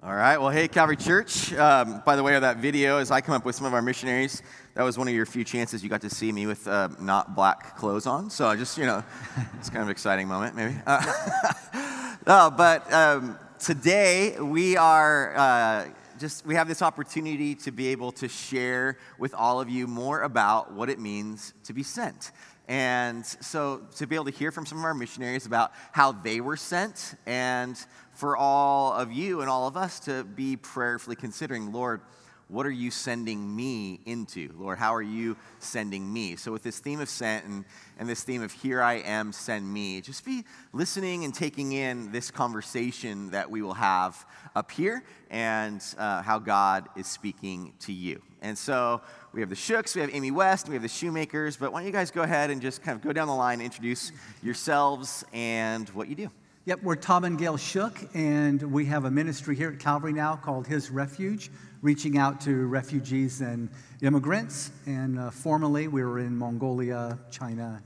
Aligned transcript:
All 0.00 0.14
right. 0.14 0.38
Well, 0.38 0.50
hey, 0.50 0.68
Calvary 0.68 0.94
Church. 0.94 1.52
Um, 1.54 2.04
by 2.06 2.14
the 2.14 2.22
way, 2.22 2.36
of 2.36 2.42
that 2.42 2.58
video, 2.58 2.98
as 2.98 3.10
I 3.10 3.20
come 3.20 3.34
up 3.34 3.44
with 3.44 3.56
some 3.56 3.66
of 3.66 3.74
our 3.74 3.82
missionaries, 3.82 4.44
that 4.74 4.84
was 4.84 4.96
one 4.96 5.08
of 5.08 5.14
your 5.14 5.26
few 5.26 5.42
chances 5.42 5.82
you 5.82 5.88
got 5.88 6.02
to 6.02 6.08
see 6.10 6.30
me 6.30 6.46
with 6.46 6.68
uh, 6.68 6.90
not 7.00 7.34
black 7.34 7.76
clothes 7.76 8.06
on. 8.06 8.30
So 8.30 8.46
I 8.46 8.54
just, 8.54 8.78
you 8.78 8.86
know, 8.86 9.02
it's 9.58 9.68
kind 9.68 9.82
of 9.82 9.88
an 9.88 9.90
exciting 9.90 10.28
moment, 10.28 10.54
maybe. 10.54 10.76
Uh, 10.86 12.14
no, 12.28 12.54
but 12.56 12.92
um, 12.92 13.40
today 13.58 14.38
we 14.38 14.76
are 14.76 15.36
uh, 15.36 15.88
just, 16.20 16.46
we 16.46 16.54
have 16.54 16.68
this 16.68 16.80
opportunity 16.80 17.56
to 17.56 17.72
be 17.72 17.88
able 17.88 18.12
to 18.12 18.28
share 18.28 18.98
with 19.18 19.34
all 19.34 19.60
of 19.60 19.68
you 19.68 19.88
more 19.88 20.22
about 20.22 20.72
what 20.72 20.88
it 20.88 21.00
means 21.00 21.54
to 21.64 21.72
be 21.72 21.82
sent. 21.82 22.30
And 22.68 23.24
so 23.24 23.82
to 23.96 24.06
be 24.06 24.14
able 24.14 24.26
to 24.26 24.30
hear 24.30 24.52
from 24.52 24.66
some 24.66 24.78
of 24.78 24.84
our 24.84 24.92
missionaries 24.92 25.46
about 25.46 25.72
how 25.90 26.12
they 26.12 26.42
were 26.42 26.56
sent 26.56 27.14
and 27.26 27.82
for 28.12 28.36
all 28.36 28.92
of 28.92 29.10
you 29.10 29.40
and 29.40 29.48
all 29.48 29.66
of 29.66 29.76
us 29.76 30.00
to 30.00 30.22
be 30.22 30.56
prayerfully 30.56 31.16
considering, 31.16 31.72
Lord, 31.72 32.02
what 32.48 32.64
are 32.64 32.70
you 32.70 32.90
sending 32.90 33.54
me 33.54 34.00
into? 34.06 34.50
Lord, 34.58 34.78
how 34.78 34.94
are 34.94 35.02
you 35.02 35.36
sending 35.58 36.10
me? 36.10 36.36
So, 36.36 36.50
with 36.50 36.62
this 36.62 36.78
theme 36.78 36.98
of 36.98 37.08
sent 37.08 37.44
and, 37.44 37.64
and 37.98 38.08
this 38.08 38.22
theme 38.22 38.42
of 38.42 38.52
here 38.52 38.80
I 38.80 38.94
am, 38.94 39.32
send 39.32 39.70
me, 39.70 40.00
just 40.00 40.24
be 40.24 40.44
listening 40.72 41.24
and 41.24 41.34
taking 41.34 41.72
in 41.72 42.10
this 42.10 42.30
conversation 42.30 43.30
that 43.32 43.50
we 43.50 43.60
will 43.60 43.74
have 43.74 44.26
up 44.56 44.70
here 44.70 45.04
and 45.30 45.82
uh, 45.98 46.22
how 46.22 46.38
God 46.38 46.88
is 46.96 47.06
speaking 47.06 47.74
to 47.80 47.92
you. 47.92 48.22
And 48.40 48.56
so, 48.56 49.02
we 49.38 49.42
have 49.42 49.50
the 49.50 49.54
Shooks, 49.54 49.94
we 49.94 50.00
have 50.00 50.12
Amy 50.12 50.32
West, 50.32 50.66
we 50.66 50.74
have 50.74 50.82
the 50.82 50.88
Shoemakers, 50.88 51.56
but 51.56 51.72
why 51.72 51.78
don't 51.78 51.86
you 51.86 51.92
guys 51.92 52.10
go 52.10 52.22
ahead 52.22 52.50
and 52.50 52.60
just 52.60 52.82
kind 52.82 52.96
of 52.96 53.04
go 53.04 53.12
down 53.12 53.28
the 53.28 53.34
line, 53.34 53.60
introduce 53.60 54.10
yourselves 54.42 55.24
and 55.32 55.88
what 55.90 56.08
you 56.08 56.16
do? 56.16 56.28
Yep, 56.64 56.82
we're 56.82 56.96
Tom 56.96 57.22
and 57.22 57.38
Gail 57.38 57.56
Shook, 57.56 58.00
and 58.14 58.60
we 58.60 58.86
have 58.86 59.04
a 59.04 59.10
ministry 59.12 59.54
here 59.54 59.70
at 59.70 59.78
Calvary 59.78 60.12
now 60.12 60.34
called 60.34 60.66
His 60.66 60.90
Refuge, 60.90 61.52
reaching 61.82 62.18
out 62.18 62.40
to 62.40 62.66
refugees 62.66 63.40
and 63.40 63.68
immigrants. 64.02 64.72
And 64.86 65.20
uh, 65.20 65.30
formerly, 65.30 65.86
we 65.86 66.02
were 66.02 66.18
in 66.18 66.36
Mongolia, 66.36 67.16
China. 67.30 67.80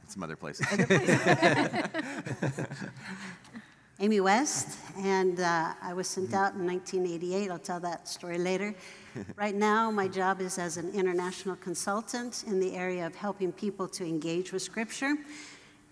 And 0.00 0.10
some 0.10 0.22
other 0.22 0.36
places. 0.36 0.66
Amy 4.00 4.20
West, 4.20 4.78
and 4.96 5.38
uh, 5.40 5.74
I 5.82 5.92
was 5.92 6.08
sent 6.08 6.32
out 6.32 6.54
in 6.54 6.66
1988. 6.66 7.50
I'll 7.50 7.58
tell 7.58 7.80
that 7.80 8.08
story 8.08 8.38
later. 8.38 8.74
Right 9.36 9.54
now, 9.54 9.90
my 9.90 10.08
job 10.08 10.40
is 10.40 10.58
as 10.58 10.76
an 10.76 10.90
international 10.92 11.56
consultant 11.56 12.44
in 12.46 12.60
the 12.60 12.74
area 12.74 13.06
of 13.06 13.14
helping 13.14 13.52
people 13.52 13.88
to 13.88 14.04
engage 14.04 14.52
with 14.52 14.62
Scripture. 14.62 15.16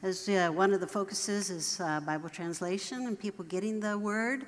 As 0.02 0.28
uh, 0.28 0.50
one 0.52 0.72
of 0.72 0.80
the 0.80 0.86
focuses 0.86 1.50
is 1.50 1.80
uh, 1.80 2.00
Bible 2.00 2.28
translation 2.28 3.06
and 3.06 3.18
people 3.18 3.44
getting 3.44 3.78
the 3.78 3.96
word. 3.96 4.46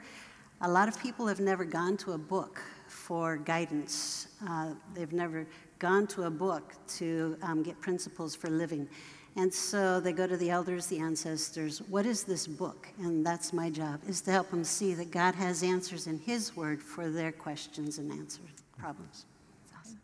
A 0.63 0.69
lot 0.69 0.89
of 0.89 0.99
people 1.01 1.27
have 1.27 1.41
never 1.41 1.65
gone 1.65 1.97
to 1.99 2.13
a 2.13 2.19
book 2.19 2.61
for 2.89 3.37
guidance. 3.37 4.29
Uh, 4.49 4.71
they've 4.95 5.13
never 5.13 5.47
gone 5.79 6.07
to 6.09 6.25
a 6.25 6.31
book 6.31 6.73
to 6.89 7.37
um, 7.43 7.63
get 7.63 7.81
principles 7.81 8.35
for 8.35 8.49
living. 8.49 8.89
And 9.37 9.53
so 9.53 10.01
they 10.01 10.13
go 10.13 10.27
to 10.27 10.37
the 10.37 10.51
elders, 10.51 10.87
the 10.87 10.99
ancestors. 10.99 11.83
What 11.89 12.07
is 12.07 12.23
this 12.23 12.47
book? 12.47 12.89
And 12.99 13.27
that's 13.27 13.53
my 13.53 13.69
job, 13.69 14.01
is 14.07 14.21
to 14.23 14.31
help 14.31 14.51
them 14.51 14.63
see 14.63 14.95
that 14.95 15.11
God 15.11 15.35
has 15.35 15.63
answers 15.63 16.07
in 16.07 16.21
His 16.21 16.57
Word 16.57 16.81
for 16.81 17.11
their 17.11 17.33
questions 17.33 17.99
and 17.99 18.13
answers, 18.13 18.54
problems. 18.79 19.27
Awesome. 19.79 20.01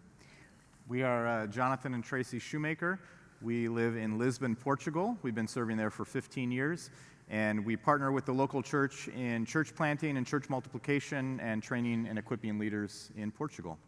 We 0.88 1.02
are 1.02 1.26
uh, 1.26 1.46
Jonathan 1.46 1.94
and 1.94 2.04
Tracy 2.04 2.38
Shoemaker. 2.38 2.98
We 3.42 3.68
live 3.68 3.96
in 3.96 4.18
Lisbon, 4.18 4.54
Portugal. 4.54 5.16
We've 5.22 5.34
been 5.34 5.48
serving 5.48 5.76
there 5.76 5.90
for 5.90 6.04
15 6.04 6.50
years, 6.50 6.90
and 7.28 7.64
we 7.64 7.76
partner 7.76 8.12
with 8.12 8.26
the 8.26 8.32
local 8.32 8.62
church 8.62 9.08
in 9.08 9.46
church 9.46 9.74
planting 9.74 10.16
and 10.16 10.26
church 10.26 10.48
multiplication 10.48 11.40
and 11.40 11.62
training 11.62 12.06
and 12.06 12.18
equipping 12.18 12.58
leaders 12.58 13.10
in 13.16 13.30
Portugal. 13.30 13.78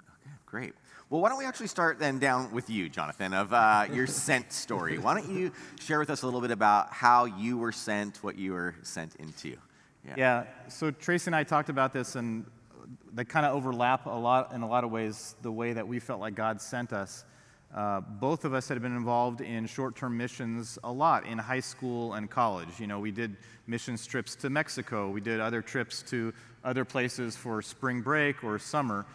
Okay, 0.00 0.34
great. 0.46 0.72
Well, 1.10 1.20
why 1.20 1.28
don't 1.28 1.38
we 1.38 1.44
actually 1.44 1.66
start 1.66 1.98
then 1.98 2.18
down 2.18 2.50
with 2.52 2.70
you, 2.70 2.88
Jonathan, 2.88 3.34
of 3.34 3.52
uh, 3.52 3.86
your 3.92 4.06
sent 4.06 4.52
story? 4.52 4.98
Why 4.98 5.14
don't 5.14 5.30
you 5.30 5.52
share 5.78 5.98
with 5.98 6.10
us 6.10 6.22
a 6.22 6.26
little 6.26 6.40
bit 6.40 6.50
about 6.50 6.92
how 6.92 7.26
you 7.26 7.58
were 7.58 7.72
sent, 7.72 8.18
what 8.22 8.38
you 8.38 8.52
were 8.52 8.74
sent 8.82 9.14
into? 9.16 9.56
Yeah. 10.06 10.14
yeah 10.16 10.44
so 10.68 10.90
Tracy 10.90 11.28
and 11.28 11.36
I 11.36 11.44
talked 11.44 11.68
about 11.68 11.92
this, 11.92 12.16
and 12.16 12.46
they 13.12 13.24
kind 13.24 13.46
of 13.46 13.54
overlap 13.54 14.06
a 14.06 14.10
lot 14.10 14.52
in 14.52 14.62
a 14.62 14.68
lot 14.68 14.84
of 14.84 14.90
ways. 14.90 15.34
The 15.42 15.52
way 15.52 15.72
that 15.72 15.86
we 15.86 16.00
felt 16.00 16.20
like 16.20 16.34
God 16.34 16.60
sent 16.60 16.92
us. 16.92 17.24
Uh, 17.74 18.00
both 18.00 18.44
of 18.44 18.52
us 18.52 18.68
had 18.68 18.80
been 18.82 18.94
involved 18.94 19.40
in 19.40 19.66
short 19.66 19.96
term 19.96 20.16
missions 20.16 20.78
a 20.84 20.92
lot 20.92 21.24
in 21.24 21.38
high 21.38 21.60
school 21.60 22.12
and 22.14 22.30
college. 22.30 22.68
You 22.78 22.86
know, 22.86 23.00
we 23.00 23.10
did 23.10 23.36
mission 23.66 23.96
trips 23.96 24.34
to 24.36 24.50
Mexico, 24.50 25.08
we 25.08 25.20
did 25.20 25.40
other 25.40 25.62
trips 25.62 26.02
to 26.02 26.34
other 26.64 26.84
places 26.84 27.36
for 27.36 27.62
spring 27.62 28.02
break 28.02 28.44
or 28.44 28.58
summer. 28.58 29.06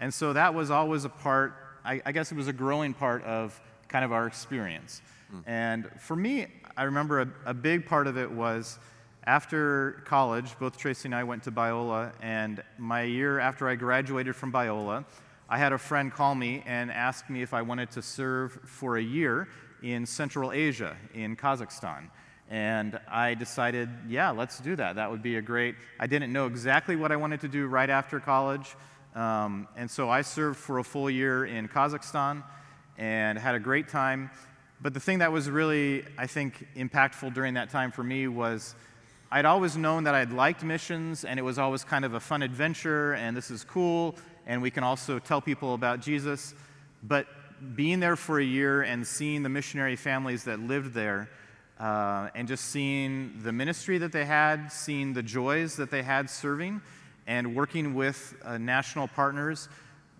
And 0.00 0.12
so 0.12 0.32
that 0.32 0.54
was 0.54 0.70
always 0.70 1.04
a 1.04 1.08
part, 1.08 1.54
I, 1.84 2.00
I 2.06 2.12
guess 2.12 2.32
it 2.32 2.36
was 2.36 2.48
a 2.48 2.52
growing 2.52 2.94
part 2.94 3.22
of 3.24 3.60
kind 3.88 4.04
of 4.04 4.12
our 4.12 4.26
experience. 4.26 5.02
Mm. 5.34 5.42
And 5.46 5.90
for 6.00 6.16
me, 6.16 6.46
I 6.76 6.84
remember 6.84 7.20
a, 7.20 7.28
a 7.46 7.54
big 7.54 7.86
part 7.86 8.06
of 8.06 8.16
it 8.16 8.30
was 8.30 8.78
after 9.26 10.02
college, 10.04 10.56
both 10.58 10.78
Tracy 10.78 11.08
and 11.08 11.14
I 11.14 11.24
went 11.24 11.42
to 11.44 11.50
Biola, 11.50 12.12
and 12.22 12.62
my 12.78 13.02
year 13.02 13.40
after 13.40 13.68
I 13.68 13.74
graduated 13.74 14.36
from 14.36 14.52
Biola, 14.52 15.04
I 15.48 15.58
had 15.58 15.72
a 15.72 15.78
friend 15.78 16.12
call 16.12 16.36
me 16.36 16.62
and 16.64 16.92
ask 16.92 17.28
me 17.28 17.42
if 17.42 17.52
I 17.52 17.62
wanted 17.62 17.90
to 17.92 18.02
serve 18.02 18.52
for 18.64 18.98
a 18.98 19.02
year 19.02 19.48
in 19.82 20.06
Central 20.06 20.52
Asia, 20.52 20.96
in 21.12 21.34
Kazakhstan. 21.36 22.08
And 22.48 23.00
I 23.10 23.34
decided, 23.34 23.88
yeah, 24.08 24.30
let's 24.30 24.60
do 24.60 24.76
that. 24.76 24.94
That 24.94 25.10
would 25.10 25.22
be 25.22 25.36
a 25.36 25.42
great. 25.42 25.74
I 25.98 26.06
didn't 26.06 26.32
know 26.32 26.46
exactly 26.46 26.94
what 26.94 27.10
I 27.10 27.16
wanted 27.16 27.40
to 27.40 27.48
do 27.48 27.66
right 27.66 27.90
after 27.90 28.20
college. 28.20 28.76
Um, 29.16 29.66
and 29.76 29.90
so 29.90 30.08
I 30.08 30.22
served 30.22 30.56
for 30.56 30.78
a 30.78 30.84
full 30.84 31.10
year 31.10 31.46
in 31.46 31.66
Kazakhstan 31.66 32.44
and 32.96 33.36
had 33.36 33.56
a 33.56 33.60
great 33.60 33.88
time. 33.88 34.30
But 34.80 34.94
the 34.94 35.00
thing 35.00 35.18
that 35.18 35.32
was 35.32 35.50
really, 35.50 36.04
I 36.16 36.28
think, 36.28 36.68
impactful 36.76 37.34
during 37.34 37.54
that 37.54 37.70
time 37.70 37.90
for 37.90 38.04
me 38.04 38.28
was 38.28 38.76
I'd 39.30 39.44
always 39.44 39.76
known 39.76 40.04
that 40.04 40.14
I'd 40.14 40.32
liked 40.32 40.62
missions 40.62 41.24
and 41.24 41.38
it 41.38 41.42
was 41.42 41.58
always 41.58 41.82
kind 41.82 42.04
of 42.04 42.14
a 42.14 42.20
fun 42.20 42.42
adventure 42.42 43.14
and 43.14 43.36
this 43.36 43.50
is 43.50 43.64
cool 43.64 44.16
and 44.46 44.62
we 44.62 44.70
can 44.70 44.84
also 44.84 45.18
tell 45.18 45.40
people 45.40 45.74
about 45.74 46.00
Jesus. 46.00 46.54
But 47.02 47.26
being 47.74 48.00
there 48.00 48.16
for 48.16 48.38
a 48.38 48.44
year 48.44 48.82
and 48.82 49.06
seeing 49.06 49.42
the 49.42 49.48
missionary 49.48 49.96
families 49.96 50.44
that 50.44 50.60
lived 50.60 50.94
there, 50.94 51.28
uh, 51.78 52.30
and 52.34 52.48
just 52.48 52.66
seeing 52.66 53.38
the 53.42 53.52
ministry 53.52 53.98
that 53.98 54.12
they 54.12 54.24
had, 54.24 54.72
seeing 54.72 55.12
the 55.12 55.22
joys 55.22 55.76
that 55.76 55.90
they 55.90 56.02
had 56.02 56.30
serving, 56.30 56.80
and 57.26 57.54
working 57.54 57.94
with 57.94 58.34
uh, 58.44 58.56
national 58.56 59.08
partners, 59.08 59.68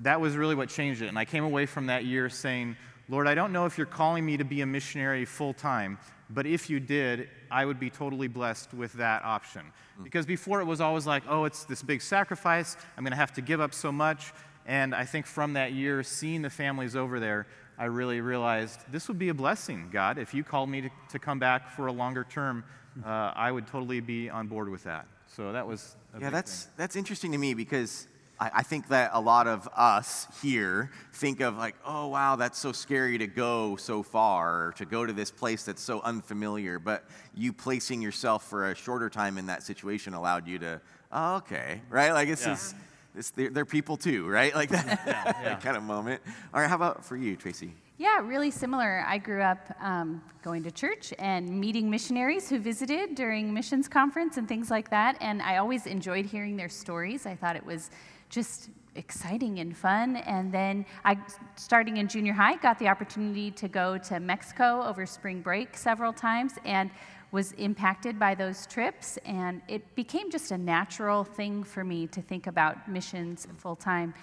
that 0.01 0.21
was 0.21 0.37
really 0.37 0.55
what 0.55 0.69
changed 0.69 1.03
it. 1.03 1.09
And 1.09 1.19
I 1.19 1.25
came 1.25 1.45
away 1.45 1.67
from 1.67 1.87
that 1.87 2.05
year 2.05 2.29
saying, 2.29 2.77
Lord, 3.09 3.27
I 3.29 3.35
don't 3.35 3.53
know 3.53 3.65
if 3.67 3.79
you're 3.79 3.87
calling 3.87 4.27
me 4.27 4.37
to 4.37 4.45
be 4.45 4.61
a 4.61 4.67
missionary 4.67 5.25
full 5.25 5.55
time, 5.55 5.99
but 6.29 6.45
if 6.45 6.69
you 6.69 6.81
did, 6.81 7.29
I 7.51 7.65
would 7.65 7.79
be 7.79 7.91
totally 7.91 8.29
blessed 8.29 8.75
with 8.75 8.93
that 8.95 9.25
option. 9.25 9.63
Mm. 9.99 10.05
Because 10.05 10.27
before 10.27 10.61
it 10.61 10.65
was 10.65 10.81
always 10.81 11.07
like, 11.07 11.23
oh, 11.29 11.45
it's 11.45 11.65
this 11.65 11.83
big 11.83 12.03
sacrifice, 12.03 12.77
I'm 12.97 13.05
going 13.05 13.13
to 13.13 13.17
have 13.17 13.33
to 13.35 13.41
give 13.41 13.61
up 13.61 13.75
so 13.75 13.93
much. 13.93 14.33
And 14.67 14.95
I 14.95 15.05
think 15.05 15.27
from 15.27 15.53
that 15.55 15.73
year, 15.73 16.03
seeing 16.03 16.43
the 16.43 16.51
families 16.51 16.97
over 16.97 17.21
there, 17.21 17.47
I 17.79 17.85
really 17.85 18.21
realized 18.21 18.81
this 18.91 19.09
would 19.09 19.19
be 19.19 19.29
a 19.29 19.35
blessing, 19.35 19.89
God. 19.93 20.19
If 20.19 20.35
you 20.35 20.43
called 20.43 20.71
me 20.71 20.81
to, 20.83 20.91
to 21.11 21.19
come 21.19 21.39
back 21.39 21.71
for 21.71 21.87
a 21.87 21.93
longer 21.93 22.27
term, 22.29 22.65
mm. 22.99 23.07
uh, 23.07 23.33
I 23.37 23.53
would 23.53 23.67
totally 23.67 24.01
be 24.01 24.31
on 24.31 24.49
board 24.49 24.69
with 24.69 24.85
that. 24.85 25.07
So 25.27 25.53
that 25.53 25.67
was 25.67 25.97
yeah. 26.19 26.31
That's 26.31 26.65
thing. 26.65 26.73
that's 26.77 26.97
interesting 26.97 27.33
to 27.33 27.39
me 27.39 27.53
because 27.55 28.07
I, 28.39 28.51
I 28.57 28.63
think 28.63 28.89
that 28.89 29.11
a 29.15 29.21
lot 29.21 29.47
of 29.47 29.69
us 29.75 30.27
here 30.43 30.91
think 31.13 31.41
of 31.41 31.57
like, 31.57 31.75
oh, 31.85 32.09
wow, 32.09 32.37
that's 32.37 32.59
so 32.59 32.73
scary 32.73 33.19
to 33.19 33.27
go 33.27 33.77
so 33.77 34.03
far, 34.03 34.67
or 34.67 34.73
to 34.73 34.85
go 34.85 35.07
to 35.07 35.13
this 35.13 35.31
place 35.31 35.65
that's 35.65 35.83
so 35.83 36.01
unfamiliar. 36.03 36.79
But 36.79 37.05
you 37.35 37.53
placing 37.53 38.03
yourself 38.03 38.49
for 38.49 38.71
a 38.71 38.75
shorter 38.75 39.11
time 39.11 39.39
in 39.39 39.47
that 39.47 39.63
situation 39.63 40.15
allowed 40.15 40.47
you 40.47 40.59
to, 40.61 40.81
oh, 41.13 41.37
okay, 41.37 41.81
right? 41.89 42.13
Like, 42.13 42.29
this 42.29 42.47
yeah. 42.47 42.53
is. 42.53 42.75
This, 43.15 43.31
they're, 43.31 43.49
they're, 43.49 43.65
people 43.65 43.97
too, 43.97 44.29
right? 44.29 44.55
Like 44.55 44.69
that, 44.69 45.01
yeah, 45.07 45.43
yeah. 45.43 45.55
kind 45.63 45.75
of 45.75 45.83
moment. 45.83 46.21
All 46.53 46.61
right, 46.61 46.69
how 46.69 46.77
about 46.77 47.03
for 47.03 47.17
you, 47.17 47.35
Tracy? 47.35 47.73
Yeah, 47.99 48.21
really 48.21 48.51
similar. 48.51 49.03
I 49.09 49.17
grew 49.17 49.41
up 49.41 49.75
um, 49.81 50.21
going 50.43 50.63
to 50.65 50.71
church 50.71 51.15
and 51.19 51.49
meeting 51.49 51.89
missionaries 51.89 52.51
who 52.51 52.59
visited 52.59 53.15
during 53.15 53.55
missions 53.55 53.89
conference 53.89 54.37
and 54.37 54.47
things 54.47 54.71
like 54.71 54.91
that. 54.91 55.17
And 55.23 55.41
I 55.41 55.57
always 55.57 55.87
enjoyed 55.87 56.27
hearing 56.27 56.59
their 56.59 56.69
stories. 56.69 57.25
I 57.25 57.35
thought 57.35 57.57
it 57.57 57.65
was 57.65 57.91
just 58.29 58.71
exciting 58.95 59.59
and 59.61 59.77
fun. 59.77 60.17
And 60.17 60.53
then 60.53 60.87
I, 61.05 61.19
starting 61.55 61.99
in 61.99 62.09
junior 62.09 62.33
high, 62.33 62.57
got 62.57 62.79
the 62.79 62.89
opportunity 62.89 63.51
to 63.53 63.69
go 63.69 63.99
to 63.99 64.21
Mexico 64.21 64.83
over 64.83 65.07
spring 65.07 65.41
break 65.41 65.77
several 65.77 66.13
times 66.13 66.55
and 66.65 66.91
was 67.33 67.53
impacted 67.53 68.19
by 68.19 68.35
those 68.35 68.67
trips. 68.67 69.19
And 69.25 69.61
it 69.69 69.95
became 69.95 70.31
just 70.31 70.51
a 70.51 70.59
natural 70.59 71.25
thing 71.25 71.65
for 71.65 71.85
me 71.85 72.07
to 72.09 72.23
think 72.23 72.47
about 72.47 72.89
missions 72.89 73.47
full 73.59 73.77
time. 73.77 74.15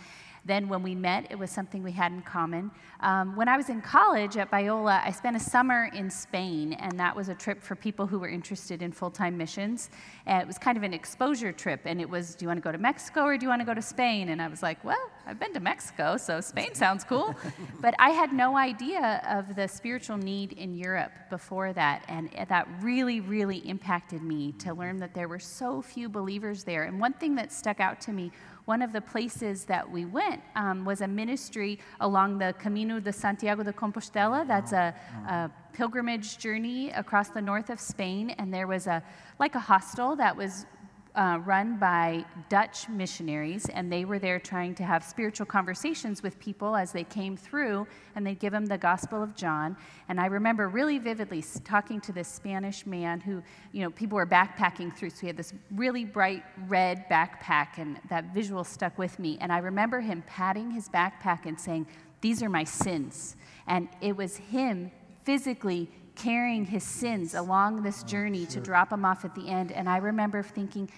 Then 0.45 0.67
when 0.67 0.83
we 0.83 0.93
met, 0.93 1.27
it 1.29 1.39
was 1.39 1.49
something 1.49 1.83
we 1.83 1.93
had 1.93 2.11
in 2.11 2.21
common. 2.21 2.69
Um, 2.99 3.35
when 3.35 3.47
I 3.47 3.55
was 3.55 3.69
in 3.69 3.81
college 3.81 4.35
at 4.35 4.51
Biola, 4.51 5.01
I 5.03 5.11
spent 5.11 5.35
a 5.35 5.39
summer 5.39 5.89
in 5.93 6.09
Spain, 6.09 6.73
and 6.73 6.99
that 6.99 7.15
was 7.15 7.29
a 7.29 7.35
trip 7.35 7.61
for 7.61 7.75
people 7.75 8.05
who 8.05 8.19
were 8.19 8.27
interested 8.27 8.81
in 8.81 8.91
full 8.91 9.09
time 9.09 9.37
missions. 9.37 9.89
And 10.25 10.41
it 10.41 10.47
was 10.47 10.57
kind 10.57 10.77
of 10.77 10.83
an 10.83 10.93
exposure 10.93 11.53
trip, 11.53 11.81
and 11.85 12.01
it 12.01 12.09
was 12.09 12.35
do 12.35 12.43
you 12.43 12.47
want 12.47 12.57
to 12.57 12.63
go 12.63 12.71
to 12.71 12.77
Mexico 12.77 13.23
or 13.23 13.37
do 13.37 13.45
you 13.45 13.49
want 13.49 13.61
to 13.61 13.65
go 13.65 13.73
to 13.73 13.81
Spain? 13.81 14.29
And 14.29 14.41
I 14.41 14.47
was 14.47 14.61
like, 14.61 14.83
well, 14.83 15.11
I've 15.25 15.39
been 15.39 15.53
to 15.53 15.59
Mexico, 15.61 16.17
so 16.17 16.41
Spain 16.41 16.75
sounds 16.75 17.05
cool. 17.05 17.33
but 17.81 17.95
I 17.99 18.09
had 18.09 18.33
no 18.33 18.57
idea 18.57 19.21
of 19.29 19.55
the 19.55 19.67
spiritual 19.67 20.17
need 20.17 20.53
in 20.53 20.73
Europe 20.73 21.11
before 21.29 21.71
that, 21.73 22.03
and 22.09 22.29
that 22.49 22.67
really, 22.81 23.21
really 23.21 23.59
impacted 23.59 24.21
me 24.21 24.51
to 24.59 24.73
learn 24.73 24.97
that 24.97 25.13
there 25.13 25.29
were 25.29 25.39
so 25.39 25.81
few 25.81 26.09
believers 26.09 26.63
there. 26.65 26.83
And 26.83 26.99
one 26.99 27.13
thing 27.13 27.35
that 27.35 27.53
stuck 27.53 27.79
out 27.79 28.01
to 28.01 28.11
me 28.11 28.31
one 28.65 28.81
of 28.81 28.93
the 28.93 29.01
places 29.01 29.65
that 29.65 29.89
we 29.89 30.05
went 30.05 30.41
um, 30.55 30.85
was 30.85 31.01
a 31.01 31.07
ministry 31.07 31.79
along 31.99 32.37
the 32.37 32.53
Camino 32.59 32.99
de 32.99 33.11
Santiago 33.11 33.63
de 33.63 33.73
Compostela. 33.73 34.47
That's 34.47 34.71
a, 34.71 34.95
a, 35.27 35.51
pilgrimage 35.73 36.37
journey 36.37 36.91
across 36.91 37.29
the 37.29 37.41
north 37.41 37.71
of 37.71 37.79
Spain, 37.79 38.29
and 38.37 38.53
there 38.53 38.67
was 38.67 38.85
a 38.85 39.01
like 39.39 39.55
a 39.55 39.59
hostel 39.59 40.15
that 40.15 40.37
was 40.37 40.67
uh, 41.15 41.39
run 41.45 41.77
by 41.77 42.25
Dutch 42.49 42.89
missionaries, 42.89 43.69
and 43.69 43.91
they 43.91 44.03
were 44.03 44.17
there 44.17 44.39
trying 44.39 44.73
to 44.75 44.83
have 44.83 45.03
spiritual 45.03 45.45
conversations 45.45 46.23
with 46.23 46.39
people 46.39 46.75
as 46.75 46.91
they 46.91 47.03
came 47.03 47.37
through, 47.37 47.85
and 48.15 48.25
they'd 48.25 48.39
give 48.39 48.51
them 48.51 48.65
the 48.65 48.77
Gospel 48.77 49.21
of 49.21 49.35
John. 49.35 49.77
And 50.09 50.19
I 50.19 50.25
remember 50.25 50.69
really 50.69 50.97
vividly 50.97 51.43
talking 51.63 52.01
to 52.01 52.11
this 52.11 52.27
Spanish 52.27 52.87
man 52.87 53.19
who, 53.19 53.43
you 53.71 53.81
know, 53.81 53.91
people 53.91 54.15
were 54.15 54.25
backpacking 54.25 54.95
through, 54.95 55.11
so 55.11 55.21
he 55.21 55.27
had 55.27 55.37
this 55.37 55.53
really 55.75 56.03
bright 56.03 56.43
red 56.67 57.05
backpack, 57.09 57.77
and 57.77 57.99
that 58.09 58.33
visual 58.33 58.63
stuck 58.63 58.97
with 58.97 59.19
me. 59.19 59.37
And 59.39 59.51
I 59.51 59.59
remember 59.59 60.01
him 60.01 60.23
patting 60.25 60.71
his 60.71 60.89
backpack 60.89 61.45
and 61.45 61.59
saying, 61.59 61.85
These 62.21 62.41
are 62.41 62.49
my 62.49 62.63
sins. 62.63 63.35
And 63.67 63.87
it 64.01 64.17
was 64.17 64.37
him 64.37 64.91
physically 65.23 65.89
carrying 66.15 66.65
his 66.65 66.83
sins 66.83 67.33
along 67.33 67.83
this 67.83 68.03
journey 68.03 68.45
to 68.47 68.59
drop 68.59 68.89
them 68.89 69.05
off 69.05 69.25
at 69.25 69.35
the 69.35 69.49
end. 69.49 69.71
And 69.71 69.89
I 69.89 69.97
remember 69.97 70.43
thinking, 70.43 70.89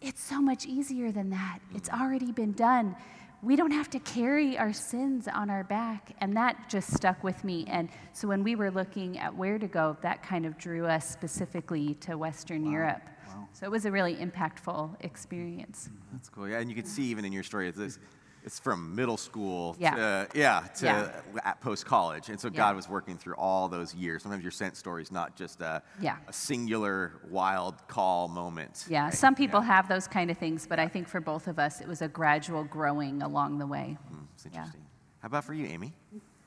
it's 0.00 0.22
so 0.22 0.40
much 0.40 0.66
easier 0.66 1.12
than 1.12 1.30
that. 1.30 1.58
It's 1.74 1.90
already 1.90 2.32
been 2.32 2.52
done. 2.52 2.96
We 3.42 3.56
don't 3.56 3.70
have 3.70 3.88
to 3.90 3.98
carry 4.00 4.58
our 4.58 4.72
sins 4.72 5.28
on 5.28 5.50
our 5.50 5.64
back. 5.64 6.14
And 6.20 6.36
that 6.36 6.68
just 6.68 6.92
stuck 6.92 7.22
with 7.24 7.42
me. 7.44 7.64
And 7.68 7.88
so 8.12 8.28
when 8.28 8.42
we 8.42 8.54
were 8.54 8.70
looking 8.70 9.18
at 9.18 9.34
where 9.34 9.58
to 9.58 9.66
go, 9.66 9.96
that 10.02 10.22
kind 10.22 10.44
of 10.46 10.58
drew 10.58 10.86
us 10.86 11.08
specifically 11.08 11.94
to 12.00 12.16
Western 12.16 12.64
wow. 12.66 12.70
Europe. 12.70 13.02
Wow. 13.28 13.48
So 13.52 13.66
it 13.66 13.70
was 13.70 13.86
a 13.86 13.90
really 13.90 14.16
impactful 14.16 14.96
experience. 15.00 15.88
Mm-hmm. 15.88 16.16
That's 16.16 16.28
cool. 16.28 16.48
Yeah, 16.48 16.60
and 16.60 16.68
you 16.68 16.76
can 16.76 16.84
see 16.84 17.04
even 17.04 17.24
in 17.24 17.32
your 17.32 17.42
story, 17.42 17.68
it's 17.68 17.78
this 17.78 17.98
it's 18.44 18.58
from 18.58 18.94
middle 18.94 19.16
school 19.16 19.76
yeah. 19.78 19.94
to 19.94 20.28
yeah 20.34 20.60
to 20.74 20.86
yeah. 21.34 21.52
post 21.54 21.84
college 21.84 22.28
and 22.28 22.40
so 22.40 22.48
yeah. 22.48 22.56
god 22.56 22.76
was 22.76 22.88
working 22.88 23.16
through 23.16 23.34
all 23.34 23.68
those 23.68 23.94
years 23.94 24.22
sometimes 24.22 24.42
your 24.42 24.50
sent 24.50 24.76
story 24.76 25.02
is 25.02 25.12
not 25.12 25.36
just 25.36 25.60
a, 25.60 25.82
yeah. 26.00 26.16
a 26.28 26.32
singular 26.32 27.12
wild 27.28 27.74
call 27.88 28.28
moment 28.28 28.84
yeah 28.88 29.04
right? 29.04 29.14
some 29.14 29.34
people 29.34 29.60
have 29.60 29.88
those 29.88 30.06
kind 30.06 30.30
of 30.30 30.38
things 30.38 30.66
but 30.66 30.78
i 30.78 30.88
think 30.88 31.08
for 31.08 31.20
both 31.20 31.46
of 31.46 31.58
us 31.58 31.80
it 31.80 31.88
was 31.88 32.02
a 32.02 32.08
gradual 32.08 32.64
growing 32.64 33.22
along 33.22 33.58
the 33.58 33.66
way 33.66 33.96
mm, 34.12 34.18
it's 34.34 34.46
interesting 34.46 34.82
how 35.20 35.26
about 35.26 35.44
for 35.44 35.54
you 35.54 35.66
amy 35.66 35.92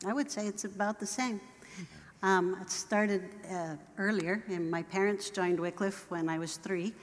i 0.05 0.13
would 0.13 0.31
say 0.31 0.47
it's 0.47 0.65
about 0.65 0.99
the 0.99 1.07
same 1.07 1.39
um, 2.23 2.57
it 2.61 2.71
started 2.71 3.21
uh, 3.51 3.75
earlier 3.97 4.41
and 4.47 4.71
my 4.71 4.81
parents 4.81 5.29
joined 5.29 5.59
wycliffe 5.59 6.09
when 6.09 6.29
i 6.29 6.39
was 6.39 6.57
three 6.57 6.93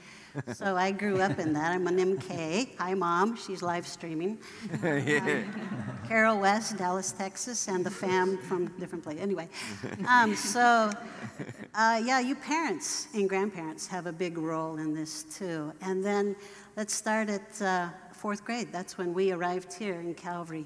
so 0.53 0.75
I 0.75 0.91
grew 0.91 1.21
up 1.21 1.39
in 1.39 1.53
that. 1.53 1.71
I'm 1.71 1.87
an 1.87 1.97
MK. 1.97 2.77
Hi, 2.77 2.93
mom. 2.93 3.35
She's 3.35 3.61
live 3.61 3.87
streaming. 3.87 4.39
Um, 4.83 5.45
Carol 6.07 6.39
West, 6.39 6.77
Dallas, 6.77 7.11
Texas, 7.11 7.67
and 7.67 7.85
the 7.85 7.89
fam 7.89 8.37
from 8.37 8.67
different 8.79 9.03
places. 9.03 9.21
Anyway, 9.21 9.47
um, 10.07 10.35
so 10.35 10.91
uh, 11.75 12.01
yeah, 12.03 12.19
you 12.19 12.35
parents 12.35 13.07
and 13.13 13.29
grandparents 13.29 13.87
have 13.87 14.07
a 14.07 14.11
big 14.11 14.37
role 14.37 14.77
in 14.77 14.93
this 14.93 15.23
too. 15.23 15.71
And 15.81 16.03
then 16.03 16.35
let's 16.75 16.93
start 16.93 17.29
at 17.29 17.61
uh, 17.61 17.89
fourth 18.11 18.43
grade. 18.43 18.69
That's 18.71 18.97
when 18.97 19.13
we 19.13 19.31
arrived 19.31 19.73
here 19.73 20.01
in 20.01 20.13
Calvary. 20.13 20.65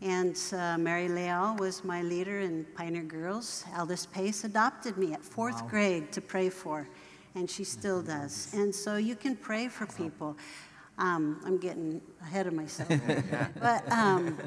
And 0.00 0.38
uh, 0.52 0.76
Mary 0.76 1.08
Leal 1.08 1.56
was 1.58 1.84
my 1.84 2.02
leader 2.02 2.40
in 2.40 2.66
Pioneer 2.74 3.04
Girls. 3.04 3.64
Aldous 3.78 4.06
Pace 4.06 4.44
adopted 4.44 4.96
me 4.96 5.12
at 5.12 5.22
fourth 5.22 5.62
wow. 5.62 5.68
grade 5.68 6.12
to 6.12 6.20
pray 6.20 6.50
for 6.50 6.88
and 7.34 7.50
she 7.50 7.64
still 7.64 8.02
does. 8.02 8.52
And 8.54 8.74
so 8.74 8.96
you 8.96 9.16
can 9.16 9.36
pray 9.36 9.68
for 9.68 9.86
people. 9.86 10.36
Um, 10.98 11.40
I'm 11.44 11.58
getting 11.58 12.00
ahead 12.22 12.46
of 12.46 12.52
myself. 12.52 12.88
but 13.60 13.90
um, 13.90 14.38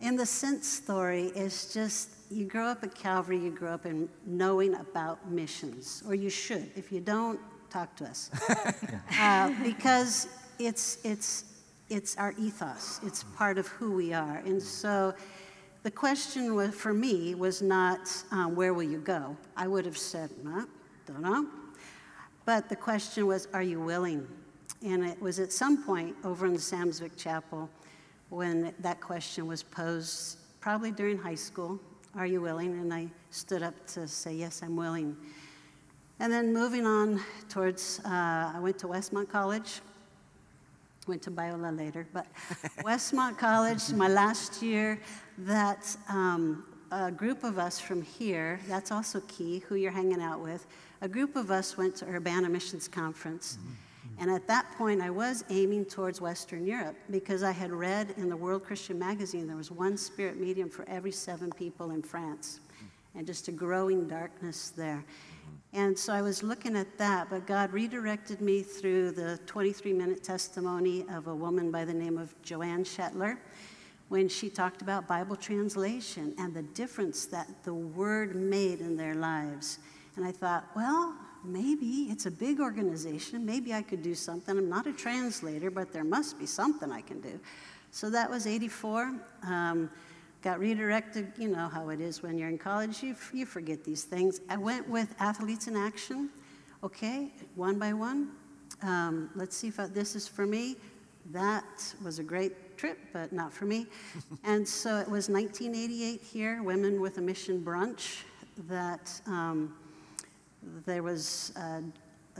in 0.00 0.16
the 0.16 0.26
sent 0.26 0.64
story, 0.64 1.32
it's 1.34 1.72
just 1.72 2.10
you 2.30 2.44
grow 2.44 2.66
up 2.66 2.82
at 2.82 2.94
Calvary, 2.94 3.38
you 3.38 3.50
grow 3.50 3.72
up 3.72 3.86
in 3.86 4.08
knowing 4.26 4.74
about 4.74 5.30
missions, 5.30 6.02
or 6.06 6.14
you 6.14 6.30
should. 6.30 6.70
If 6.74 6.90
you 6.90 7.00
don't, 7.00 7.38
talk 7.70 7.94
to 7.96 8.04
us. 8.04 8.30
uh, 9.20 9.52
because 9.62 10.28
it's, 10.58 10.98
it's, 11.04 11.44
it's 11.88 12.16
our 12.16 12.34
ethos, 12.38 13.00
it's 13.04 13.22
part 13.22 13.58
of 13.58 13.68
who 13.68 13.92
we 13.92 14.12
are. 14.12 14.38
And 14.38 14.60
so 14.60 15.14
the 15.82 15.90
question 15.90 16.54
was, 16.54 16.74
for 16.74 16.92
me 16.92 17.34
was 17.34 17.62
not, 17.62 18.00
um, 18.32 18.56
where 18.56 18.74
will 18.74 18.82
you 18.82 18.98
go? 18.98 19.36
I 19.56 19.68
would 19.68 19.84
have 19.84 19.98
said, 19.98 20.30
no, 20.42 20.66
don't 21.06 21.22
know. 21.22 21.46
But 22.46 22.68
the 22.68 22.76
question 22.76 23.26
was, 23.26 23.48
are 23.52 23.62
you 23.62 23.80
willing? 23.80 24.26
And 24.84 25.04
it 25.04 25.20
was 25.20 25.40
at 25.40 25.52
some 25.52 25.82
point 25.82 26.14
over 26.24 26.46
in 26.46 26.52
the 26.52 26.60
Samswick 26.60 27.16
Chapel 27.16 27.68
when 28.28 28.72
that 28.78 29.00
question 29.00 29.48
was 29.48 29.64
posed, 29.64 30.38
probably 30.60 30.92
during 30.92 31.18
high 31.18 31.34
school, 31.34 31.80
are 32.14 32.24
you 32.24 32.40
willing? 32.40 32.70
And 32.78 32.94
I 32.94 33.08
stood 33.30 33.64
up 33.64 33.74
to 33.88 34.06
say, 34.06 34.32
yes, 34.32 34.62
I'm 34.62 34.76
willing. 34.76 35.16
And 36.20 36.32
then 36.32 36.52
moving 36.52 36.86
on 36.86 37.20
towards, 37.48 38.00
uh, 38.04 38.52
I 38.54 38.58
went 38.60 38.78
to 38.78 38.86
Westmont 38.86 39.28
College, 39.28 39.80
went 41.08 41.22
to 41.22 41.32
Biola 41.32 41.76
later, 41.76 42.06
but 42.12 42.26
Westmont 42.78 43.38
College, 43.38 43.92
my 43.92 44.08
last 44.08 44.62
year, 44.62 45.00
that 45.38 45.96
um, 46.08 46.64
a 46.90 47.10
group 47.10 47.44
of 47.44 47.58
us 47.58 47.78
from 47.78 48.02
here, 48.02 48.60
that's 48.68 48.92
also 48.92 49.20
key, 49.28 49.60
who 49.68 49.74
you're 49.74 49.90
hanging 49.90 50.20
out 50.20 50.40
with, 50.40 50.66
a 51.00 51.08
group 51.08 51.36
of 51.36 51.50
us 51.50 51.76
went 51.76 51.96
to 51.96 52.06
Urbana 52.06 52.48
Missions 52.48 52.88
Conference. 52.88 53.58
Mm-hmm. 53.60 54.22
And 54.22 54.30
at 54.30 54.46
that 54.48 54.70
point, 54.78 55.02
I 55.02 55.10
was 55.10 55.44
aiming 55.50 55.86
towards 55.86 56.20
Western 56.20 56.66
Europe 56.66 56.96
because 57.10 57.42
I 57.42 57.52
had 57.52 57.70
read 57.70 58.14
in 58.16 58.28
the 58.28 58.36
World 58.36 58.64
Christian 58.64 58.98
Magazine 58.98 59.46
there 59.46 59.56
was 59.56 59.70
one 59.70 59.96
spirit 59.96 60.38
medium 60.38 60.70
for 60.70 60.88
every 60.88 61.12
seven 61.12 61.50
people 61.52 61.90
in 61.90 62.02
France, 62.02 62.60
mm-hmm. 62.64 63.18
and 63.18 63.26
just 63.26 63.48
a 63.48 63.52
growing 63.52 64.06
darkness 64.08 64.70
there. 64.70 65.04
Mm-hmm. 65.04 65.78
And 65.78 65.98
so 65.98 66.14
I 66.14 66.22
was 66.22 66.42
looking 66.42 66.76
at 66.76 66.96
that, 66.96 67.28
but 67.28 67.46
God 67.46 67.72
redirected 67.72 68.40
me 68.40 68.62
through 68.62 69.10
the 69.10 69.38
23 69.46 69.92
minute 69.92 70.22
testimony 70.22 71.04
of 71.12 71.26
a 71.26 71.34
woman 71.34 71.70
by 71.70 71.84
the 71.84 71.92
name 71.92 72.16
of 72.16 72.34
Joanne 72.42 72.84
Shetler 72.84 73.36
when 74.08 74.28
she 74.28 74.48
talked 74.48 74.82
about 74.82 75.08
Bible 75.08 75.36
translation 75.36 76.34
and 76.38 76.54
the 76.54 76.62
difference 76.62 77.26
that 77.26 77.48
the 77.64 77.74
word 77.74 78.36
made 78.36 78.80
in 78.80 78.96
their 78.96 79.14
lives. 79.14 79.78
And 80.16 80.24
I 80.24 80.32
thought, 80.32 80.64
well, 80.76 81.14
maybe 81.44 82.08
it's 82.10 82.26
a 82.26 82.30
big 82.30 82.60
organization. 82.60 83.44
Maybe 83.44 83.74
I 83.74 83.82
could 83.82 84.02
do 84.02 84.14
something. 84.14 84.56
I'm 84.56 84.68
not 84.68 84.86
a 84.86 84.92
translator, 84.92 85.70
but 85.70 85.92
there 85.92 86.04
must 86.04 86.38
be 86.38 86.46
something 86.46 86.90
I 86.90 87.00
can 87.00 87.20
do. 87.20 87.38
So 87.90 88.10
that 88.10 88.30
was 88.30 88.46
84. 88.46 89.14
Um, 89.44 89.90
got 90.42 90.60
redirected. 90.60 91.32
You 91.38 91.48
know 91.48 91.68
how 91.68 91.88
it 91.88 92.00
is 92.00 92.22
when 92.22 92.38
you're 92.38 92.48
in 92.48 92.58
college, 92.58 93.02
you, 93.02 93.16
you 93.32 93.46
forget 93.46 93.82
these 93.84 94.04
things. 94.04 94.40
I 94.48 94.56
went 94.56 94.88
with 94.88 95.14
Athletes 95.18 95.66
in 95.66 95.76
Action. 95.76 96.30
Okay, 96.84 97.32
one 97.54 97.78
by 97.78 97.92
one. 97.92 98.30
Um, 98.82 99.30
let's 99.34 99.56
see 99.56 99.68
if 99.68 99.80
I, 99.80 99.86
this 99.86 100.14
is 100.14 100.28
for 100.28 100.46
me. 100.46 100.76
That 101.32 101.64
was 102.04 102.18
a 102.18 102.22
great 102.22 102.52
trip, 102.76 102.98
but 103.12 103.32
not 103.32 103.52
for 103.52 103.64
me. 103.64 103.86
and 104.44 104.66
so 104.66 104.98
it 104.98 105.08
was 105.08 105.28
1988 105.28 106.22
here, 106.22 106.62
Women 106.62 107.00
with 107.00 107.18
a 107.18 107.20
Mission 107.20 107.62
brunch, 107.62 108.22
that 108.68 109.20
um, 109.26 109.74
there 110.84 111.02
was 111.02 111.52
a, 111.56 111.82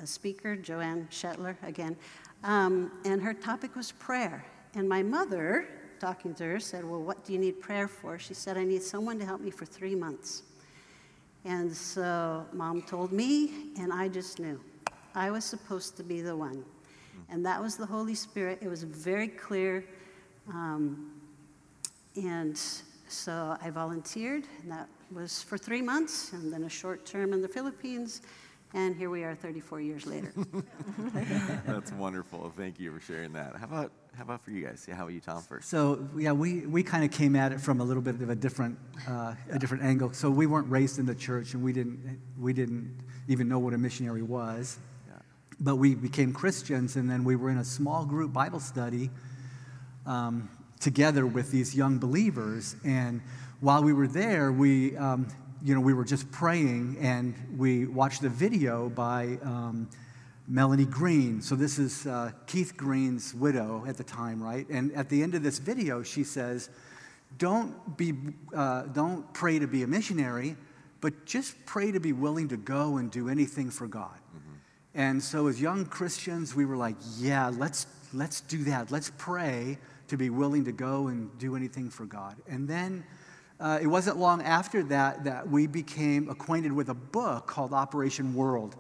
a 0.00 0.06
speaker, 0.06 0.56
Joanne 0.56 1.08
Shetler, 1.10 1.56
again, 1.62 1.96
um, 2.44 2.92
and 3.04 3.22
her 3.22 3.34
topic 3.34 3.74
was 3.76 3.92
prayer. 3.92 4.44
And 4.74 4.88
my 4.88 5.02
mother, 5.02 5.68
talking 5.98 6.34
to 6.34 6.44
her, 6.44 6.60
said, 6.60 6.84
Well, 6.84 7.02
what 7.02 7.24
do 7.24 7.32
you 7.32 7.38
need 7.38 7.60
prayer 7.60 7.88
for? 7.88 8.18
She 8.18 8.34
said, 8.34 8.56
I 8.56 8.64
need 8.64 8.82
someone 8.82 9.18
to 9.18 9.24
help 9.24 9.40
me 9.40 9.50
for 9.50 9.64
three 9.64 9.94
months. 9.94 10.42
And 11.44 11.72
so 11.72 12.44
mom 12.52 12.82
told 12.82 13.12
me, 13.12 13.72
and 13.78 13.92
I 13.92 14.08
just 14.08 14.38
knew. 14.40 14.60
I 15.14 15.30
was 15.30 15.44
supposed 15.44 15.96
to 15.96 16.02
be 16.02 16.20
the 16.20 16.36
one. 16.36 16.64
And 17.28 17.44
that 17.46 17.60
was 17.60 17.76
the 17.76 17.86
Holy 17.86 18.14
Spirit. 18.14 18.58
It 18.60 18.68
was 18.68 18.82
very 18.82 19.28
clear. 19.28 19.84
Um, 20.48 21.12
and 22.16 22.58
so 23.08 23.56
I 23.60 23.70
volunteered, 23.70 24.44
and 24.62 24.72
that 24.72 24.88
was 25.12 25.42
for 25.42 25.58
three 25.58 25.82
months, 25.82 26.32
and 26.32 26.52
then 26.52 26.64
a 26.64 26.68
short 26.68 27.06
term 27.06 27.32
in 27.32 27.42
the 27.42 27.48
Philippines, 27.48 28.22
And 28.74 28.96
here 28.96 29.10
we 29.10 29.22
are 29.22 29.34
34 29.34 29.80
years 29.80 30.06
later. 30.06 30.32
That's 31.66 31.92
wonderful. 31.92 32.52
Thank 32.56 32.80
you 32.80 32.92
for 32.92 33.00
sharing 33.00 33.32
that. 33.32 33.54
How 33.56 33.64
about 33.64 33.92
how 34.16 34.24
about 34.24 34.42
for 34.44 34.50
you 34.50 34.64
guys? 34.64 34.84
Yeah, 34.88 34.94
how 34.96 35.02
about 35.02 35.12
you, 35.12 35.20
Tom, 35.20 35.42
first? 35.42 35.68
So 35.68 36.08
yeah, 36.16 36.32
we, 36.32 36.66
we 36.66 36.82
kind 36.82 37.04
of 37.04 37.10
came 37.10 37.36
at 37.36 37.52
it 37.52 37.60
from 37.60 37.80
a 37.80 37.84
little 37.84 38.02
bit 38.02 38.20
of 38.20 38.28
a 38.28 38.34
different 38.34 38.78
uh, 39.08 39.34
a 39.50 39.58
different 39.58 39.84
angle. 39.84 40.12
So 40.12 40.30
we 40.30 40.46
weren't 40.46 40.70
raised 40.70 40.98
in 40.98 41.06
the 41.06 41.14
church, 41.14 41.54
and 41.54 41.62
we 41.62 41.72
didn't 41.72 42.20
we 42.38 42.52
didn't 42.52 42.98
even 43.28 43.48
know 43.48 43.58
what 43.58 43.72
a 43.72 43.78
missionary 43.78 44.22
was. 44.22 44.78
Yeah. 45.06 45.18
But 45.60 45.76
we 45.76 45.94
became 45.94 46.32
Christians, 46.32 46.96
and 46.96 47.08
then 47.08 47.24
we 47.24 47.36
were 47.36 47.50
in 47.50 47.58
a 47.58 47.64
small 47.64 48.04
group 48.04 48.32
Bible 48.32 48.60
study 48.60 49.10
um, 50.06 50.48
together 50.80 51.26
with 51.26 51.50
these 51.50 51.74
young 51.74 51.98
believers. 51.98 52.76
And 52.84 53.20
while 53.60 53.82
we 53.82 53.92
were 53.92 54.08
there, 54.08 54.52
we 54.52 54.96
um, 54.96 55.28
you 55.62 55.74
know 55.74 55.80
we 55.80 55.94
were 55.94 56.04
just 56.04 56.30
praying, 56.30 56.96
and 57.00 57.34
we 57.56 57.86
watched 57.86 58.22
a 58.22 58.28
video 58.28 58.88
by. 58.88 59.38
Um, 59.42 59.88
Melanie 60.48 60.84
Green. 60.84 61.42
So, 61.42 61.56
this 61.56 61.78
is 61.78 62.06
uh, 62.06 62.30
Keith 62.46 62.76
Green's 62.76 63.34
widow 63.34 63.84
at 63.86 63.96
the 63.96 64.04
time, 64.04 64.40
right? 64.40 64.64
And 64.68 64.92
at 64.92 65.08
the 65.08 65.22
end 65.22 65.34
of 65.34 65.42
this 65.42 65.58
video, 65.58 66.02
she 66.02 66.22
says, 66.22 66.70
Don't, 67.38 67.96
be, 67.96 68.14
uh, 68.54 68.82
don't 68.82 69.32
pray 69.34 69.58
to 69.58 69.66
be 69.66 69.82
a 69.82 69.86
missionary, 69.86 70.56
but 71.00 71.26
just 71.26 71.56
pray 71.66 71.90
to 71.90 71.98
be 71.98 72.12
willing 72.12 72.48
to 72.48 72.56
go 72.56 72.98
and 72.98 73.10
do 73.10 73.28
anything 73.28 73.70
for 73.70 73.88
God. 73.88 74.14
Mm-hmm. 74.14 74.54
And 74.94 75.22
so, 75.22 75.48
as 75.48 75.60
young 75.60 75.84
Christians, 75.84 76.54
we 76.54 76.64
were 76.64 76.76
like, 76.76 76.96
Yeah, 77.18 77.48
let's, 77.48 77.86
let's 78.14 78.40
do 78.42 78.62
that. 78.64 78.92
Let's 78.92 79.10
pray 79.18 79.78
to 80.08 80.16
be 80.16 80.30
willing 80.30 80.64
to 80.64 80.72
go 80.72 81.08
and 81.08 81.36
do 81.38 81.56
anything 81.56 81.90
for 81.90 82.06
God. 82.06 82.36
And 82.48 82.68
then 82.68 83.04
uh, 83.58 83.78
it 83.80 83.86
wasn't 83.86 84.18
long 84.18 84.42
after 84.42 84.82
that 84.84 85.24
that 85.24 85.48
we 85.48 85.66
became 85.66 86.28
acquainted 86.28 86.72
with 86.72 86.88
a 86.90 86.94
book 86.94 87.46
called 87.46 87.72
Operation 87.72 88.34
World. 88.34 88.76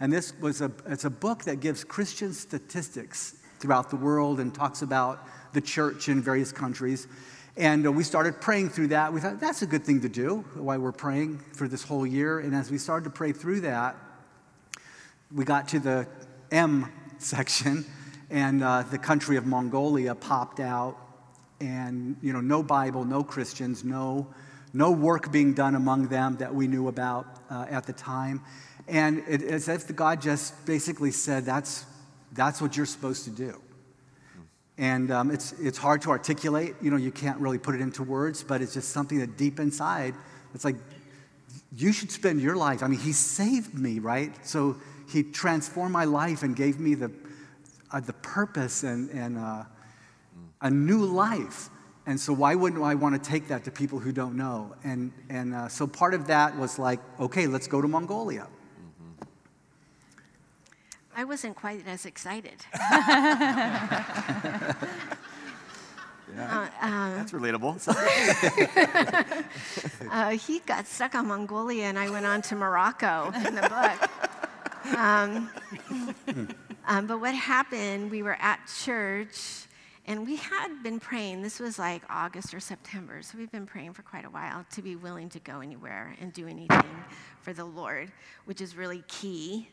And 0.00 0.12
this 0.12 0.32
was 0.40 0.60
a, 0.60 0.70
it's 0.86 1.04
a 1.04 1.10
book 1.10 1.44
that 1.44 1.56
gives 1.56 1.82
Christian 1.82 2.32
statistics 2.32 3.38
throughout 3.58 3.90
the 3.90 3.96
world 3.96 4.38
and 4.38 4.54
talks 4.54 4.82
about 4.82 5.26
the 5.52 5.60
church 5.60 6.08
in 6.08 6.22
various 6.22 6.52
countries. 6.52 7.08
And 7.56 7.86
uh, 7.86 7.90
we 7.90 8.04
started 8.04 8.40
praying 8.40 8.68
through 8.68 8.88
that. 8.88 9.12
We 9.12 9.20
thought 9.20 9.40
that's 9.40 9.62
a 9.62 9.66
good 9.66 9.84
thing 9.84 10.00
to 10.02 10.08
do 10.08 10.44
while 10.54 10.78
we're 10.78 10.92
praying 10.92 11.38
for 11.54 11.66
this 11.66 11.82
whole 11.82 12.06
year. 12.06 12.38
And 12.38 12.54
as 12.54 12.70
we 12.70 12.78
started 12.78 13.04
to 13.04 13.10
pray 13.10 13.32
through 13.32 13.62
that, 13.62 13.96
we 15.34 15.44
got 15.44 15.68
to 15.68 15.80
the 15.80 16.06
M 16.52 16.92
section, 17.18 17.84
and 18.30 18.62
uh, 18.62 18.82
the 18.90 18.98
country 18.98 19.36
of 19.36 19.46
Mongolia 19.46 20.14
popped 20.14 20.60
out. 20.60 20.96
And, 21.60 22.16
you 22.22 22.32
know, 22.32 22.40
no 22.40 22.62
Bible, 22.62 23.04
no 23.04 23.24
Christians, 23.24 23.82
no, 23.82 24.28
no 24.72 24.92
work 24.92 25.32
being 25.32 25.54
done 25.54 25.74
among 25.74 26.06
them 26.06 26.36
that 26.36 26.54
we 26.54 26.68
knew 26.68 26.86
about 26.86 27.26
uh, 27.50 27.66
at 27.68 27.84
the 27.84 27.92
time. 27.92 28.42
And 28.86 29.24
it, 29.28 29.42
it's 29.42 29.68
as 29.68 29.88
if 29.88 29.96
God 29.96 30.22
just 30.22 30.64
basically 30.66 31.10
said, 31.10 31.44
that's, 31.44 31.84
that's 32.32 32.62
what 32.62 32.76
you're 32.76 32.86
supposed 32.86 33.24
to 33.24 33.30
do. 33.30 33.60
And 34.76 35.10
um, 35.10 35.32
it's, 35.32 35.52
it's 35.54 35.78
hard 35.78 36.02
to 36.02 36.10
articulate. 36.10 36.76
You 36.80 36.92
know, 36.92 36.96
you 36.96 37.10
can't 37.10 37.40
really 37.40 37.58
put 37.58 37.74
it 37.74 37.80
into 37.80 38.04
words, 38.04 38.44
but 38.44 38.62
it's 38.62 38.74
just 38.74 38.90
something 38.90 39.18
that 39.18 39.36
deep 39.36 39.58
inside, 39.58 40.14
it's 40.54 40.64
like, 40.64 40.76
you 41.76 41.92
should 41.92 42.12
spend 42.12 42.40
your 42.40 42.56
life. 42.56 42.84
I 42.84 42.86
mean, 42.86 43.00
He 43.00 43.12
saved 43.12 43.74
me, 43.74 43.98
right? 43.98 44.32
So 44.46 44.76
He 45.10 45.24
transformed 45.24 45.92
my 45.92 46.04
life 46.04 46.44
and 46.44 46.54
gave 46.54 46.78
me 46.78 46.94
the, 46.94 47.10
uh, 47.90 48.00
the 48.00 48.12
purpose 48.14 48.82
and, 48.82 49.10
and 49.10 49.38
uh, 49.38 49.64
a 50.60 50.70
new 50.70 51.04
life. 51.04 51.70
And 52.06 52.18
so, 52.18 52.32
why 52.32 52.54
wouldn't 52.54 52.82
I 52.82 52.94
want 52.94 53.22
to 53.22 53.30
take 53.30 53.48
that 53.48 53.64
to 53.64 53.70
people 53.70 53.98
who 53.98 54.12
don't 54.12 54.36
know? 54.36 54.74
And, 54.82 55.12
and 55.28 55.54
uh, 55.54 55.68
so, 55.68 55.86
part 55.86 56.14
of 56.14 56.26
that 56.28 56.56
was 56.56 56.78
like, 56.78 57.00
okay, 57.20 57.46
let's 57.46 57.66
go 57.66 57.82
to 57.82 57.88
Mongolia. 57.88 58.46
I 61.14 61.24
wasn't 61.24 61.56
quite 61.56 61.86
as 61.86 62.06
excited. 62.06 62.64
yeah. 62.74 64.74
Uh, 66.38 66.68
um, 66.80 67.14
That's 67.16 67.32
relatable. 67.32 67.88
uh, 70.10 70.30
he 70.30 70.60
got 70.60 70.86
stuck 70.86 71.16
on 71.16 71.26
Mongolia, 71.26 71.86
and 71.86 71.98
I 71.98 72.08
went 72.08 72.24
on 72.24 72.40
to 72.42 72.54
Morocco 72.54 73.32
in 73.34 73.56
the 73.56 73.62
book. 73.62 74.08
Um, 74.96 75.50
um, 76.88 77.06
but 77.06 77.20
what 77.20 77.34
happened, 77.34 78.10
we 78.10 78.22
were 78.22 78.36
at 78.40 78.60
church, 78.82 79.66
and 80.06 80.26
we 80.26 80.36
had 80.36 80.82
been 80.82 80.98
praying. 80.98 81.42
This 81.42 81.60
was 81.60 81.78
like 81.78 82.02
August 82.10 82.52
or 82.52 82.60
September, 82.60 83.22
so 83.22 83.38
we've 83.38 83.52
been 83.52 83.66
praying 83.66 83.92
for 83.92 84.02
quite 84.02 84.24
a 84.24 84.30
while 84.30 84.64
to 84.72 84.82
be 84.82 84.96
willing 84.96 85.28
to 85.28 85.38
go 85.38 85.60
anywhere 85.60 86.16
and 86.20 86.32
do 86.32 86.48
anything 86.48 87.04
for 87.42 87.52
the 87.52 87.64
Lord, 87.64 88.10
which 88.46 88.60
is 88.60 88.74
really 88.74 89.04
key. 89.06 89.68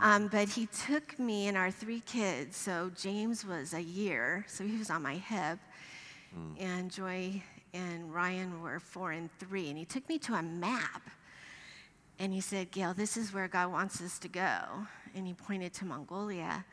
Um, 0.00 0.28
but 0.28 0.48
he 0.48 0.66
took 0.66 1.18
me 1.18 1.48
and 1.48 1.56
our 1.56 1.70
three 1.70 2.00
kids. 2.00 2.56
So 2.56 2.90
James 2.96 3.44
was 3.44 3.74
a 3.74 3.82
year, 3.82 4.44
so 4.48 4.64
he 4.64 4.76
was 4.76 4.90
on 4.90 5.02
my 5.02 5.16
hip. 5.16 5.58
Mm. 6.36 6.62
And 6.62 6.90
Joy 6.90 7.42
and 7.72 8.12
Ryan 8.12 8.62
were 8.62 8.80
four 8.80 9.12
and 9.12 9.30
three. 9.38 9.68
And 9.68 9.78
he 9.78 9.84
took 9.84 10.08
me 10.08 10.18
to 10.20 10.34
a 10.34 10.42
map. 10.42 11.02
And 12.18 12.32
he 12.32 12.40
said, 12.40 12.70
Gail, 12.70 12.94
this 12.94 13.16
is 13.16 13.32
where 13.32 13.48
God 13.48 13.72
wants 13.72 14.00
us 14.00 14.18
to 14.20 14.28
go. 14.28 14.58
And 15.14 15.26
he 15.26 15.34
pointed 15.34 15.72
to 15.74 15.84
Mongolia. 15.84 16.64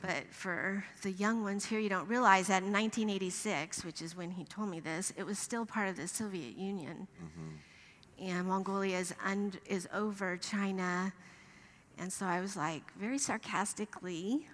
But 0.00 0.24
for 0.30 0.84
the 1.02 1.12
young 1.12 1.44
ones 1.44 1.64
here, 1.64 1.78
you 1.78 1.88
don't 1.88 2.08
realize 2.08 2.48
that 2.48 2.64
in 2.64 2.72
1986, 2.72 3.84
which 3.84 4.02
is 4.02 4.16
when 4.16 4.32
he 4.32 4.44
told 4.44 4.68
me 4.68 4.80
this, 4.80 5.12
it 5.16 5.24
was 5.24 5.38
still 5.38 5.64
part 5.64 5.88
of 5.88 5.96
the 5.96 6.08
Soviet 6.08 6.56
Union. 6.56 7.06
Mm-hmm. 7.22 8.28
And 8.28 8.48
Mongolia 8.48 8.98
is, 8.98 9.14
un- 9.24 9.54
is 9.66 9.88
over 9.92 10.36
China 10.36 11.12
and 11.98 12.12
so 12.12 12.26
I 12.26 12.40
was 12.40 12.56
like, 12.56 12.82
very 12.98 13.18
sarcastically, 13.18 14.48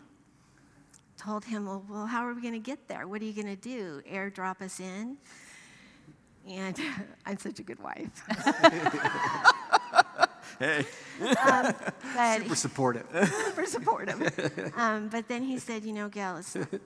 told 1.16 1.44
him, 1.44 1.66
well, 1.66 1.84
well 1.88 2.06
how 2.06 2.26
are 2.26 2.34
we 2.34 2.42
going 2.42 2.54
to 2.54 2.58
get 2.58 2.88
there? 2.88 3.06
What 3.06 3.22
are 3.22 3.24
you 3.24 3.32
going 3.32 3.54
to 3.54 3.60
do? 3.60 4.02
Airdrop 4.10 4.60
us 4.60 4.80
in? 4.80 5.16
And 6.48 6.78
I'm 7.26 7.38
such 7.38 7.58
a 7.58 7.62
good 7.62 7.80
wife. 7.82 8.22
hey. 10.58 10.84
Um, 11.20 11.74
super 12.40 12.54
supportive. 12.66 13.06
super 13.46 13.66
supportive. 13.66 14.72
Um, 14.76 15.08
but 15.08 15.28
then 15.28 15.42
he 15.42 15.58
said, 15.58 15.84
you 15.84 15.92
know, 15.92 16.08
Gail, 16.08 16.40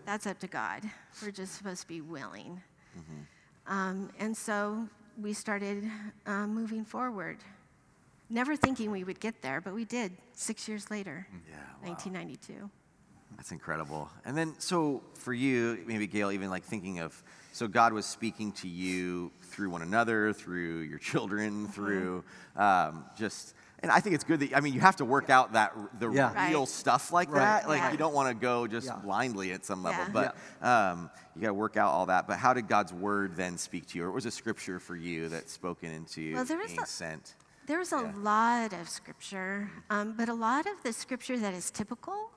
that's 0.04 0.26
up 0.26 0.38
to 0.40 0.46
God. 0.46 0.82
We're 1.22 1.30
just 1.30 1.54
supposed 1.56 1.82
to 1.82 1.88
be 1.88 2.00
willing. 2.00 2.60
Mm-hmm. 2.98 3.72
Um, 3.72 4.10
and 4.18 4.36
so 4.36 4.88
we 5.20 5.32
started 5.32 5.84
uh, 6.26 6.46
moving 6.46 6.84
forward 6.84 7.38
never 8.32 8.56
thinking 8.56 8.90
we 8.90 9.04
would 9.04 9.20
get 9.20 9.42
there, 9.42 9.60
but 9.60 9.74
we 9.74 9.84
did 9.84 10.12
six 10.32 10.66
years 10.66 10.90
later, 10.90 11.26
yeah, 11.48 11.56
wow. 11.82 11.88
1992. 11.90 12.70
That's 13.36 13.52
incredible. 13.52 14.10
And 14.24 14.36
then, 14.36 14.54
so 14.58 15.02
for 15.14 15.32
you, 15.32 15.82
maybe 15.86 16.06
Gail, 16.06 16.32
even 16.32 16.50
like 16.50 16.64
thinking 16.64 17.00
of, 17.00 17.22
so 17.52 17.68
God 17.68 17.92
was 17.92 18.06
speaking 18.06 18.52
to 18.52 18.68
you 18.68 19.30
through 19.42 19.70
one 19.70 19.82
another, 19.82 20.32
through 20.32 20.80
your 20.80 20.98
children, 20.98 21.64
mm-hmm. 21.64 21.72
through 21.72 22.24
um, 22.56 23.04
just, 23.16 23.54
and 23.80 23.90
I 23.90 24.00
think 24.00 24.14
it's 24.14 24.24
good 24.24 24.40
that 24.40 24.56
I 24.56 24.60
mean 24.60 24.72
you 24.72 24.80
have 24.80 24.96
to 24.96 25.04
work 25.04 25.28
out 25.28 25.52
that 25.52 25.74
the 25.98 26.10
yeah. 26.10 26.48
real 26.48 26.60
right. 26.60 26.68
stuff 26.68 27.12
like 27.12 27.30
right. 27.30 27.40
that. 27.40 27.68
Like 27.68 27.78
yeah. 27.78 27.92
you 27.92 27.98
don't 27.98 28.14
want 28.14 28.28
to 28.28 28.34
go 28.34 28.66
just 28.66 28.86
yeah. 28.86 28.96
blindly 28.96 29.52
at 29.52 29.64
some 29.64 29.82
level, 29.82 30.04
but 30.12 30.36
um, 30.62 31.10
you 31.34 31.42
got 31.42 31.48
to 31.48 31.54
work 31.54 31.76
out 31.76 31.92
all 31.92 32.06
that. 32.06 32.26
But 32.26 32.38
how 32.38 32.54
did 32.54 32.68
God's 32.68 32.92
word 32.92 33.36
then 33.36 33.58
speak 33.58 33.86
to 33.88 33.98
you, 33.98 34.04
or 34.04 34.10
was 34.10 34.26
a 34.26 34.30
scripture 34.30 34.78
for 34.78 34.96
you 34.96 35.28
that 35.28 35.50
spoken 35.50 35.92
into 35.92 36.34
well, 36.34 36.44
being 36.46 36.80
a, 36.80 36.86
sent? 36.86 37.34
There's 37.66 37.92
a 37.92 37.96
yeah. 37.96 38.12
lot 38.16 38.72
of 38.72 38.88
scripture, 38.88 39.70
um, 39.90 40.14
but 40.16 40.28
a 40.28 40.34
lot 40.34 40.66
of 40.66 40.82
the 40.82 40.92
scripture 40.92 41.38
that 41.38 41.54
is 41.54 41.70
typical 41.70 42.30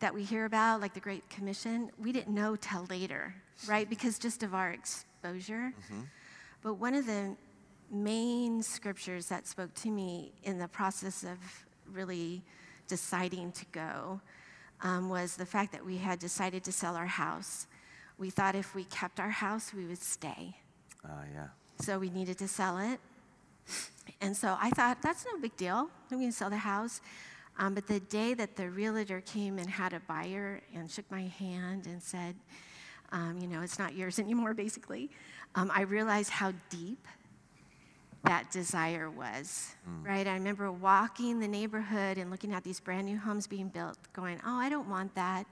that 0.00 0.12
we 0.14 0.22
hear 0.22 0.44
about, 0.44 0.80
like 0.80 0.94
the 0.94 1.00
Great 1.00 1.28
Commission, 1.30 1.90
we 1.98 2.12
didn't 2.12 2.34
know 2.34 2.56
till 2.56 2.86
later, 2.90 3.34
right? 3.68 3.88
Because 3.88 4.18
just 4.18 4.42
of 4.42 4.54
our 4.54 4.70
exposure. 4.70 5.72
Mm-hmm. 5.72 6.00
But 6.62 6.74
one 6.74 6.94
of 6.94 7.06
the 7.06 7.36
main 7.90 8.62
scriptures 8.62 9.26
that 9.28 9.46
spoke 9.46 9.72
to 9.74 9.90
me 9.90 10.32
in 10.42 10.58
the 10.58 10.68
process 10.68 11.24
of 11.24 11.38
really 11.92 12.42
deciding 12.88 13.52
to 13.52 13.64
go 13.72 14.20
um, 14.82 15.08
was 15.08 15.36
the 15.36 15.46
fact 15.46 15.72
that 15.72 15.84
we 15.84 15.96
had 15.96 16.18
decided 16.18 16.64
to 16.64 16.72
sell 16.72 16.96
our 16.96 17.06
house. 17.06 17.66
We 18.18 18.30
thought 18.30 18.54
if 18.54 18.74
we 18.74 18.84
kept 18.84 19.20
our 19.20 19.30
house, 19.30 19.72
we 19.74 19.86
would 19.86 20.02
stay. 20.02 20.56
Uh, 21.04 21.08
yeah. 21.32 21.46
So 21.80 21.98
we 21.98 22.10
needed 22.10 22.38
to 22.38 22.48
sell 22.48 22.78
it. 22.78 23.00
And 24.20 24.36
so 24.36 24.56
I 24.60 24.70
thought, 24.70 25.02
that's 25.02 25.24
no 25.24 25.38
big 25.40 25.56
deal. 25.56 25.88
I'm 26.10 26.18
going 26.18 26.30
to 26.30 26.36
sell 26.36 26.50
the 26.50 26.56
house. 26.56 27.00
Um, 27.58 27.74
but 27.74 27.86
the 27.86 28.00
day 28.00 28.34
that 28.34 28.56
the 28.56 28.70
realtor 28.70 29.20
came 29.22 29.58
and 29.58 29.68
had 29.68 29.92
a 29.92 30.00
buyer 30.00 30.60
and 30.74 30.90
shook 30.90 31.10
my 31.10 31.22
hand 31.22 31.86
and 31.86 32.02
said, 32.02 32.34
um, 33.12 33.38
you 33.40 33.46
know, 33.46 33.62
it's 33.62 33.78
not 33.78 33.94
yours 33.94 34.18
anymore, 34.26 34.54
basically, 34.54 35.10
um, 35.54 35.70
I 35.74 35.82
realized 35.82 36.30
how 36.30 36.52
deep 36.70 37.06
that 38.24 38.50
desire 38.50 39.08
was, 39.08 39.74
mm. 39.88 40.06
right? 40.06 40.26
I 40.26 40.34
remember 40.34 40.70
walking 40.70 41.38
the 41.38 41.48
neighborhood 41.48 42.18
and 42.18 42.30
looking 42.30 42.52
at 42.52 42.64
these 42.64 42.80
brand 42.80 43.06
new 43.06 43.18
homes 43.18 43.46
being 43.46 43.68
built, 43.68 43.98
going, 44.12 44.40
oh, 44.44 44.58
I 44.58 44.68
don't 44.68 44.88
want 44.88 45.14
that. 45.14 45.46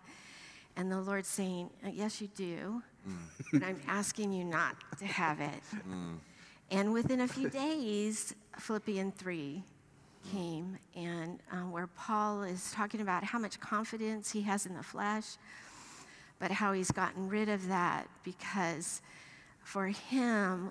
And 0.76 0.90
the 0.90 1.00
Lord 1.00 1.24
saying, 1.24 1.70
uh, 1.86 1.90
yes, 1.92 2.20
you 2.20 2.28
do, 2.34 2.82
mm. 3.08 3.16
but 3.52 3.62
I'm 3.62 3.80
asking 3.86 4.32
you 4.32 4.44
not 4.44 4.76
to 4.98 5.06
have 5.06 5.40
it. 5.40 5.62
Mm. 5.88 6.16
And 6.70 6.92
within 6.92 7.20
a 7.20 7.28
few 7.28 7.48
days, 7.48 8.34
Philippians 8.58 9.14
3 9.14 9.62
came, 10.32 10.78
and 10.94 11.40
um, 11.52 11.72
where 11.72 11.86
Paul 11.86 12.42
is 12.42 12.72
talking 12.72 13.00
about 13.00 13.24
how 13.24 13.38
much 13.38 13.60
confidence 13.60 14.30
he 14.30 14.42
has 14.42 14.66
in 14.66 14.74
the 14.74 14.82
flesh, 14.82 15.36
but 16.38 16.50
how 16.50 16.72
he's 16.72 16.90
gotten 16.90 17.28
rid 17.28 17.48
of 17.48 17.68
that 17.68 18.08
because 18.22 19.02
for 19.62 19.86
him, 19.86 20.70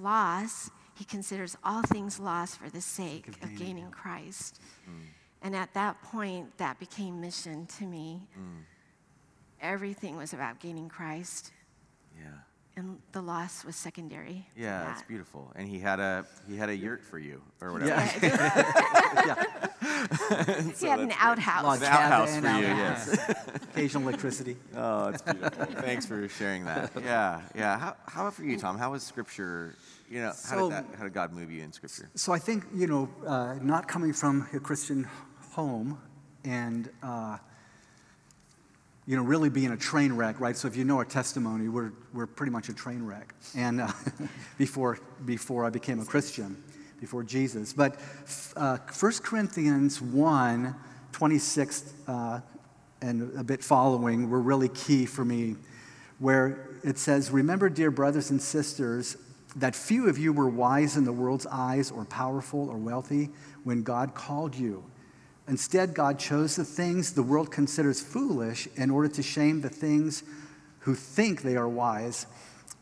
loss, 0.00 0.70
he 0.96 1.04
considers 1.04 1.56
all 1.64 1.82
things 1.82 2.18
lost 2.20 2.58
for 2.58 2.68
the 2.68 2.80
sake 2.80 3.28
of 3.42 3.56
gaining, 3.56 3.90
Christ. 3.90 4.60
Mm. 4.88 5.06
And 5.42 5.56
at 5.56 5.72
that 5.74 6.00
point, 6.02 6.56
that 6.58 6.78
became 6.78 7.20
mission 7.20 7.66
to 7.78 7.84
me. 7.84 8.20
Mm. 8.38 8.64
Everything 9.62 10.16
was 10.16 10.32
about 10.32 10.60
gaining 10.60 10.88
Christ. 10.88 11.52
Yeah 12.18 12.28
and 12.76 12.98
the 13.12 13.20
loss 13.20 13.64
was 13.64 13.76
secondary. 13.76 14.46
Yeah, 14.56 14.84
that's 14.84 15.02
beautiful. 15.02 15.52
And 15.56 15.68
he 15.68 15.78
had 15.78 16.00
a 16.00 16.24
he 16.48 16.56
had 16.56 16.68
a 16.68 16.76
yurt 16.76 17.04
for 17.04 17.18
you 17.18 17.42
or 17.60 17.72
whatever. 17.72 17.90
Yeah. 17.90 18.18
yeah. 19.82 20.62
he 20.78 20.86
had 20.86 21.00
an 21.00 21.12
outhouse. 21.18 21.78
An 21.78 21.84
outhouse 21.84 22.36
for 22.36 22.46
you, 22.46 22.66
yes. 22.66 23.30
Occasional 23.54 24.08
electricity. 24.08 24.56
Oh, 24.76 25.10
that's 25.10 25.22
beautiful. 25.22 25.66
Thanks 25.82 26.06
for 26.06 26.28
sharing 26.28 26.64
that. 26.64 26.92
Yeah, 27.02 27.42
yeah. 27.54 27.78
How, 27.78 27.96
how 28.06 28.22
about 28.22 28.34
for 28.34 28.44
you, 28.44 28.58
Tom? 28.58 28.78
How 28.78 28.92
was 28.92 29.02
Scripture? 29.02 29.74
You 30.10 30.22
know, 30.22 30.32
how 30.48 30.62
did 30.62 30.72
that? 30.72 30.84
How 30.96 31.04
did 31.04 31.12
God 31.12 31.32
move 31.32 31.50
you 31.50 31.62
in 31.62 31.72
Scripture? 31.72 32.08
So 32.14 32.32
I 32.32 32.38
think 32.38 32.64
you 32.74 32.86
know, 32.86 33.08
uh, 33.26 33.56
not 33.60 33.88
coming 33.88 34.12
from 34.12 34.48
a 34.52 34.60
Christian 34.60 35.08
home 35.52 36.00
and. 36.44 36.90
Uh, 37.02 37.38
you 39.10 39.16
know, 39.16 39.24
really 39.24 39.50
being 39.50 39.72
a 39.72 39.76
train 39.76 40.12
wreck, 40.12 40.38
right? 40.38 40.56
So 40.56 40.68
if 40.68 40.76
you 40.76 40.84
know 40.84 40.98
our 40.98 41.04
testimony, 41.04 41.68
we're, 41.68 41.90
we're 42.12 42.28
pretty 42.28 42.52
much 42.52 42.68
a 42.68 42.72
train 42.72 43.04
wreck. 43.04 43.34
And 43.56 43.80
uh, 43.80 43.90
before, 44.56 45.00
before 45.24 45.64
I 45.64 45.70
became 45.70 45.98
a 45.98 46.04
Christian, 46.04 46.62
before 47.00 47.24
Jesus. 47.24 47.72
But 47.72 47.96
uh, 48.54 48.76
1 48.76 49.12
Corinthians 49.24 50.00
1, 50.00 50.76
26 51.10 51.92
uh, 52.06 52.40
and 53.02 53.36
a 53.36 53.42
bit 53.42 53.64
following 53.64 54.30
were 54.30 54.40
really 54.40 54.68
key 54.68 55.06
for 55.06 55.24
me, 55.24 55.56
where 56.20 56.78
it 56.84 56.96
says, 56.96 57.32
Remember, 57.32 57.68
dear 57.68 57.90
brothers 57.90 58.30
and 58.30 58.40
sisters, 58.40 59.16
that 59.56 59.74
few 59.74 60.08
of 60.08 60.18
you 60.18 60.32
were 60.32 60.48
wise 60.48 60.96
in 60.96 61.02
the 61.02 61.12
world's 61.12 61.48
eyes 61.50 61.90
or 61.90 62.04
powerful 62.04 62.70
or 62.70 62.76
wealthy 62.76 63.30
when 63.64 63.82
God 63.82 64.14
called 64.14 64.54
you. 64.54 64.84
Instead, 65.50 65.94
God 65.94 66.16
chose 66.20 66.54
the 66.54 66.64
things 66.64 67.12
the 67.12 67.24
world 67.24 67.50
considers 67.50 68.00
foolish 68.00 68.68
in 68.76 68.88
order 68.88 69.08
to 69.08 69.22
shame 69.22 69.60
the 69.60 69.68
things 69.68 70.22
who 70.78 70.94
think 70.94 71.42
they 71.42 71.56
are 71.56 71.68
wise. 71.68 72.26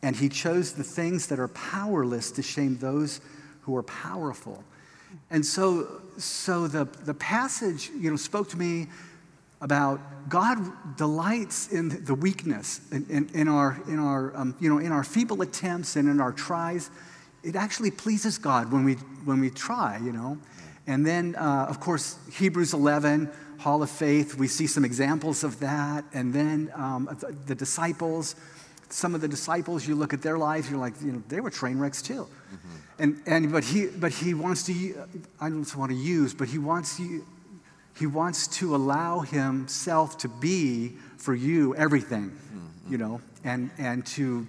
And 0.02 0.14
He 0.14 0.28
chose 0.28 0.74
the 0.74 0.84
things 0.84 1.28
that 1.28 1.40
are 1.40 1.48
powerless 1.48 2.30
to 2.32 2.42
shame 2.42 2.76
those 2.76 3.22
who 3.62 3.74
are 3.74 3.82
powerful. 3.82 4.62
And 5.30 5.44
so, 5.44 6.02
so 6.18 6.68
the, 6.68 6.84
the 6.84 7.14
passage 7.14 7.90
you 7.98 8.10
know, 8.10 8.16
spoke 8.16 8.50
to 8.50 8.58
me 8.58 8.88
about 9.62 10.28
God 10.28 10.58
delights 10.98 11.72
in 11.72 12.04
the 12.04 12.14
weakness, 12.14 12.82
in, 12.92 13.06
in, 13.08 13.30
in 13.32 13.48
our, 13.48 13.80
in, 13.88 13.98
our, 13.98 14.36
um, 14.36 14.54
you 14.60 14.68
know, 14.68 14.76
in 14.76 14.92
our 14.92 15.04
feeble 15.04 15.40
attempts 15.40 15.96
and 15.96 16.06
in 16.06 16.20
our 16.20 16.32
tries. 16.32 16.90
It 17.42 17.56
actually 17.56 17.92
pleases 17.92 18.36
God 18.36 18.70
when 18.70 18.84
we, 18.84 18.94
when 19.24 19.40
we 19.40 19.48
try, 19.48 19.98
you 20.04 20.12
know. 20.12 20.36
And 20.88 21.06
then, 21.06 21.36
uh, 21.36 21.66
of 21.68 21.80
course, 21.80 22.16
Hebrews 22.32 22.72
11, 22.72 23.30
Hall 23.58 23.82
of 23.82 23.90
Faith, 23.90 24.36
we 24.36 24.48
see 24.48 24.66
some 24.66 24.86
examples 24.86 25.44
of 25.44 25.60
that. 25.60 26.02
And 26.14 26.32
then 26.32 26.72
um, 26.74 27.14
the, 27.20 27.36
the, 27.46 27.54
disciples, 27.54 28.34
some 28.88 29.14
of 29.14 29.20
the 29.20 29.28
disciples, 29.28 29.86
you 29.86 29.94
look 29.94 30.14
at 30.14 30.22
their 30.22 30.38
lives, 30.38 30.70
you're 30.70 30.80
like, 30.80 30.94
you 31.02 31.12
know, 31.12 31.22
they 31.28 31.40
were 31.40 31.50
train 31.50 31.78
wrecks 31.78 32.00
too. 32.00 32.26
Mm-hmm. 32.26 33.02
And, 33.02 33.22
and, 33.26 33.52
but, 33.52 33.64
he, 33.64 33.88
but 33.88 34.12
he 34.12 34.32
wants 34.32 34.64
to, 34.64 35.06
I 35.38 35.50
don't 35.50 35.76
want 35.76 35.92
to 35.92 35.96
use, 35.96 36.32
but 36.32 36.48
he 36.48 36.58
wants, 36.58 36.98
you, 36.98 37.26
he 37.98 38.06
wants 38.06 38.48
to 38.58 38.74
allow 38.74 39.20
himself 39.20 40.16
to 40.18 40.28
be 40.28 40.94
for 41.18 41.34
you 41.34 41.74
everything, 41.76 42.30
mm-hmm. 42.30 42.92
you 42.92 42.96
know, 42.96 43.20
and, 43.44 43.70
and 43.76 44.06
to 44.06 44.46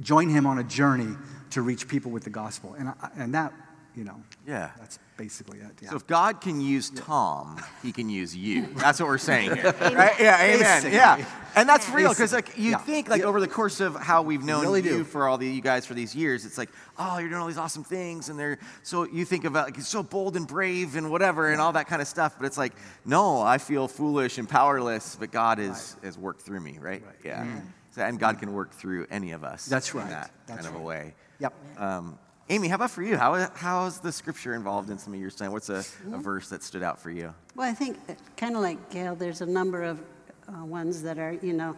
join 0.00 0.30
him 0.30 0.46
on 0.46 0.60
a 0.60 0.64
journey 0.64 1.14
to 1.50 1.60
reach 1.60 1.88
people 1.88 2.10
with 2.10 2.24
the 2.24 2.30
gospel. 2.30 2.74
And, 2.78 2.88
I, 2.88 3.10
and 3.18 3.34
that, 3.34 3.52
you 3.98 4.04
know, 4.04 4.22
yeah. 4.46 4.70
that's 4.78 5.00
basically 5.16 5.58
it. 5.58 5.72
Yeah. 5.82 5.90
So 5.90 5.96
if 5.96 6.06
God 6.06 6.40
can 6.40 6.60
use 6.60 6.88
Tom, 6.90 7.60
he 7.82 7.90
can 7.90 8.08
use 8.08 8.34
you. 8.34 8.68
That's 8.76 9.00
what 9.00 9.08
we're 9.08 9.18
saying 9.18 9.56
here. 9.56 9.74
right? 9.80 10.14
Yeah, 10.20 10.40
amen. 10.40 10.60
Basically. 10.60 10.92
Yeah. 10.92 11.24
And 11.56 11.68
that's 11.68 11.90
real 11.90 12.10
because 12.10 12.32
like 12.32 12.56
you 12.56 12.70
yeah. 12.70 12.78
think 12.78 13.08
like 13.08 13.22
yeah. 13.22 13.26
over 13.26 13.40
the 13.40 13.48
course 13.48 13.80
of 13.80 13.96
how 13.96 14.22
we've 14.22 14.44
known 14.44 14.62
really 14.62 14.82
you 14.82 14.98
do. 14.98 15.04
for 15.04 15.26
all 15.26 15.36
the 15.36 15.48
you 15.48 15.60
guys 15.60 15.84
for 15.84 15.94
these 15.94 16.14
years, 16.14 16.46
it's 16.46 16.56
like, 16.56 16.70
oh, 16.96 17.18
you're 17.18 17.28
doing 17.28 17.40
all 17.40 17.48
these 17.48 17.58
awesome 17.58 17.82
things 17.82 18.28
and 18.28 18.38
they're 18.38 18.60
so 18.84 19.02
you 19.02 19.24
think 19.24 19.44
about 19.44 19.66
like 19.66 19.78
it's 19.78 19.88
so 19.88 20.04
bold 20.04 20.36
and 20.36 20.46
brave 20.46 20.94
and 20.94 21.10
whatever 21.10 21.50
and 21.50 21.60
all 21.60 21.72
that 21.72 21.88
kind 21.88 22.00
of 22.00 22.06
stuff. 22.06 22.36
But 22.38 22.46
it's 22.46 22.58
like, 22.58 22.74
no, 23.04 23.42
I 23.42 23.58
feel 23.58 23.88
foolish 23.88 24.38
and 24.38 24.48
powerless, 24.48 25.16
but 25.18 25.32
God 25.32 25.58
is 25.58 25.96
right. 25.96 26.06
has 26.06 26.16
worked 26.16 26.42
through 26.42 26.60
me, 26.60 26.78
right? 26.80 27.04
right. 27.04 27.16
Yeah. 27.24 27.44
Mm. 27.44 27.62
So, 27.90 28.02
and 28.02 28.20
God 28.20 28.38
can 28.38 28.52
work 28.52 28.70
through 28.72 29.08
any 29.10 29.32
of 29.32 29.42
us. 29.42 29.66
That's 29.66 29.92
right. 29.92 30.04
In 30.04 30.10
that 30.10 30.30
that's 30.46 30.60
kind 30.60 30.72
right. 30.72 30.76
of 30.76 30.80
a 30.80 30.84
way. 30.84 31.14
Yep. 31.40 31.54
Um, 31.78 32.18
Amy, 32.50 32.68
how 32.68 32.76
about 32.76 32.90
for 32.90 33.02
you? 33.02 33.18
How, 33.18 33.50
how 33.54 33.84
is 33.84 33.98
the 34.00 34.10
scripture 34.10 34.54
involved 34.54 34.88
in 34.88 34.96
some 34.98 35.12
of 35.12 35.20
your 35.20 35.28
study? 35.28 35.50
What's 35.50 35.68
a, 35.68 35.84
a 36.12 36.18
verse 36.18 36.48
that 36.48 36.62
stood 36.62 36.82
out 36.82 36.98
for 36.98 37.10
you? 37.10 37.34
Well, 37.54 37.70
I 37.70 37.74
think 37.74 37.98
kind 38.38 38.56
of 38.56 38.62
like 38.62 38.88
Gail, 38.88 39.14
there's 39.14 39.42
a 39.42 39.46
number 39.46 39.82
of 39.82 40.00
uh, 40.48 40.64
ones 40.64 41.02
that 41.02 41.18
are, 41.18 41.34
you 41.42 41.52
know, 41.52 41.76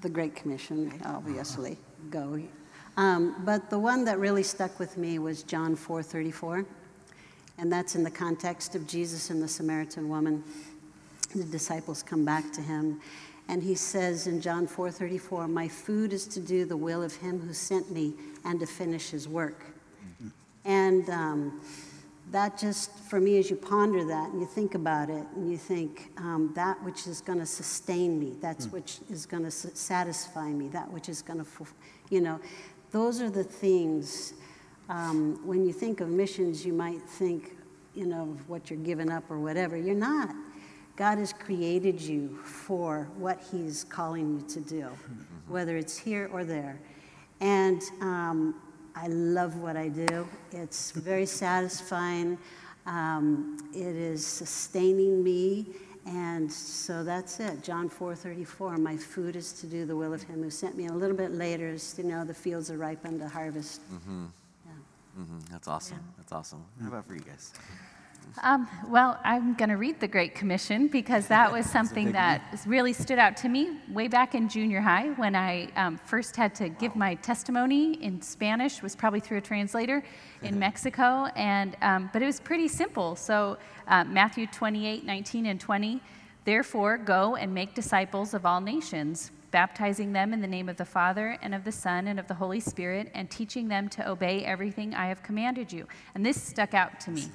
the 0.00 0.08
Great 0.08 0.34
Commission, 0.34 0.90
obviously, 1.04 1.76
go. 2.08 2.40
Um, 2.96 3.42
but 3.44 3.68
the 3.68 3.78
one 3.78 4.06
that 4.06 4.18
really 4.18 4.42
stuck 4.42 4.78
with 4.78 4.96
me 4.96 5.18
was 5.18 5.42
John 5.42 5.76
4:34, 5.76 6.64
and 7.58 7.70
that's 7.70 7.94
in 7.94 8.02
the 8.02 8.10
context 8.10 8.74
of 8.74 8.86
Jesus 8.86 9.28
and 9.28 9.42
the 9.42 9.48
Samaritan 9.48 10.08
woman. 10.08 10.42
The 11.34 11.44
disciples 11.44 12.02
come 12.02 12.24
back 12.24 12.50
to 12.54 12.62
him, 12.62 13.02
and 13.48 13.62
he 13.62 13.74
says 13.74 14.26
in 14.26 14.40
John 14.40 14.66
4:34, 14.66 15.46
"My 15.46 15.68
food 15.68 16.14
is 16.14 16.26
to 16.28 16.40
do 16.40 16.64
the 16.64 16.76
will 16.76 17.02
of 17.02 17.16
him 17.16 17.40
who 17.40 17.52
sent 17.52 17.92
me 17.92 18.14
and 18.46 18.58
to 18.60 18.66
finish 18.66 19.10
his 19.10 19.28
work." 19.28 19.66
And 20.64 21.08
um, 21.10 21.60
that 22.30 22.58
just, 22.58 22.96
for 22.98 23.20
me, 23.20 23.38
as 23.38 23.50
you 23.50 23.56
ponder 23.56 24.04
that 24.04 24.30
and 24.30 24.40
you 24.40 24.46
think 24.46 24.74
about 24.74 25.10
it, 25.10 25.24
and 25.34 25.50
you 25.50 25.56
think 25.56 26.12
um, 26.18 26.52
that 26.54 26.82
which 26.84 27.06
is 27.06 27.20
going 27.20 27.38
to 27.38 27.46
sustain 27.46 28.18
me, 28.18 28.36
that's 28.40 28.66
mm. 28.66 28.72
which 28.72 28.98
is 29.10 29.26
going 29.26 29.42
to 29.42 29.50
satisfy 29.50 30.50
me, 30.50 30.68
that 30.68 30.90
which 30.90 31.08
is 31.08 31.22
going 31.22 31.44
to, 31.44 31.46
you 32.10 32.20
know, 32.20 32.38
those 32.90 33.20
are 33.20 33.30
the 33.30 33.44
things. 33.44 34.34
Um, 34.88 35.40
when 35.46 35.64
you 35.64 35.72
think 35.72 36.00
of 36.00 36.08
missions, 36.08 36.64
you 36.64 36.72
might 36.72 37.02
think, 37.02 37.56
you 37.94 38.06
know, 38.06 38.22
of 38.22 38.48
what 38.48 38.70
you're 38.70 38.78
giving 38.80 39.10
up 39.10 39.30
or 39.30 39.38
whatever. 39.38 39.76
You're 39.76 39.94
not. 39.94 40.34
God 40.96 41.18
has 41.18 41.32
created 41.32 42.00
you 42.00 42.38
for 42.44 43.08
what 43.16 43.40
He's 43.50 43.84
calling 43.84 44.34
you 44.34 44.46
to 44.48 44.60
do, 44.60 44.82
mm-hmm. 44.82 45.52
whether 45.52 45.76
it's 45.76 45.96
here 45.96 46.28
or 46.32 46.44
there. 46.44 46.78
And 47.40 47.82
um, 48.00 48.54
I 49.02 49.06
love 49.06 49.56
what 49.56 49.76
I 49.76 49.88
do. 49.88 50.28
It's 50.52 50.90
very 50.90 51.24
satisfying. 51.24 52.36
Um, 52.84 53.56
it 53.72 53.96
is 53.96 54.26
sustaining 54.26 55.24
me. 55.24 55.66
And 56.06 56.52
so 56.52 57.02
that's 57.02 57.40
it. 57.40 57.62
John 57.62 57.88
4:34. 57.88 58.78
My 58.78 58.96
food 58.96 59.36
is 59.36 59.52
to 59.54 59.66
do 59.66 59.86
the 59.86 59.96
will 59.96 60.12
of 60.12 60.22
Him 60.22 60.42
who 60.42 60.50
sent 60.50 60.76
me. 60.76 60.84
And 60.84 60.92
a 60.92 60.98
little 60.98 61.16
bit 61.16 61.32
later 61.32 61.68
is 61.68 61.94
you 61.96 62.04
know 62.04 62.24
the 62.24 62.34
fields 62.34 62.70
are 62.70 62.76
ripe 62.76 63.04
unto 63.06 63.26
harvest. 63.26 63.80
Mm-hmm. 63.90 64.26
Yeah. 64.66 65.22
Mm-hmm. 65.22 65.38
That's 65.52 65.68
awesome. 65.68 65.98
Yeah. 65.98 66.12
That's 66.18 66.32
awesome. 66.32 66.64
How 66.82 66.88
about 66.88 67.06
for 67.06 67.14
you 67.14 67.20
guys? 67.20 67.52
Um, 68.42 68.68
well, 68.88 69.18
I'm 69.24 69.54
going 69.54 69.70
to 69.70 69.76
read 69.76 70.00
the 70.00 70.08
Great 70.08 70.34
Commission 70.34 70.88
because 70.88 71.26
that 71.28 71.50
was 71.50 71.66
something 71.70 72.12
that 72.12 72.42
really 72.66 72.92
stood 72.92 73.18
out 73.18 73.36
to 73.38 73.48
me 73.48 73.78
way 73.88 74.08
back 74.08 74.34
in 74.34 74.48
junior 74.48 74.80
high 74.80 75.08
when 75.10 75.34
I 75.34 75.68
um, 75.76 75.98
first 75.98 76.36
had 76.36 76.54
to 76.56 76.68
give 76.68 76.94
my 76.96 77.16
testimony 77.16 77.94
in 78.02 78.22
Spanish. 78.22 78.82
Was 78.82 78.94
probably 78.94 79.20
through 79.20 79.38
a 79.38 79.42
translator 79.42 80.02
in 80.42 80.58
Mexico, 80.58 81.26
and 81.36 81.76
um, 81.82 82.10
but 82.12 82.22
it 82.22 82.26
was 82.26 82.40
pretty 82.40 82.68
simple. 82.68 83.16
So 83.16 83.58
uh, 83.88 84.04
Matthew 84.04 84.46
28, 84.46 85.04
19, 85.04 85.46
and 85.46 85.60
20. 85.60 86.00
Therefore, 86.44 86.96
go 86.96 87.36
and 87.36 87.52
make 87.52 87.74
disciples 87.74 88.32
of 88.32 88.46
all 88.46 88.62
nations, 88.62 89.30
baptizing 89.50 90.12
them 90.12 90.32
in 90.32 90.40
the 90.40 90.46
name 90.46 90.70
of 90.70 90.78
the 90.78 90.86
Father 90.86 91.36
and 91.42 91.54
of 91.54 91.64
the 91.64 91.72
Son 91.72 92.08
and 92.08 92.18
of 92.18 92.26
the 92.28 92.34
Holy 92.34 92.60
Spirit, 92.60 93.10
and 93.14 93.30
teaching 93.30 93.68
them 93.68 93.88
to 93.90 94.08
obey 94.08 94.42
everything 94.44 94.94
I 94.94 95.08
have 95.08 95.22
commanded 95.22 95.70
you. 95.70 95.86
And 96.14 96.24
this 96.24 96.40
stuck 96.42 96.72
out 96.72 96.98
to 97.00 97.10
me 97.10 97.26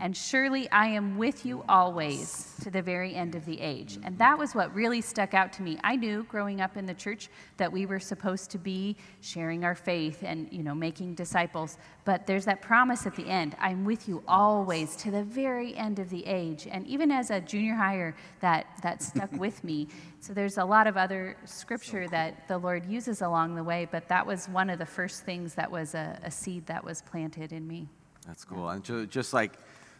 and 0.00 0.16
surely 0.16 0.70
I 0.70 0.86
am 0.86 1.18
with 1.18 1.44
you 1.44 1.64
always 1.68 2.54
to 2.62 2.70
the 2.70 2.82
very 2.82 3.14
end 3.14 3.34
of 3.34 3.44
the 3.44 3.60
age. 3.60 3.98
And 4.04 4.18
that 4.18 4.38
was 4.38 4.54
what 4.54 4.74
really 4.74 5.00
stuck 5.00 5.34
out 5.34 5.52
to 5.54 5.62
me. 5.62 5.78
I 5.84 5.96
knew 5.96 6.24
growing 6.24 6.60
up 6.60 6.76
in 6.76 6.86
the 6.86 6.94
church 6.94 7.28
that 7.56 7.70
we 7.70 7.86
were 7.86 8.00
supposed 8.00 8.50
to 8.52 8.58
be 8.58 8.96
sharing 9.20 9.64
our 9.64 9.74
faith 9.74 10.22
and, 10.22 10.48
you 10.52 10.62
know, 10.62 10.74
making 10.74 11.14
disciples, 11.14 11.78
but 12.04 12.26
there's 12.26 12.44
that 12.44 12.62
promise 12.62 13.06
at 13.06 13.14
the 13.16 13.26
end. 13.26 13.56
I'm 13.58 13.84
with 13.84 14.08
you 14.08 14.22
always 14.26 14.96
to 14.96 15.10
the 15.10 15.24
very 15.24 15.76
end 15.76 15.98
of 15.98 16.10
the 16.10 16.24
age. 16.26 16.66
And 16.70 16.86
even 16.86 17.10
as 17.10 17.30
a 17.30 17.40
junior 17.40 17.74
higher, 17.74 18.14
that 18.40 18.66
that 18.82 19.02
stuck 19.02 19.32
with 19.32 19.62
me. 19.64 19.88
So 20.20 20.32
there's 20.32 20.58
a 20.58 20.64
lot 20.64 20.86
of 20.86 20.96
other 20.96 21.36
scripture 21.44 22.08
that 22.08 22.48
the 22.48 22.58
Lord 22.58 22.86
uses 22.86 23.22
along 23.22 23.54
the 23.54 23.64
way, 23.64 23.88
but 23.90 24.08
that 24.08 24.26
was 24.26 24.48
one 24.48 24.70
of 24.70 24.78
the 24.78 24.86
first 24.86 25.24
things 25.24 25.54
that 25.54 25.70
was 25.70 25.94
a, 25.94 26.18
a 26.22 26.30
seed 26.30 26.66
that 26.66 26.84
was 26.84 27.02
planted 27.02 27.52
in 27.52 27.66
me. 27.66 27.88
That's 28.26 28.44
cool. 28.44 28.68
And 28.68 29.10
just 29.10 29.32
like 29.32 29.54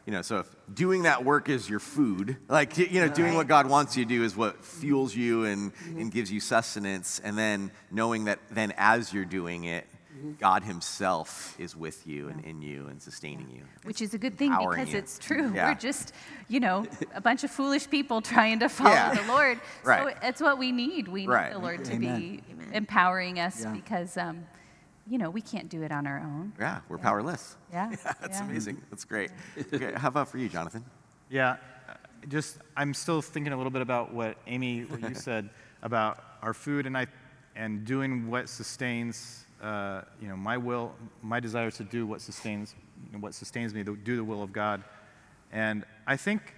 you 0.07 0.13
know, 0.13 0.23
so 0.23 0.39
if 0.41 0.47
doing 0.73 1.03
that 1.03 1.25
work 1.25 1.49
is 1.49 1.69
your 1.71 1.79
food, 1.79 2.37
like, 2.49 2.77
you 2.79 3.01
know, 3.01 3.09
doing 3.09 3.35
what 3.35 3.47
God 3.47 3.69
wants 3.69 3.97
you 3.97 4.05
to 4.05 4.09
do 4.09 4.25
is 4.25 4.37
what 4.37 4.65
fuels 4.65 5.15
you 5.15 5.45
and, 5.45 5.73
and 5.97 6.11
gives 6.11 6.31
you 6.33 6.41
sustenance. 6.41 7.21
And 7.23 7.39
then 7.39 7.71
knowing 7.91 8.25
that 8.25 8.41
then 8.51 8.73
as 8.77 9.13
you're 9.13 9.25
doing 9.25 9.65
it, 9.65 9.87
God 10.39 10.63
Himself 10.63 11.57
is 11.59 11.75
with 11.77 12.07
you 12.07 12.29
and 12.29 12.45
in 12.45 12.63
you 12.63 12.87
and 12.87 13.03
sustaining 13.03 13.49
you. 13.51 13.63
Which 13.85 14.01
is 14.01 14.15
a 14.15 14.19
good 14.19 14.39
thing 14.39 14.51
because 14.57 14.93
you. 14.93 14.99
it's 14.99 15.19
true. 15.19 15.53
Yeah. 15.55 15.69
We're 15.69 15.75
just, 15.75 16.13
you 16.49 16.61
know, 16.61 16.87
a 17.15 17.21
bunch 17.21 17.43
of 17.45 17.51
foolish 17.51 17.89
people 17.91 18.21
trying 18.23 18.61
to 18.61 18.69
follow 18.69 18.91
Yeah. 18.91 19.15
the 19.15 19.27
Lord. 19.33 19.61
Right. 19.85 20.15
So 20.15 20.29
it's 20.29 20.41
what 20.41 20.59
we 20.59 20.71
need. 20.71 21.09
We 21.09 21.23
need 21.23 21.29
Right. 21.29 21.53
the 21.53 21.59
Lord 21.59 21.85
to 21.87 21.95
Amen. 21.95 22.21
be 22.21 22.43
empowering 22.73 23.41
us 23.41 23.63
Yeah. 23.63 23.73
because, 23.73 24.17
um, 24.17 24.45
you 25.13 25.19
know, 25.19 25.29
we 25.29 25.43
can't 25.43 25.69
do 25.69 25.83
it 25.83 25.93
on 25.93 26.07
our 26.07 26.19
own. 26.19 26.55
Yeah, 26.59 26.81
we're 26.89 26.97
powerless. 26.97 27.57
Yeah. 27.73 27.91
That's 28.21 28.39
yeah. 28.39 28.45
amazing. 28.45 28.83
That's 28.91 29.05
great. 29.05 29.31
Okay, 29.73 29.93
how 29.95 30.09
about 30.09 30.29
for 30.29 30.39
you, 30.39 30.49
Jonathan? 30.49 30.85
Yeah, 31.31 31.57
uh, 31.89 31.95
just 32.29 32.59
I'm 32.77 32.95
still 32.95 33.21
thinking 33.21 33.53
a 33.53 33.57
little 33.57 33.71
bit 33.71 33.83
about 33.83 34.13
what 34.13 34.37
Amy, 34.47 34.85
what 34.85 35.01
you 35.01 35.15
said 35.29 35.51
about 35.83 36.23
our 36.43 36.55
food, 36.55 36.87
and 36.87 36.97
I, 36.97 37.07
and 37.57 37.85
doing 37.85 38.31
what 38.31 38.49
sustains, 38.49 39.45
uh, 39.63 40.03
you 40.21 40.29
know, 40.29 40.37
my 40.37 40.57
will, 40.57 40.95
my 41.23 41.41
desire 41.41 41.71
to 41.71 41.85
do 41.85 42.07
what 42.07 42.21
sustains, 42.21 42.75
what 43.21 43.35
sustains 43.35 43.75
me, 43.75 43.85
to 43.85 43.97
do 43.97 44.17
the 44.17 44.25
will 44.25 44.43
of 44.43 44.53
God, 44.53 44.83
and 45.51 45.85
I 46.07 46.17
think 46.17 46.55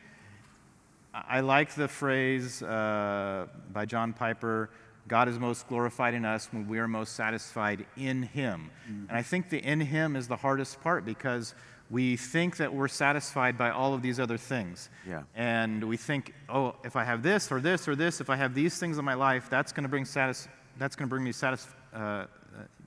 I 1.13 1.39
I 1.39 1.41
like 1.41 1.75
the 1.75 1.89
phrase 1.89 2.63
uh, 2.63 3.47
by 3.73 3.85
John 3.85 4.13
Piper 4.13 4.71
God 5.07 5.29
is 5.29 5.39
most 5.39 5.69
glorified 5.69 6.15
in 6.15 6.25
us 6.25 6.49
when 6.51 6.67
we 6.67 6.79
are 6.79 6.89
most 6.89 7.15
satisfied 7.15 7.85
in 7.97 8.23
Him. 8.23 8.71
And 9.09 9.17
I 9.17 9.23
think 9.23 9.51
the 9.51 9.59
in 9.59 9.81
Him 9.81 10.17
is 10.17 10.29
the 10.29 10.37
hardest 10.37 10.81
part 10.83 11.05
because 11.05 11.55
we 11.91 12.17
think 12.17 12.57
that 12.57 12.73
we're 12.73 12.89
satisfied 12.89 13.59
by 13.59 13.71
all 13.71 13.93
of 13.93 14.01
these 14.01 14.19
other 14.19 14.39
things. 14.39 14.89
Yeah. 15.07 15.25
And 15.35 15.85
we 15.85 15.97
think, 15.99 16.33
oh, 16.49 16.75
if 16.85 16.97
I 16.97 17.05
have 17.05 17.23
this 17.23 17.53
or 17.53 17.61
this 17.61 17.87
or 17.87 17.95
this, 17.95 18.21
if 18.21 18.31
I 18.31 18.37
have 18.37 18.55
these 18.55 18.79
things 18.79 18.97
in 18.97 19.05
my 19.05 19.15
life, 19.15 19.51
that's 19.51 19.73
going 19.73 19.83
to 19.83 19.89
bring 19.89 20.07
satis- 20.07 20.49
that's 20.79 20.97
going 20.97 21.09
to 21.09 21.11
bring 21.11 21.23
me 21.23 21.33
satis- 21.33 21.69
uh, 21.93 22.25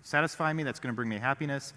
satisfy 0.02 0.52
me. 0.54 0.64
That's 0.64 0.80
going 0.80 0.94
to 0.94 0.96
bring 0.96 1.10
me 1.10 1.18
happiness. 1.18 1.74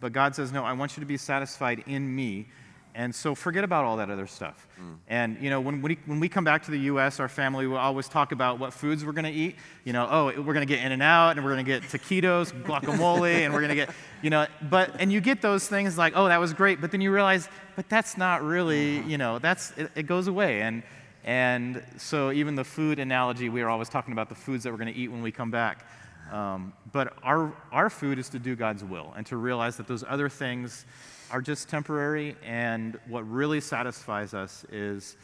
But 0.00 0.12
God 0.12 0.34
says, 0.34 0.52
no, 0.52 0.64
I 0.64 0.72
want 0.72 0.96
you 0.96 1.00
to 1.00 1.06
be 1.06 1.16
satisfied 1.16 1.84
in 1.86 2.14
me. 2.14 2.48
And 2.94 3.14
so 3.14 3.34
forget 3.34 3.64
about 3.64 3.84
all 3.84 3.96
that 3.96 4.10
other 4.10 4.26
stuff. 4.26 4.68
And, 5.08 5.38
you 5.40 5.48
know, 5.48 5.60
when 5.60 5.80
we, 5.80 5.98
when 6.06 6.20
we 6.20 6.28
come 6.28 6.44
back 6.44 6.64
to 6.64 6.70
the 6.70 6.78
U.S., 6.80 7.20
our 7.20 7.28
family 7.28 7.66
will 7.66 7.78
always 7.78 8.08
talk 8.08 8.32
about 8.32 8.58
what 8.58 8.74
foods 8.74 9.04
we're 9.04 9.12
going 9.12 9.24
to 9.24 9.30
eat. 9.30 9.56
You 9.84 9.92
know, 9.92 10.06
oh, 10.10 10.26
we're 10.26 10.52
going 10.52 10.66
to 10.66 10.74
get 10.74 10.84
In 10.84 10.92
and 10.92 11.02
Out, 11.02 11.36
and 11.36 11.44
we're 11.44 11.52
going 11.52 11.64
to 11.64 11.70
get 11.70 11.82
taquitos, 11.84 12.52
guacamole, 12.64 13.44
and 13.44 13.54
we're 13.54 13.60
going 13.60 13.70
to 13.70 13.74
get, 13.74 13.90
you 14.20 14.30
know, 14.30 14.46
but, 14.68 14.90
and 14.98 15.10
you 15.10 15.20
get 15.20 15.40
those 15.40 15.66
things 15.66 15.96
like, 15.96 16.12
oh, 16.16 16.28
that 16.28 16.38
was 16.38 16.52
great. 16.52 16.80
But 16.80 16.90
then 16.90 17.00
you 17.00 17.12
realize, 17.12 17.48
but 17.76 17.88
that's 17.88 18.18
not 18.18 18.42
really, 18.42 19.00
you 19.02 19.16
know, 19.16 19.38
that's, 19.38 19.70
it, 19.78 19.90
it 19.94 20.02
goes 20.06 20.26
away. 20.26 20.60
And, 20.60 20.82
and 21.24 21.82
so 21.96 22.30
even 22.30 22.56
the 22.56 22.64
food 22.64 22.98
analogy, 22.98 23.48
we 23.48 23.62
are 23.62 23.70
always 23.70 23.88
talking 23.88 24.12
about 24.12 24.28
the 24.28 24.34
foods 24.34 24.64
that 24.64 24.70
we're 24.70 24.78
going 24.78 24.92
to 24.92 24.98
eat 24.98 25.08
when 25.08 25.22
we 25.22 25.32
come 25.32 25.50
back. 25.50 25.86
Um, 26.30 26.72
but 26.92 27.14
our, 27.22 27.52
our 27.70 27.90
food 27.90 28.18
is 28.18 28.28
to 28.30 28.38
do 28.38 28.56
God's 28.56 28.82
will 28.84 29.12
and 29.16 29.26
to 29.26 29.36
realize 29.36 29.76
that 29.76 29.86
those 29.86 30.04
other 30.06 30.28
things 30.28 30.86
are 31.32 31.40
just 31.40 31.68
temporary, 31.68 32.36
and 32.44 32.98
what 33.08 33.28
really 33.28 33.60
satisfies 33.60 34.34
us 34.34 34.64
is 34.70 35.16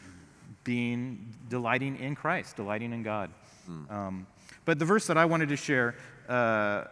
being 0.63 1.33
delighting 1.49 1.97
in 1.99 2.15
Christ, 2.15 2.55
delighting 2.55 2.91
in 2.91 3.03
God. 3.03 3.29
Um, 3.89 4.27
but 4.65 4.79
the 4.79 4.85
verse 4.85 5.05
that 5.07 5.17
I 5.17 5.25
wanted 5.25 5.49
to 5.49 5.55
share 5.55 5.95
uh, 6.27 6.85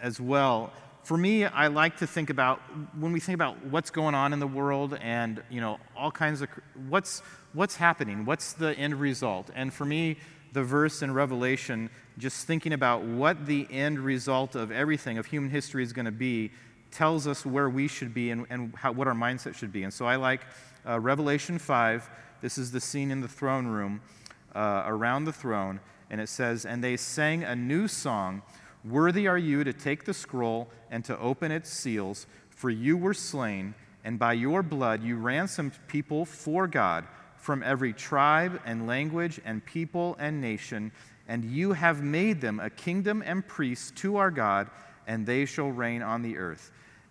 as 0.00 0.20
well, 0.20 0.72
for 1.04 1.16
me, 1.16 1.44
I 1.44 1.68
like 1.68 1.98
to 1.98 2.06
think 2.06 2.30
about 2.30 2.60
when 2.98 3.12
we 3.12 3.20
think 3.20 3.34
about 3.34 3.64
what's 3.66 3.90
going 3.90 4.14
on 4.14 4.32
in 4.32 4.40
the 4.40 4.46
world 4.46 4.98
and 5.00 5.42
you 5.48 5.60
know 5.60 5.78
all 5.96 6.10
kinds 6.10 6.42
of 6.42 6.48
what's 6.88 7.22
what's 7.52 7.76
happening, 7.76 8.24
what's 8.24 8.52
the 8.52 8.76
end 8.76 9.00
result, 9.00 9.50
and 9.54 9.72
for 9.72 9.84
me, 9.84 10.16
the 10.52 10.62
verse 10.62 11.02
in 11.02 11.14
Revelation, 11.14 11.90
just 12.18 12.46
thinking 12.46 12.72
about 12.72 13.02
what 13.02 13.46
the 13.46 13.66
end 13.70 13.98
result 14.00 14.56
of 14.56 14.72
everything 14.72 15.18
of 15.18 15.26
human 15.26 15.50
history 15.50 15.82
is 15.82 15.92
going 15.92 16.06
to 16.06 16.12
be, 16.12 16.50
tells 16.90 17.26
us 17.26 17.46
where 17.46 17.68
we 17.68 17.88
should 17.88 18.12
be 18.12 18.30
and, 18.30 18.46
and 18.50 18.74
how, 18.76 18.92
what 18.92 19.06
our 19.06 19.14
mindset 19.14 19.54
should 19.54 19.72
be. 19.72 19.82
And 19.82 19.92
so 19.92 20.06
I 20.06 20.16
like 20.16 20.40
uh, 20.86 20.98
Revelation 21.00 21.58
5. 21.58 22.08
This 22.40 22.58
is 22.58 22.72
the 22.72 22.80
scene 22.80 23.10
in 23.10 23.20
the 23.20 23.28
throne 23.28 23.66
room, 23.66 24.00
uh, 24.54 24.84
around 24.86 25.24
the 25.24 25.32
throne, 25.32 25.80
and 26.10 26.20
it 26.20 26.28
says, 26.28 26.64
And 26.64 26.82
they 26.82 26.96
sang 26.96 27.44
a 27.44 27.54
new 27.54 27.86
song 27.88 28.42
Worthy 28.84 29.28
are 29.28 29.38
you 29.38 29.62
to 29.64 29.72
take 29.72 30.04
the 30.04 30.14
scroll 30.14 30.68
and 30.90 31.04
to 31.04 31.18
open 31.18 31.52
its 31.52 31.68
seals, 31.68 32.26
for 32.48 32.70
you 32.70 32.96
were 32.96 33.12
slain, 33.12 33.74
and 34.04 34.18
by 34.18 34.32
your 34.32 34.62
blood 34.62 35.02
you 35.02 35.16
ransomed 35.16 35.78
people 35.86 36.24
for 36.24 36.66
God 36.66 37.06
from 37.36 37.62
every 37.62 37.92
tribe 37.92 38.60
and 38.64 38.86
language 38.86 39.40
and 39.44 39.64
people 39.64 40.16
and 40.18 40.40
nation, 40.40 40.92
and 41.28 41.44
you 41.44 41.72
have 41.72 42.02
made 42.02 42.40
them 42.40 42.58
a 42.60 42.70
kingdom 42.70 43.22
and 43.24 43.46
priests 43.46 43.90
to 43.92 44.16
our 44.16 44.30
God, 44.30 44.70
and 45.06 45.26
they 45.26 45.44
shall 45.44 45.70
reign 45.70 46.02
on 46.02 46.22
the 46.22 46.36
earth. 46.36 46.70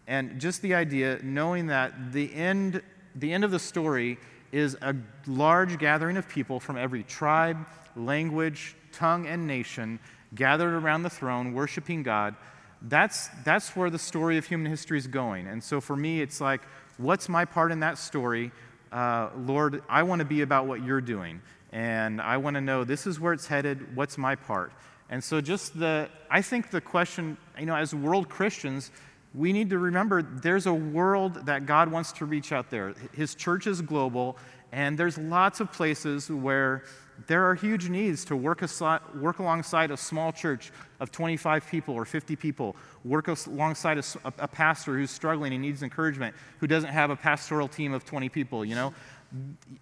And 0.10 0.42
just 0.42 0.64
the 0.64 0.74
idea, 0.74 1.20
knowing 1.22 1.68
that 1.68 2.12
the 2.14 2.34
end, 2.34 2.82
the 3.14 3.32
end 3.32 3.44
of 3.44 3.52
the 3.52 3.60
story 3.60 4.18
is 4.52 4.76
a 4.82 4.96
large 5.28 5.78
gathering 5.78 6.18
of 6.18 6.28
people 6.28 6.60
from 6.60 6.78
every 6.80 7.04
tribe, 7.04 7.58
language, 7.96 8.76
tongue, 8.92 9.28
and 9.28 9.46
nation 9.46 10.00
gathered 10.34 10.74
around 10.74 11.04
the 11.04 11.12
throne, 11.12 11.54
worshiping 11.54 12.02
God. 12.02 12.36
That's, 12.82 13.30
that's 13.46 13.76
where 13.76 13.92
the 13.92 14.00
story 14.00 14.40
of 14.40 14.48
human 14.48 14.72
history 14.72 14.98
is 14.98 15.06
going. 15.06 15.46
And 15.46 15.64
so 15.64 15.80
for 15.80 15.96
me, 15.96 16.22
it's 16.22 16.42
like, 16.42 16.62
what's 16.98 17.30
my 17.30 17.46
part 17.46 17.72
in 17.72 17.82
that 17.82 18.00
story? 18.00 18.52
Uh, 18.92 19.30
Lord, 19.38 19.84
I 19.88 20.02
want 20.02 20.22
to 20.22 20.26
be 20.26 20.42
about 20.42 20.66
what 20.66 20.84
you're 20.84 21.02
doing. 21.02 21.40
And 21.72 22.20
I 22.20 22.38
want 22.38 22.56
to 22.56 22.62
know 22.62 22.84
this 22.84 23.06
is 23.06 23.20
where 23.20 23.34
it's 23.34 23.46
headed. 23.46 23.96
What's 23.96 24.18
my 24.18 24.36
part? 24.36 24.74
And 25.12 25.24
so, 25.24 25.42
just 25.42 25.78
the, 25.78 26.08
I 26.30 26.42
think 26.42 26.70
the 26.70 26.82
question, 26.82 27.38
you 27.60 27.66
know, 27.66 27.76
as 27.76 27.96
world 27.96 28.30
Christians, 28.30 28.92
we 29.34 29.54
need 29.54 29.70
to 29.70 29.78
remember 29.78 30.22
there's 30.22 30.66
a 30.66 30.74
world 30.74 31.46
that 31.46 31.66
God 31.66 31.92
wants 31.92 32.12
to 32.14 32.26
reach 32.26 32.52
out 32.52 32.70
there. 32.70 32.94
His 33.14 33.36
church 33.36 33.68
is 33.68 33.82
global, 33.82 34.38
and 34.72 34.98
there's 34.98 35.18
lots 35.18 35.60
of 35.60 35.72
places 35.72 36.30
where 36.30 36.84
there 37.28 37.44
are 37.50 37.56
huge 37.56 37.90
needs 37.90 38.24
to 38.26 38.36
work, 38.36 38.62
aside, 38.62 39.02
work 39.16 39.40
alongside 39.40 39.92
a 39.92 39.98
small 39.98 40.32
church 40.32 40.72
of 41.00 41.12
25 41.12 41.68
people 41.68 41.94
or 41.94 42.06
50 42.06 42.36
people, 42.36 42.76
work 43.04 43.28
alongside 43.28 44.04
a 44.38 44.48
pastor 44.48 44.96
who's 44.96 45.12
struggling 45.12 45.54
and 45.54 45.62
needs 45.62 45.84
encouragement, 45.84 46.36
who 46.60 46.68
doesn't 46.68 46.90
have 46.90 47.10
a 47.10 47.16
pastoral 47.16 47.68
team 47.68 47.94
of 47.94 48.06
20 48.06 48.30
people, 48.30 48.64
you 48.64 48.76
know? 48.76 48.94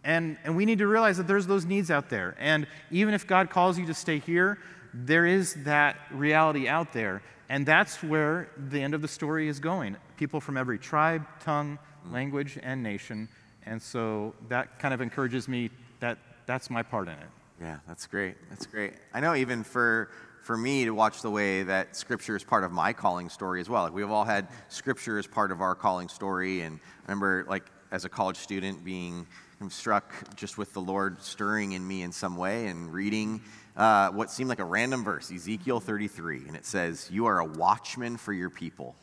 And, 0.04 0.38
and 0.44 0.56
we 0.58 0.66
need 0.66 0.80
to 0.80 0.88
realize 0.88 1.18
that 1.18 1.28
there's 1.28 1.48
those 1.48 1.66
needs 1.66 1.92
out 1.92 2.10
there. 2.10 2.36
And 2.40 2.68
even 2.92 3.14
if 3.14 3.28
God 3.28 3.50
calls 3.50 3.78
you 3.78 3.86
to 3.86 3.94
stay 3.94 4.20
here, 4.20 4.58
there 4.94 5.26
is 5.26 5.54
that 5.64 5.98
reality 6.12 6.68
out 6.68 6.92
there. 6.92 7.22
And 7.50 7.66
that's 7.66 8.04
where 8.04 8.50
the 8.58 8.82
end 8.82 8.94
of 8.94 9.02
the 9.02 9.08
story 9.08 9.48
is 9.48 9.60
going. 9.60 9.96
People 10.18 10.42
from 10.42 10.58
every 10.58 10.78
tribe, 10.78 11.26
tongue, 11.40 11.80
language, 12.12 12.60
and 12.62 12.84
nation. 12.84 13.30
And 13.66 13.82
so 13.82 14.34
that 14.50 14.80
kind 14.80 14.94
of 14.94 15.02
encourages 15.02 15.48
me 15.48 15.70
that 16.00 16.18
that's 16.46 16.70
my 16.70 16.84
part 16.84 17.08
in 17.08 17.14
it. 17.14 17.30
Yeah, 17.62 17.78
that's 17.88 18.06
great. 18.06 18.36
That's 18.50 18.66
great. 18.66 18.94
I 19.14 19.20
know 19.20 19.36
even 19.36 19.64
for 19.64 20.10
for 20.44 20.56
me 20.56 20.86
to 20.86 20.92
watch 20.92 21.22
the 21.22 21.30
way 21.30 21.64
that 21.64 21.94
Scripture 21.94 22.34
is 22.38 22.44
part 22.44 22.64
of 22.64 22.72
my 22.72 22.94
calling 22.94 23.28
story 23.28 23.60
as 23.60 23.70
well. 23.70 23.84
Like 23.84 23.94
we've 23.94 24.10
all 24.10 24.24
had 24.24 24.48
Scripture 24.70 25.20
as 25.20 25.28
part 25.28 25.52
of 25.52 25.60
our 25.60 25.76
calling 25.76 26.08
story, 26.08 26.62
and 26.62 26.80
I 26.80 27.12
remember 27.12 27.46
like 27.50 27.66
as 27.92 28.06
a 28.06 28.10
college 28.10 28.38
student 28.38 28.84
being 28.86 29.28
struck 29.70 30.14
just 30.36 30.58
with 30.58 30.72
the 30.74 30.80
Lord 30.80 31.22
stirring 31.22 31.74
in 31.74 31.86
me 31.86 32.04
in 32.04 32.12
some 32.12 32.38
way 32.38 32.68
and 32.68 32.94
reading 32.94 33.42
uh, 33.78 34.10
what 34.10 34.32
seemed 34.32 34.50
like 34.50 34.60
a 34.60 34.66
random 34.66 35.04
verse, 35.04 35.32
Ezekiel 35.32 35.80
33, 35.80 36.48
and 36.48 36.58
it 36.58 36.66
says, 36.66 37.08
"You 37.12 37.28
are 37.28 37.40
a 37.40 37.46
watchman 37.46 38.18
for 38.18 38.34
your 38.34 38.50
people. 38.50 38.96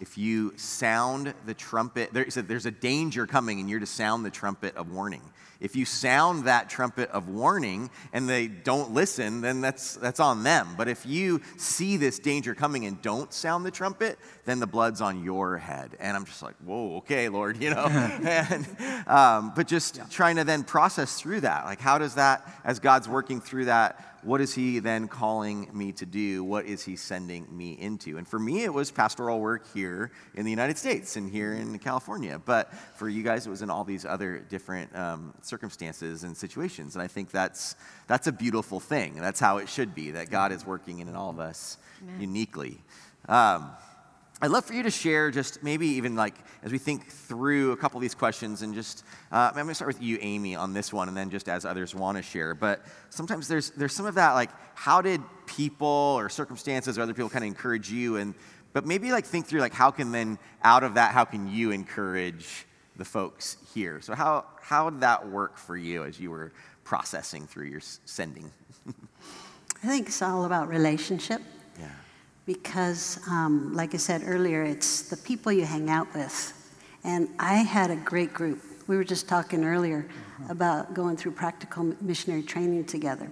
If 0.00 0.18
you 0.18 0.54
sound 0.56 1.34
the 1.46 1.54
trumpet, 1.54 2.12
there, 2.12 2.24
there's 2.24 2.66
a 2.66 2.70
danger 2.70 3.26
coming, 3.26 3.60
and 3.60 3.68
you're 3.68 3.80
to 3.80 3.86
sound 3.86 4.24
the 4.24 4.30
trumpet 4.30 4.76
of 4.76 4.90
warning." 4.90 5.22
If 5.60 5.76
you 5.76 5.86
sound 5.86 6.44
that 6.44 6.68
trumpet 6.68 7.10
of 7.10 7.28
warning 7.28 7.88
and 8.12 8.28
they 8.28 8.48
don't 8.48 8.92
listen, 8.92 9.40
then 9.40 9.62
that's, 9.62 9.94
that's 9.94 10.20
on 10.20 10.42
them. 10.42 10.68
But 10.76 10.88
if 10.88 11.06
you 11.06 11.40
see 11.56 11.96
this 11.96 12.18
danger 12.18 12.54
coming 12.54 12.84
and 12.84 13.00
don't 13.00 13.32
sound 13.32 13.64
the 13.64 13.70
trumpet, 13.70 14.18
then 14.44 14.60
the 14.60 14.66
blood's 14.66 15.00
on 15.00 15.24
your 15.24 15.56
head. 15.56 15.96
And 16.00 16.16
I'm 16.16 16.26
just 16.26 16.42
like, 16.42 16.54
whoa, 16.64 16.98
okay, 16.98 17.30
Lord, 17.30 17.56
you 17.62 17.70
know? 17.70 17.86
and, 17.88 18.66
um, 19.08 19.52
but 19.56 19.66
just 19.66 20.00
trying 20.10 20.36
to 20.36 20.44
then 20.44 20.64
process 20.64 21.18
through 21.18 21.40
that. 21.40 21.64
Like, 21.64 21.80
how 21.80 21.96
does 21.96 22.16
that, 22.16 22.46
as 22.62 22.78
God's 22.78 23.08
working 23.08 23.40
through 23.40 23.64
that, 23.66 24.13
what 24.24 24.40
is 24.40 24.54
he 24.54 24.78
then 24.78 25.06
calling 25.08 25.68
me 25.72 25.92
to 25.92 26.06
do? 26.06 26.42
What 26.42 26.64
is 26.66 26.82
he 26.82 26.96
sending 26.96 27.46
me 27.50 27.72
into? 27.72 28.18
And 28.18 28.26
for 28.26 28.38
me, 28.38 28.64
it 28.64 28.72
was 28.72 28.90
pastoral 28.90 29.40
work 29.40 29.72
here 29.72 30.10
in 30.34 30.44
the 30.44 30.50
United 30.50 30.78
States 30.78 31.16
and 31.16 31.30
here 31.30 31.52
in 31.52 31.78
California. 31.78 32.40
But 32.44 32.72
for 32.96 33.08
you 33.08 33.22
guys, 33.22 33.46
it 33.46 33.50
was 33.50 33.62
in 33.62 33.70
all 33.70 33.84
these 33.84 34.04
other 34.04 34.38
different 34.38 34.94
um, 34.96 35.34
circumstances 35.42 36.24
and 36.24 36.36
situations. 36.36 36.94
And 36.96 37.02
I 37.02 37.06
think 37.06 37.30
that's, 37.30 37.76
that's 38.06 38.26
a 38.26 38.32
beautiful 38.32 38.80
thing. 38.80 39.14
That's 39.16 39.40
how 39.40 39.58
it 39.58 39.68
should 39.68 39.94
be, 39.94 40.12
that 40.12 40.30
God 40.30 40.52
is 40.52 40.66
working 40.66 41.00
in 41.00 41.14
all 41.14 41.30
of 41.30 41.38
us 41.38 41.78
uniquely. 42.18 42.80
Um, 43.28 43.70
I'd 44.44 44.50
love 44.50 44.66
for 44.66 44.74
you 44.74 44.82
to 44.82 44.90
share 44.90 45.30
just 45.30 45.62
maybe 45.62 45.86
even 45.86 46.16
like 46.16 46.34
as 46.62 46.70
we 46.70 46.76
think 46.76 47.08
through 47.08 47.72
a 47.72 47.78
couple 47.78 47.96
of 47.96 48.02
these 48.02 48.14
questions 48.14 48.60
and 48.60 48.74
just 48.74 49.02
uh, 49.32 49.48
I'm 49.48 49.54
going 49.54 49.68
to 49.68 49.74
start 49.74 49.86
with 49.86 50.02
you, 50.02 50.18
Amy, 50.20 50.54
on 50.54 50.74
this 50.74 50.92
one, 50.92 51.08
and 51.08 51.16
then 51.16 51.30
just 51.30 51.48
as 51.48 51.64
others 51.64 51.94
want 51.94 52.18
to 52.18 52.22
share. 52.22 52.54
But 52.54 52.84
sometimes 53.08 53.48
there's 53.48 53.70
there's 53.70 53.94
some 53.94 54.04
of 54.04 54.16
that 54.16 54.32
like 54.32 54.50
how 54.74 55.00
did 55.00 55.22
people 55.46 55.86
or 55.88 56.28
circumstances 56.28 56.98
or 56.98 57.00
other 57.00 57.14
people 57.14 57.30
kind 57.30 57.42
of 57.42 57.48
encourage 57.48 57.90
you, 57.90 58.18
and 58.18 58.34
but 58.74 58.84
maybe 58.84 59.12
like 59.12 59.24
think 59.24 59.46
through 59.46 59.60
like 59.60 59.72
how 59.72 59.90
can 59.90 60.12
then 60.12 60.38
out 60.62 60.84
of 60.84 60.92
that 60.96 61.12
how 61.12 61.24
can 61.24 61.48
you 61.48 61.70
encourage 61.70 62.66
the 62.96 63.04
folks 63.06 63.56
here? 63.72 64.02
So 64.02 64.14
how 64.14 64.44
how 64.60 64.90
did 64.90 65.00
that 65.00 65.26
work 65.26 65.56
for 65.56 65.74
you 65.74 66.04
as 66.04 66.20
you 66.20 66.30
were 66.30 66.52
processing 66.84 67.46
through 67.46 67.68
your 67.68 67.80
sending? 67.80 68.52
I 69.82 69.86
think 69.86 70.08
it's 70.08 70.20
all 70.20 70.44
about 70.44 70.68
relationship. 70.68 71.40
Yeah. 71.80 71.88
Because, 72.46 73.18
um, 73.28 73.74
like 73.74 73.94
I 73.94 73.96
said 73.96 74.22
earlier, 74.24 74.62
it's 74.62 75.02
the 75.08 75.16
people 75.16 75.50
you 75.50 75.64
hang 75.64 75.88
out 75.88 76.12
with. 76.14 76.52
And 77.04 77.28
I 77.38 77.56
had 77.56 77.90
a 77.90 77.96
great 77.96 78.34
group. 78.34 78.62
We 78.86 78.96
were 78.96 79.04
just 79.04 79.28
talking 79.28 79.64
earlier 79.64 80.06
about 80.48 80.94
going 80.94 81.16
through 81.16 81.32
practical 81.32 81.94
missionary 82.00 82.42
training 82.42 82.84
together. 82.84 83.30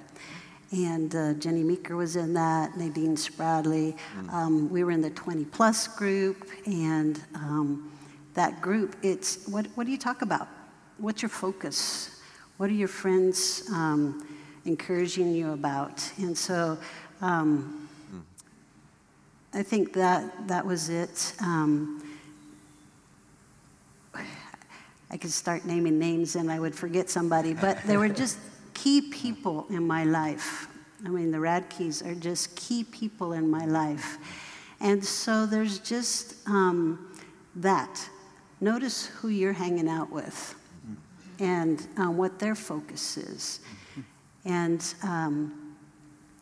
And 0.72 1.14
uh, 1.14 1.34
Jenny 1.34 1.62
Meeker 1.62 1.96
was 1.96 2.16
in 2.16 2.32
that, 2.32 2.78
Nadine 2.78 3.16
Spradley. 3.16 3.94
Um, 4.30 4.70
we 4.70 4.84
were 4.84 4.90
in 4.90 5.02
the 5.02 5.10
20 5.10 5.44
plus 5.46 5.86
group, 5.86 6.48
and 6.64 7.22
um, 7.34 7.92
that 8.32 8.62
group, 8.62 8.96
it's 9.02 9.46
what, 9.46 9.66
what 9.74 9.84
do 9.84 9.92
you 9.92 9.98
talk 9.98 10.22
about? 10.22 10.48
What's 10.96 11.20
your 11.20 11.28
focus? 11.28 12.22
What 12.56 12.70
are 12.70 12.74
your 12.74 12.88
friends 12.88 13.68
um, 13.70 14.26
encouraging 14.64 15.32
you 15.34 15.52
about? 15.52 16.10
And 16.16 16.36
so 16.36 16.78
um, 17.20 17.81
I 19.54 19.62
think 19.62 19.92
that 19.92 20.48
that 20.48 20.64
was 20.64 20.88
it. 20.88 21.34
Um, 21.40 22.02
I 25.10 25.18
could 25.18 25.30
start 25.30 25.66
naming 25.66 25.98
names 25.98 26.36
and 26.36 26.50
I 26.50 26.58
would 26.58 26.74
forget 26.74 27.10
somebody, 27.10 27.52
but 27.52 27.82
there 27.84 27.98
were 27.98 28.08
just 28.08 28.38
key 28.72 29.02
people 29.02 29.66
in 29.68 29.86
my 29.86 30.04
life. 30.04 30.68
I 31.04 31.10
mean, 31.10 31.30
the 31.30 31.38
Radkeys 31.38 32.06
are 32.06 32.14
just 32.14 32.56
key 32.56 32.84
people 32.84 33.34
in 33.34 33.50
my 33.50 33.66
life. 33.66 34.16
And 34.80 35.04
so 35.04 35.44
there's 35.44 35.80
just 35.80 36.36
um, 36.48 37.12
that. 37.56 38.08
Notice 38.60 39.06
who 39.06 39.28
you're 39.28 39.52
hanging 39.52 39.88
out 39.88 40.10
with 40.10 40.54
and 41.38 41.86
um, 41.98 42.16
what 42.16 42.38
their 42.38 42.54
focus 42.54 43.18
is. 43.18 43.60
And 44.46 44.82
um, 45.02 45.61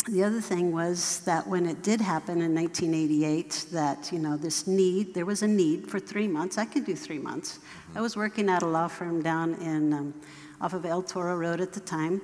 the 0.02 0.24
other 0.24 0.40
thing 0.40 0.72
was 0.72 1.20
that 1.20 1.46
when 1.46 1.66
it 1.66 1.82
did 1.82 2.00
happen 2.00 2.40
in 2.42 2.54
1988, 2.54 3.66
that, 3.72 4.10
you 4.12 4.18
know, 4.18 4.36
this 4.36 4.66
need, 4.66 5.14
there 5.14 5.26
was 5.26 5.42
a 5.42 5.48
need 5.48 5.88
for 5.88 5.98
three 5.98 6.28
months. 6.28 6.58
I 6.58 6.64
could 6.64 6.84
do 6.84 6.94
three 6.94 7.18
months. 7.18 7.58
I 7.94 8.00
was 8.00 8.16
working 8.16 8.48
at 8.48 8.62
a 8.62 8.66
law 8.66 8.88
firm 8.88 9.22
down 9.22 9.54
in, 9.54 9.92
um, 9.92 10.14
off 10.60 10.74
of 10.74 10.84
El 10.84 11.02
Toro 11.02 11.36
Road 11.36 11.60
at 11.60 11.72
the 11.72 11.80
time. 11.80 12.22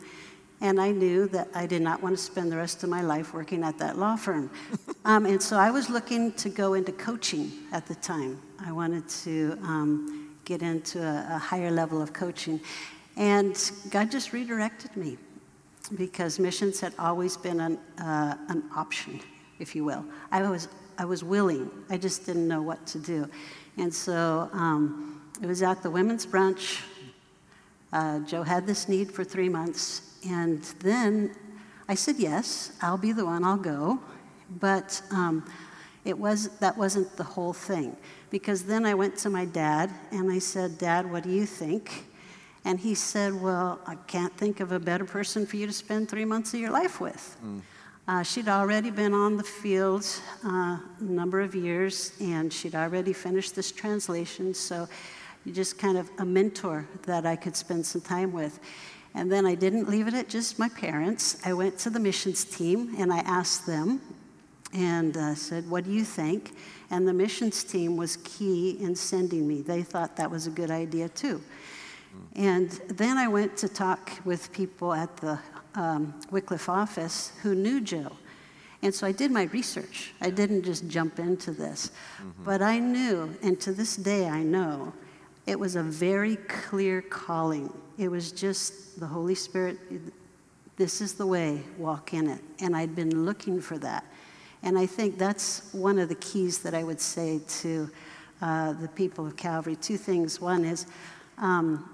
And 0.60 0.80
I 0.80 0.90
knew 0.90 1.28
that 1.28 1.48
I 1.54 1.66
did 1.66 1.82
not 1.82 2.02
want 2.02 2.16
to 2.16 2.22
spend 2.22 2.50
the 2.50 2.56
rest 2.56 2.82
of 2.82 2.88
my 2.88 3.02
life 3.02 3.34
working 3.34 3.62
at 3.62 3.78
that 3.78 3.98
law 3.98 4.16
firm. 4.16 4.50
um, 5.04 5.26
and 5.26 5.42
so 5.42 5.56
I 5.56 5.70
was 5.70 5.90
looking 5.90 6.32
to 6.32 6.48
go 6.48 6.74
into 6.74 6.92
coaching 6.92 7.52
at 7.72 7.86
the 7.86 7.94
time. 7.96 8.40
I 8.58 8.72
wanted 8.72 9.08
to 9.24 9.58
um, 9.62 10.34
get 10.44 10.62
into 10.62 11.02
a, 11.02 11.34
a, 11.34 11.38
higher 11.38 11.70
level 11.70 12.00
of 12.00 12.12
coaching. 12.12 12.60
And 13.16 13.70
God 13.90 14.10
just 14.10 14.32
redirected 14.32 14.96
me 14.96 15.18
because 15.88 16.38
missions 16.38 16.80
had 16.80 16.92
always 16.98 17.36
been 17.36 17.60
an, 17.60 17.78
uh, 17.98 18.36
an 18.48 18.64
option, 18.74 19.20
if 19.58 19.74
you 19.74 19.84
will. 19.84 20.04
I 20.30 20.42
was, 20.48 20.68
I 20.98 21.04
was 21.04 21.22
willing, 21.22 21.70
I 21.90 21.96
just 21.96 22.26
didn't 22.26 22.48
know 22.48 22.62
what 22.62 22.86
to 22.88 22.98
do. 22.98 23.28
And 23.76 23.92
so 23.92 24.48
um, 24.52 25.20
it 25.42 25.46
was 25.46 25.62
at 25.62 25.82
the 25.82 25.90
women's 25.90 26.26
brunch. 26.26 26.82
Uh, 27.92 28.20
Joe 28.20 28.42
had 28.42 28.66
this 28.66 28.88
need 28.88 29.12
for 29.12 29.24
three 29.24 29.48
months. 29.48 30.18
And 30.28 30.62
then 30.80 31.34
I 31.88 31.94
said, 31.94 32.16
yes, 32.18 32.72
I'll 32.82 32.98
be 32.98 33.12
the 33.12 33.24
one, 33.24 33.44
I'll 33.44 33.56
go. 33.56 34.00
But 34.60 35.00
um, 35.10 35.44
it 36.04 36.18
was, 36.18 36.48
that 36.58 36.76
wasn't 36.76 37.16
the 37.16 37.24
whole 37.24 37.52
thing. 37.52 37.96
Because 38.30 38.64
then 38.64 38.86
I 38.86 38.94
went 38.94 39.16
to 39.18 39.30
my 39.30 39.44
dad 39.44 39.90
and 40.10 40.30
I 40.30 40.38
said, 40.38 40.78
Dad, 40.78 41.10
what 41.10 41.22
do 41.22 41.30
you 41.30 41.46
think? 41.46 42.06
And 42.66 42.80
he 42.80 42.96
said, 42.96 43.40
Well, 43.40 43.78
I 43.86 43.94
can't 43.94 44.36
think 44.36 44.58
of 44.58 44.72
a 44.72 44.80
better 44.80 45.04
person 45.04 45.46
for 45.46 45.56
you 45.56 45.68
to 45.68 45.72
spend 45.72 46.08
three 46.08 46.24
months 46.24 46.52
of 46.52 46.58
your 46.58 46.72
life 46.72 47.00
with. 47.00 47.36
Mm. 47.44 47.60
Uh, 48.08 48.22
she'd 48.24 48.48
already 48.48 48.90
been 48.90 49.14
on 49.14 49.36
the 49.36 49.44
field 49.44 50.04
uh, 50.44 50.48
a 50.48 50.82
number 51.00 51.40
of 51.40 51.54
years, 51.54 52.12
and 52.20 52.52
she'd 52.52 52.74
already 52.74 53.12
finished 53.12 53.54
this 53.54 53.70
translation, 53.70 54.52
so 54.52 54.88
you 55.44 55.52
just 55.52 55.78
kind 55.78 55.96
of 55.96 56.10
a 56.18 56.24
mentor 56.24 56.88
that 57.02 57.24
I 57.24 57.36
could 57.36 57.54
spend 57.54 57.86
some 57.86 58.00
time 58.00 58.32
with. 58.32 58.58
And 59.14 59.30
then 59.30 59.46
I 59.46 59.54
didn't 59.54 59.88
leave 59.88 60.08
it 60.08 60.14
at 60.14 60.28
just 60.28 60.58
my 60.58 60.68
parents. 60.68 61.40
I 61.46 61.52
went 61.52 61.78
to 61.78 61.90
the 61.90 62.00
missions 62.00 62.44
team 62.44 62.96
and 62.98 63.12
I 63.12 63.18
asked 63.18 63.64
them 63.64 64.00
and 64.74 65.16
uh, 65.16 65.36
said, 65.36 65.70
What 65.70 65.84
do 65.84 65.92
you 65.92 66.04
think? 66.04 66.56
And 66.90 67.06
the 67.06 67.14
missions 67.14 67.62
team 67.62 67.96
was 67.96 68.16
key 68.18 68.76
in 68.80 68.96
sending 68.96 69.46
me. 69.46 69.62
They 69.62 69.82
thought 69.82 70.16
that 70.16 70.28
was 70.28 70.48
a 70.48 70.50
good 70.50 70.72
idea 70.72 71.08
too. 71.08 71.40
And 72.34 72.70
then 72.88 73.16
I 73.16 73.28
went 73.28 73.56
to 73.58 73.68
talk 73.68 74.10
with 74.24 74.52
people 74.52 74.92
at 74.92 75.16
the 75.16 75.38
um, 75.74 76.14
Wycliffe 76.30 76.68
office 76.68 77.32
who 77.42 77.54
knew 77.54 77.80
Joe. 77.80 78.12
And 78.82 78.94
so 78.94 79.06
I 79.06 79.12
did 79.12 79.30
my 79.30 79.44
research. 79.44 80.12
I 80.20 80.30
didn't 80.30 80.62
just 80.62 80.86
jump 80.88 81.18
into 81.18 81.50
this. 81.50 81.90
Mm-hmm. 82.18 82.44
But 82.44 82.62
I 82.62 82.78
knew, 82.78 83.34
and 83.42 83.60
to 83.60 83.72
this 83.72 83.96
day 83.96 84.28
I 84.28 84.42
know, 84.42 84.92
it 85.46 85.58
was 85.58 85.76
a 85.76 85.82
very 85.82 86.36
clear 86.36 87.02
calling. 87.02 87.72
It 87.98 88.08
was 88.08 88.32
just 88.32 89.00
the 89.00 89.06
Holy 89.06 89.34
Spirit, 89.34 89.78
this 90.76 91.00
is 91.00 91.14
the 91.14 91.26
way, 91.26 91.62
walk 91.78 92.12
in 92.12 92.28
it. 92.28 92.40
And 92.60 92.76
I'd 92.76 92.94
been 92.94 93.24
looking 93.24 93.60
for 93.60 93.78
that. 93.78 94.04
And 94.62 94.78
I 94.78 94.86
think 94.86 95.18
that's 95.18 95.72
one 95.72 95.98
of 95.98 96.08
the 96.08 96.14
keys 96.16 96.58
that 96.60 96.74
I 96.74 96.82
would 96.82 97.00
say 97.00 97.40
to 97.60 97.90
uh, 98.42 98.72
the 98.74 98.88
people 98.88 99.26
of 99.26 99.36
Calvary. 99.36 99.76
Two 99.76 99.96
things. 99.96 100.40
One 100.40 100.64
is 100.64 100.86
um, 101.38 101.88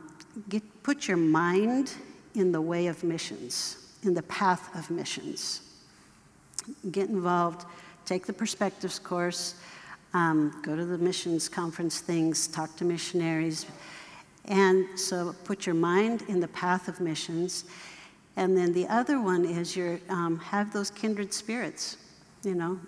get, 0.49 0.63
put 0.83 1.09
your 1.09 1.17
mind 1.17 1.93
in 2.35 2.53
the 2.53 2.61
way 2.61 2.87
of 2.87 3.03
missions, 3.05 3.95
in 4.03 4.15
the 4.15 4.23
path 4.25 4.75
of 4.77 4.91
missions. 4.91 5.61
Get 6.91 7.09
involved, 7.09 7.67
take 8.05 8.27
the 8.27 8.33
perspectives 8.33 8.99
course, 8.99 9.57
um, 10.15 10.61
go 10.63 10.77
to 10.77 10.85
the 10.85 10.99
missions 10.99 11.49
conference 11.49 12.01
things, 12.01 12.47
talk 12.47 12.77
to 12.77 12.85
missionaries. 12.85 13.67
And 14.47 14.99
so 14.99 15.35
put 15.45 15.67
your 15.67 15.75
mind 15.75 16.23
in 16.29 16.41
the 16.41 16.49
path 16.49 16.89
of 16.89 17.01
missions. 17.01 17.65
And 18.37 18.57
then 18.57 18.73
the 18.73 18.87
other 18.89 19.21
one 19.21 19.45
is 19.45 19.77
your 19.77 20.01
um, 20.09 20.39
have 20.39 20.73
those 20.73 20.91
kindred 20.91 21.33
spirits, 21.33 21.97
you 22.43 22.55
know. 22.55 22.81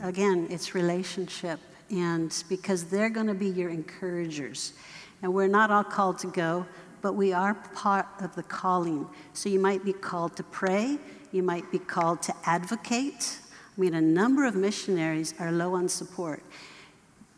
Again, 0.00 0.46
it's 0.50 0.74
relationship. 0.74 1.60
And 1.90 2.44
because 2.48 2.84
they're 2.84 3.10
going 3.10 3.26
to 3.26 3.34
be 3.34 3.48
your 3.48 3.70
encouragers. 3.70 4.72
And 5.22 5.32
we're 5.32 5.48
not 5.48 5.70
all 5.70 5.84
called 5.84 6.18
to 6.20 6.26
go, 6.26 6.66
but 7.00 7.14
we 7.14 7.32
are 7.32 7.54
part 7.74 8.06
of 8.20 8.34
the 8.34 8.42
calling. 8.42 9.06
So 9.32 9.48
you 9.48 9.60
might 9.60 9.84
be 9.84 9.92
called 9.92 10.36
to 10.36 10.42
pray, 10.42 10.98
you 11.32 11.42
might 11.42 11.70
be 11.70 11.78
called 11.78 12.22
to 12.22 12.34
advocate. 12.44 13.38
I 13.76 13.80
mean, 13.80 13.94
a 13.94 14.00
number 14.00 14.46
of 14.46 14.54
missionaries 14.54 15.34
are 15.38 15.50
low 15.50 15.74
on 15.74 15.88
support. 15.88 16.42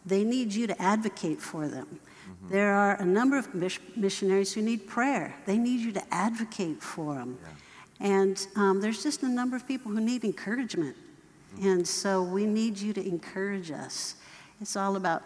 They 0.04 0.22
need 0.22 0.52
you 0.52 0.66
to 0.68 0.80
advocate 0.80 1.40
for 1.40 1.66
them. 1.66 1.86
Mm-hmm. 1.86 2.52
There 2.52 2.74
are 2.74 3.00
a 3.00 3.04
number 3.04 3.38
of 3.38 3.54
missionaries 3.96 4.52
who 4.52 4.62
need 4.62 4.86
prayer. 4.86 5.34
They 5.46 5.58
need 5.58 5.80
you 5.80 5.92
to 5.92 6.14
advocate 6.14 6.82
for 6.82 7.14
them. 7.14 7.38
Yeah. 7.42 8.08
And 8.08 8.46
um, 8.54 8.80
there's 8.80 9.02
just 9.02 9.22
a 9.22 9.28
number 9.28 9.56
of 9.56 9.66
people 9.66 9.90
who 9.90 10.00
need 10.00 10.24
encouragement. 10.24 10.96
Mm-hmm. 11.56 11.68
And 11.68 11.88
so 11.88 12.22
we 12.22 12.46
need 12.46 12.78
you 12.78 12.92
to 12.92 13.04
encourage 13.04 13.70
us. 13.70 14.16
It's 14.60 14.76
all 14.76 14.96
about 14.96 15.22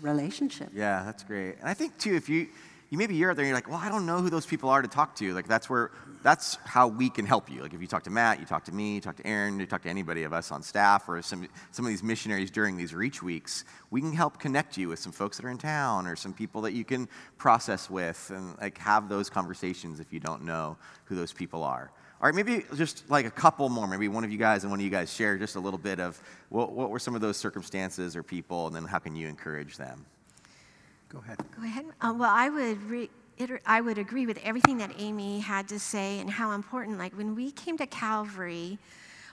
relationship. 0.00 0.70
Yeah, 0.74 1.02
that's 1.04 1.24
great. 1.24 1.56
And 1.60 1.68
I 1.68 1.74
think 1.74 1.98
too, 1.98 2.14
if 2.14 2.28
you 2.28 2.48
you 2.90 2.98
maybe 2.98 3.14
you're 3.14 3.30
out 3.30 3.36
there 3.36 3.44
and 3.44 3.48
you're 3.48 3.56
like, 3.56 3.68
well, 3.68 3.78
I 3.78 3.88
don't 3.88 4.04
know 4.04 4.20
who 4.20 4.30
those 4.30 4.46
people 4.46 4.68
are 4.68 4.82
to 4.82 4.88
talk 4.88 5.14
to. 5.16 5.32
Like 5.32 5.46
that's 5.46 5.70
where 5.70 5.92
that's 6.22 6.56
how 6.64 6.88
we 6.88 7.08
can 7.08 7.24
help 7.24 7.48
you. 7.48 7.62
Like 7.62 7.72
if 7.72 7.80
you 7.80 7.86
talk 7.86 8.02
to 8.04 8.10
Matt, 8.10 8.40
you 8.40 8.46
talk 8.46 8.64
to 8.64 8.72
me, 8.72 8.96
you 8.96 9.00
talk 9.00 9.16
to 9.16 9.26
Aaron, 9.26 9.60
you 9.60 9.66
talk 9.66 9.82
to 9.82 9.88
anybody 9.88 10.24
of 10.24 10.32
us 10.32 10.50
on 10.50 10.60
staff 10.62 11.08
or 11.08 11.22
some 11.22 11.48
some 11.70 11.84
of 11.84 11.88
these 11.90 12.02
missionaries 12.02 12.50
during 12.50 12.76
these 12.76 12.92
reach 12.92 13.22
weeks, 13.22 13.64
we 13.90 14.00
can 14.00 14.12
help 14.12 14.40
connect 14.40 14.76
you 14.76 14.88
with 14.88 14.98
some 14.98 15.12
folks 15.12 15.36
that 15.36 15.46
are 15.46 15.50
in 15.50 15.58
town 15.58 16.06
or 16.06 16.16
some 16.16 16.34
people 16.34 16.60
that 16.62 16.72
you 16.72 16.84
can 16.84 17.08
process 17.38 17.88
with 17.88 18.30
and 18.34 18.58
like 18.60 18.76
have 18.78 19.08
those 19.08 19.30
conversations 19.30 20.00
if 20.00 20.12
you 20.12 20.18
don't 20.18 20.42
know 20.42 20.76
who 21.04 21.14
those 21.14 21.32
people 21.32 21.62
are. 21.62 21.92
All 22.20 22.26
right, 22.26 22.34
maybe 22.34 22.66
just 22.76 23.08
like 23.08 23.24
a 23.24 23.30
couple 23.30 23.68
more. 23.70 23.86
Maybe 23.86 24.08
one 24.08 24.24
of 24.24 24.30
you 24.30 24.36
guys 24.36 24.62
and 24.62 24.70
one 24.70 24.78
of 24.78 24.84
you 24.84 24.90
guys 24.90 25.10
share 25.10 25.38
just 25.38 25.56
a 25.56 25.60
little 25.60 25.78
bit 25.78 26.00
of 26.00 26.20
what, 26.50 26.72
what 26.72 26.90
were 26.90 26.98
some 26.98 27.14
of 27.14 27.22
those 27.22 27.38
circumstances 27.38 28.14
or 28.14 28.22
people, 28.22 28.66
and 28.66 28.76
then 28.76 28.84
how 28.84 28.98
can 28.98 29.16
you 29.16 29.26
encourage 29.26 29.78
them? 29.78 30.04
Go 31.08 31.20
ahead. 31.20 31.38
Go 31.56 31.64
ahead. 31.64 31.86
Uh, 32.00 32.14
well, 32.16 32.30
I 32.30 32.50
would 32.50 32.82
re- 32.82 33.10
I 33.64 33.80
would 33.80 33.96
agree 33.96 34.26
with 34.26 34.38
everything 34.44 34.78
that 34.78 34.90
Amy 34.98 35.40
had 35.40 35.66
to 35.68 35.78
say 35.78 36.18
and 36.20 36.28
how 36.28 36.50
important. 36.52 36.98
Like 36.98 37.16
when 37.16 37.34
we 37.34 37.52
came 37.52 37.78
to 37.78 37.86
Calvary, 37.86 38.78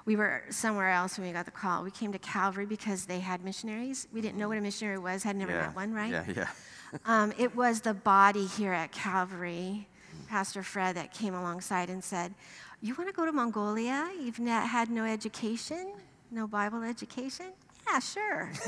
we 0.05 0.15
were 0.15 0.43
somewhere 0.49 0.89
else 0.89 1.17
when 1.17 1.27
we 1.27 1.33
got 1.33 1.43
the 1.43 1.51
call. 1.51 1.83
We 1.83 1.91
came 1.91 2.13
to 2.13 2.19
Calvary 2.19 2.65
because 2.65 3.05
they 3.05 3.19
had 3.19 3.43
missionaries. 3.43 4.07
We 4.13 4.21
didn't 4.21 4.37
know 4.37 4.47
what 4.47 4.57
a 4.57 4.61
missionary 4.61 4.97
was, 4.97 5.23
had 5.23 5.35
never 5.35 5.51
yeah. 5.51 5.63
met 5.63 5.75
one, 5.75 5.93
right? 5.93 6.11
Yeah, 6.11 6.23
yeah. 6.33 6.47
um, 7.05 7.33
it 7.37 7.53
was 7.53 7.81
the 7.81 7.93
body 7.93 8.45
here 8.45 8.71
at 8.71 8.93
Calvary, 8.93 9.89
Pastor 10.29 10.63
Fred, 10.63 10.95
that 10.95 11.13
came 11.13 11.33
alongside 11.33 11.89
and 11.89 12.01
said, 12.01 12.33
You 12.81 12.93
want 12.95 13.09
to 13.09 13.13
go 13.13 13.25
to 13.25 13.31
Mongolia? 13.31 14.07
You've 14.21 14.39
not 14.39 14.67
had 14.67 14.89
no 14.91 15.03
education, 15.03 15.93
no 16.29 16.47
Bible 16.47 16.83
education? 16.83 17.47
Yeah, 17.89 17.99
sure. 17.99 18.51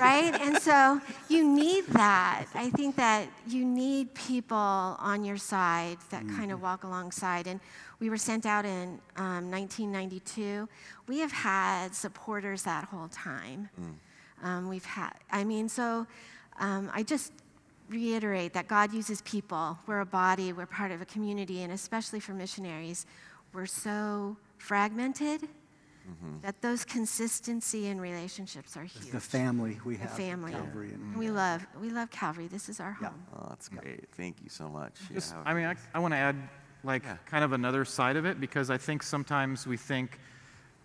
right? 0.00 0.32
And 0.40 0.56
so 0.62 1.00
you 1.28 1.46
need 1.46 1.86
that. 1.88 2.46
I 2.54 2.70
think 2.70 2.96
that 2.96 3.28
you 3.46 3.64
need 3.64 4.14
people 4.14 4.56
on 4.56 5.24
your 5.24 5.36
side 5.36 5.98
that 6.10 6.22
mm-hmm. 6.22 6.36
kind 6.36 6.52
of 6.52 6.62
walk 6.62 6.84
alongside. 6.84 7.46
And 7.46 7.60
we 7.98 8.08
were 8.08 8.16
sent 8.16 8.46
out 8.46 8.64
in 8.64 9.00
um, 9.16 9.50
1992. 9.50 10.68
We 11.06 11.18
have 11.18 11.32
had 11.32 11.94
supporters 11.94 12.62
that 12.62 12.84
whole 12.84 13.08
time. 13.08 13.68
Mm. 13.80 14.46
Um, 14.46 14.68
we've 14.68 14.84
had, 14.84 15.14
I 15.32 15.44
mean, 15.44 15.68
so 15.68 16.06
um, 16.60 16.90
I 16.94 17.02
just 17.02 17.32
reiterate 17.88 18.52
that 18.52 18.68
God 18.68 18.92
uses 18.92 19.22
people. 19.22 19.78
We're 19.86 20.00
a 20.00 20.06
body, 20.06 20.52
we're 20.52 20.66
part 20.66 20.90
of 20.90 21.00
a 21.00 21.04
community, 21.04 21.62
and 21.62 21.72
especially 21.72 22.20
for 22.20 22.32
missionaries, 22.32 23.06
we're 23.52 23.66
so 23.66 24.36
fragmented 24.58 25.42
mm-hmm. 25.42 26.40
that 26.42 26.60
those 26.60 26.84
consistency 26.84 27.86
in 27.86 28.00
relationships 28.00 28.76
are 28.76 28.84
huge. 28.84 29.10
The 29.10 29.20
family 29.20 29.78
we 29.84 29.96
have. 29.96 30.10
The 30.10 30.22
family. 30.22 30.52
Calvary. 30.52 30.90
And 30.92 31.16
we 31.16 31.30
love 31.30 31.66
we 31.80 31.90
love 31.90 32.10
Calvary. 32.10 32.46
This 32.46 32.68
is 32.68 32.80
our 32.80 32.92
home. 32.92 33.24
Yeah. 33.32 33.38
Oh, 33.38 33.46
that's 33.48 33.68
great. 33.68 34.08
Thank 34.12 34.36
you 34.42 34.48
so 34.48 34.68
much. 34.68 34.94
Just, 35.12 35.34
yeah. 35.34 35.42
I 35.44 35.54
mean, 35.54 35.64
I, 35.64 35.74
I 35.94 35.98
want 35.98 36.12
to 36.12 36.18
add 36.18 36.36
like 36.84 37.04
yeah. 37.04 37.16
kind 37.26 37.44
of 37.44 37.52
another 37.52 37.84
side 37.84 38.16
of 38.16 38.24
it 38.24 38.40
because 38.40 38.70
I 38.70 38.78
think 38.78 39.02
sometimes 39.02 39.66
we 39.66 39.76
think, 39.76 40.18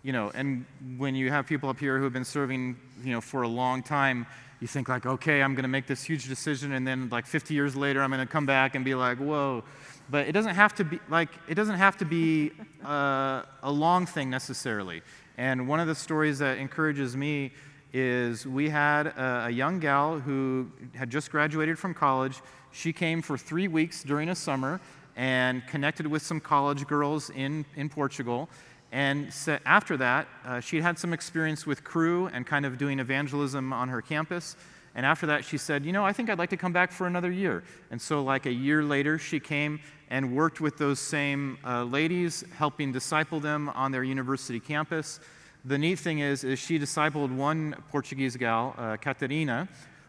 you 0.02 0.12
know, 0.12 0.30
and 0.34 0.64
when 0.96 1.14
you 1.14 1.30
have 1.30 1.46
people 1.46 1.68
up 1.68 1.78
here 1.78 1.98
who 1.98 2.04
have 2.04 2.12
been 2.12 2.24
serving, 2.24 2.76
you 3.02 3.12
know, 3.12 3.20
for 3.20 3.42
a 3.42 3.48
long 3.48 3.82
time, 3.82 4.26
you 4.64 4.68
think 4.68 4.88
like, 4.88 5.04
okay, 5.04 5.42
I'm 5.42 5.54
going 5.54 5.64
to 5.64 5.68
make 5.68 5.86
this 5.86 6.02
huge 6.02 6.26
decision, 6.26 6.72
and 6.72 6.86
then 6.86 7.10
like 7.10 7.26
50 7.26 7.52
years 7.52 7.76
later, 7.76 8.02
I'm 8.02 8.08
going 8.10 8.26
to 8.26 8.32
come 8.32 8.46
back 8.46 8.74
and 8.74 8.82
be 8.82 8.94
like, 8.94 9.18
whoa. 9.18 9.62
But 10.08 10.26
it 10.26 10.32
doesn't 10.32 10.54
have 10.54 10.74
to 10.76 10.84
be 10.84 11.00
like 11.10 11.28
it 11.46 11.54
doesn't 11.54 11.74
have 11.74 11.98
to 11.98 12.06
be 12.06 12.50
uh, 12.82 13.42
a 13.62 13.70
long 13.70 14.06
thing 14.06 14.30
necessarily. 14.30 15.02
And 15.36 15.68
one 15.68 15.80
of 15.80 15.86
the 15.86 15.94
stories 15.94 16.38
that 16.38 16.56
encourages 16.56 17.14
me 17.14 17.52
is 17.92 18.46
we 18.46 18.70
had 18.70 19.08
a, 19.08 19.44
a 19.48 19.50
young 19.50 19.80
gal 19.80 20.18
who 20.18 20.70
had 20.94 21.10
just 21.10 21.30
graduated 21.30 21.78
from 21.78 21.92
college. 21.92 22.40
She 22.72 22.90
came 22.90 23.20
for 23.20 23.36
three 23.36 23.68
weeks 23.68 24.02
during 24.02 24.30
a 24.30 24.34
summer 24.34 24.80
and 25.14 25.66
connected 25.66 26.06
with 26.06 26.22
some 26.22 26.40
college 26.40 26.86
girls 26.86 27.28
in, 27.28 27.66
in 27.76 27.90
Portugal. 27.90 28.48
And 28.94 29.34
so 29.34 29.58
after 29.66 29.96
that, 29.96 30.28
uh, 30.46 30.60
she'd 30.60 30.82
had 30.82 31.00
some 31.00 31.12
experience 31.12 31.66
with 31.66 31.82
Cru 31.82 32.28
and 32.28 32.46
kind 32.46 32.64
of 32.64 32.78
doing 32.78 33.00
evangelism 33.00 33.72
on 33.72 33.88
her 33.88 34.00
campus. 34.00 34.54
And 34.94 35.04
after 35.04 35.26
that, 35.26 35.44
she 35.44 35.58
said, 35.58 35.84
You 35.84 35.90
know, 35.90 36.04
I 36.04 36.12
think 36.12 36.30
I'd 36.30 36.38
like 36.38 36.50
to 36.50 36.56
come 36.56 36.72
back 36.72 36.92
for 36.92 37.08
another 37.08 37.32
year. 37.32 37.64
And 37.90 38.00
so, 38.00 38.22
like 38.22 38.46
a 38.46 38.52
year 38.52 38.84
later, 38.84 39.18
she 39.18 39.40
came 39.40 39.80
and 40.10 40.36
worked 40.36 40.60
with 40.60 40.78
those 40.78 41.00
same 41.00 41.58
uh, 41.64 41.82
ladies, 41.82 42.44
helping 42.56 42.92
disciple 42.92 43.40
them 43.40 43.68
on 43.70 43.90
their 43.90 44.04
university 44.04 44.60
campus. 44.60 45.18
The 45.64 45.76
neat 45.76 45.98
thing 45.98 46.20
is, 46.20 46.44
is 46.44 46.60
she 46.60 46.78
discipled 46.78 47.34
one 47.34 47.74
Portuguese 47.90 48.36
gal, 48.36 48.76
uh, 48.78 48.96
Catarina, 48.98 49.66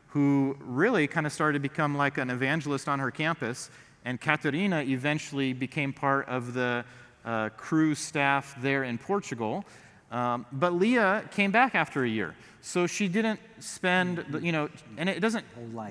who 0.09 0.55
really 0.59 1.07
kind 1.07 1.25
of 1.25 1.33
started 1.33 1.53
to 1.53 1.59
become 1.59 1.97
like 1.97 2.19
an 2.19 2.29
evangelist 2.29 2.87
on 2.87 2.99
her 2.99 3.09
campus. 3.09 3.71
And 4.03 4.21
Catarina 4.21 4.81
eventually 4.81 5.53
became 5.53 5.91
part 5.91 6.29
of 6.29 6.53
the 6.53 6.85
uh, 7.25 7.49
Cru 7.57 7.95
staff 7.95 8.55
there 8.61 8.83
in 8.83 8.97
Portugal. 8.97 9.65
Um, 10.11 10.45
but 10.51 10.73
Leah 10.73 11.23
came 11.31 11.51
back 11.51 11.75
after 11.75 12.03
a 12.03 12.07
year. 12.07 12.35
So 12.61 12.87
she 12.87 13.07
didn't 13.07 13.39
spend, 13.59 14.25
you 14.41 14.51
know, 14.51 14.69
and 14.97 15.09
it 15.09 15.19
doesn't, 15.19 15.45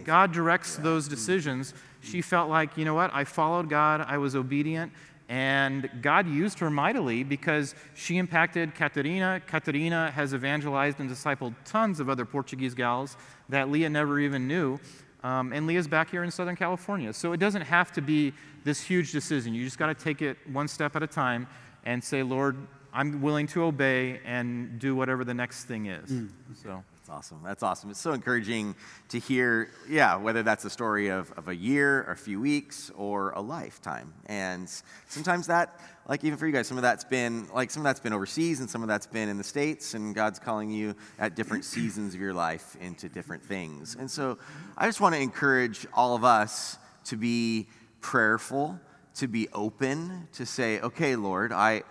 God 0.04 0.32
directs 0.32 0.76
those 0.76 1.06
decisions. 1.06 1.74
She 2.00 2.20
felt 2.20 2.48
like, 2.48 2.76
you 2.76 2.84
know 2.84 2.94
what, 2.94 3.14
I 3.14 3.24
followed 3.24 3.68
God, 3.68 4.04
I 4.06 4.18
was 4.18 4.34
obedient, 4.34 4.92
and 5.28 5.88
God 6.02 6.26
used 6.28 6.58
her 6.58 6.70
mightily 6.70 7.22
because 7.22 7.74
she 7.94 8.18
impacted 8.18 8.74
Catarina. 8.74 9.40
Catarina 9.46 10.10
has 10.10 10.34
evangelized 10.34 11.00
and 11.00 11.08
discipled 11.08 11.54
tons 11.64 12.00
of 12.00 12.08
other 12.08 12.24
Portuguese 12.24 12.74
gals 12.74 13.16
that 13.48 13.70
Leah 13.70 13.88
never 13.88 14.18
even 14.18 14.48
knew. 14.48 14.78
Um, 15.22 15.52
and 15.54 15.66
Leah's 15.66 15.88
back 15.88 16.10
here 16.10 16.22
in 16.24 16.30
Southern 16.30 16.56
California. 16.56 17.12
So 17.12 17.32
it 17.32 17.38
doesn't 17.38 17.62
have 17.62 17.90
to 17.92 18.02
be 18.02 18.34
this 18.64 18.80
huge 18.80 19.12
decision. 19.12 19.54
You 19.54 19.64
just 19.64 19.78
got 19.78 19.86
to 19.86 19.94
take 19.94 20.22
it 20.22 20.36
one 20.50 20.68
step 20.68 20.96
at 20.96 21.02
a 21.02 21.06
time 21.06 21.46
and 21.84 22.02
say, 22.02 22.22
Lord, 22.22 22.56
I'm 22.92 23.22
willing 23.22 23.46
to 23.48 23.64
obey 23.64 24.20
and 24.24 24.78
do 24.78 24.96
whatever 24.96 25.24
the 25.24 25.34
next 25.34 25.64
thing 25.64 25.86
is. 25.86 26.10
Mm. 26.10 26.30
So. 26.62 26.84
That's 27.06 27.18
awesome. 27.18 27.40
That's 27.44 27.62
awesome. 27.62 27.90
It's 27.90 28.00
so 28.00 28.12
encouraging 28.14 28.74
to 29.10 29.18
hear, 29.18 29.68
yeah, 29.86 30.16
whether 30.16 30.42
that's 30.42 30.64
a 30.64 30.70
story 30.70 31.08
of, 31.08 31.30
of 31.32 31.48
a 31.48 31.54
year, 31.54 32.02
or 32.04 32.12
a 32.12 32.16
few 32.16 32.40
weeks, 32.40 32.90
or 32.96 33.32
a 33.32 33.42
lifetime. 33.42 34.14
And 34.24 34.70
sometimes 35.08 35.48
that, 35.48 35.78
like 36.08 36.24
even 36.24 36.38
for 36.38 36.46
you 36.46 36.52
guys, 36.54 36.66
some 36.66 36.78
of 36.78 36.82
that's 36.82 37.04
been, 37.04 37.46
like 37.52 37.70
some 37.70 37.82
of 37.82 37.84
that's 37.84 38.00
been 38.00 38.14
overseas 38.14 38.60
and 38.60 38.70
some 38.70 38.80
of 38.80 38.88
that's 38.88 39.06
been 39.06 39.28
in 39.28 39.36
the 39.36 39.44
States, 39.44 39.92
and 39.92 40.14
God's 40.14 40.38
calling 40.38 40.70
you 40.70 40.94
at 41.18 41.36
different 41.36 41.66
seasons 41.66 42.14
of 42.14 42.22
your 42.22 42.32
life 42.32 42.74
into 42.80 43.10
different 43.10 43.42
things. 43.42 43.96
And 44.00 44.10
so 44.10 44.38
I 44.78 44.86
just 44.86 45.02
want 45.02 45.14
to 45.14 45.20
encourage 45.20 45.86
all 45.92 46.16
of 46.16 46.24
us 46.24 46.78
to 47.04 47.18
be 47.18 47.66
prayerful, 48.04 48.78
to 49.14 49.26
be 49.26 49.48
open, 49.54 50.28
to 50.34 50.44
say, 50.44 50.78
okay, 50.78 51.16
Lord, 51.16 51.52
I, 51.52 51.84